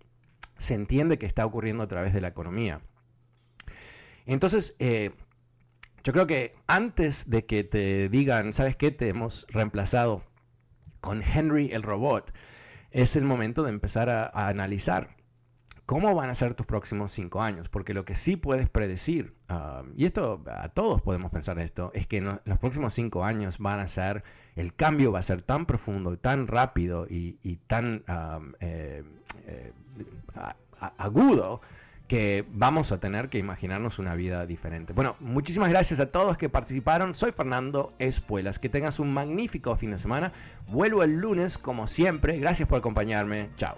se 0.57 0.73
entiende 0.73 1.17
que 1.17 1.25
está 1.25 1.45
ocurriendo 1.45 1.83
a 1.83 1.87
través 1.87 2.13
de 2.13 2.19
la 2.19 2.27
economía. 2.27 2.81
Entonces, 4.25 4.75
eh, 4.79 5.11
yo 6.03 6.11
creo 6.11 6.27
que 6.27 6.55
antes 6.67 7.29
de 7.29 7.45
que 7.45 7.63
te 7.63 8.09
digan, 8.09 8.51
¿sabes 8.51 8.75
qué? 8.75 8.91
Te 8.91 9.07
hemos 9.07 9.47
reemplazado 9.49 10.23
con 10.99 11.23
Henry 11.23 11.71
el 11.71 11.83
robot, 11.83 12.33
es 12.91 13.15
el 13.15 13.23
momento 13.23 13.63
de 13.63 13.69
empezar 13.69 14.09
a 14.09 14.29
analizar 14.47 15.22
cómo 15.85 16.15
van 16.15 16.29
a 16.29 16.35
ser 16.35 16.53
tus 16.53 16.65
próximos 16.65 17.11
cinco 17.11 17.41
años, 17.41 17.69
porque 17.69 17.93
lo 17.93 18.05
que 18.05 18.15
sí 18.15 18.35
puedes 18.35 18.69
predecir, 18.69 19.33
um, 19.49 19.91
y 19.95 20.05
esto 20.05 20.43
a 20.47 20.69
todos 20.69 21.01
podemos 21.01 21.31
pensar 21.31 21.59
esto, 21.59 21.91
es 21.93 22.07
que 22.07 22.17
en 22.17 22.39
los 22.45 22.57
próximos 22.59 22.93
cinco 22.93 23.23
años 23.23 23.57
van 23.57 23.79
a 23.79 23.87
ser, 23.87 24.23
el 24.55 24.73
cambio 24.73 25.11
va 25.11 25.19
a 25.19 25.23
ser 25.23 25.41
tan 25.41 25.65
profundo, 25.65 26.17
tan 26.17 26.47
rápido 26.47 27.05
y, 27.09 27.33
tan 27.67 28.03
um, 28.07 28.53
eh, 28.59 29.03
eh, 29.45 29.71
agudo 30.97 31.61
que 32.07 32.45
vamos 32.51 32.91
a 32.91 32.99
tener 32.99 33.29
que 33.29 33.39
imaginarnos 33.39 33.97
una 33.97 34.13
vida 34.15 34.45
diferente. 34.45 34.93
Bueno, 34.93 35.15
muchísimas 35.19 35.69
gracias 35.69 35.99
a 35.99 36.11
todos 36.11 36.37
que 36.37 36.49
participaron. 36.49 37.15
Soy 37.15 37.31
Fernando 37.31 37.93
Espuelas. 37.97 38.59
Que 38.59 38.69
tengas 38.69 38.99
un 38.99 39.13
magnífico 39.13 39.75
fin 39.77 39.91
de 39.91 39.97
semana. 39.97 40.33
Vuelvo 40.67 41.01
el 41.03 41.15
lunes 41.15 41.57
como 41.57 41.87
siempre. 41.87 42.37
Gracias 42.39 42.67
por 42.67 42.77
acompañarme. 42.77 43.49
Chao. 43.55 43.77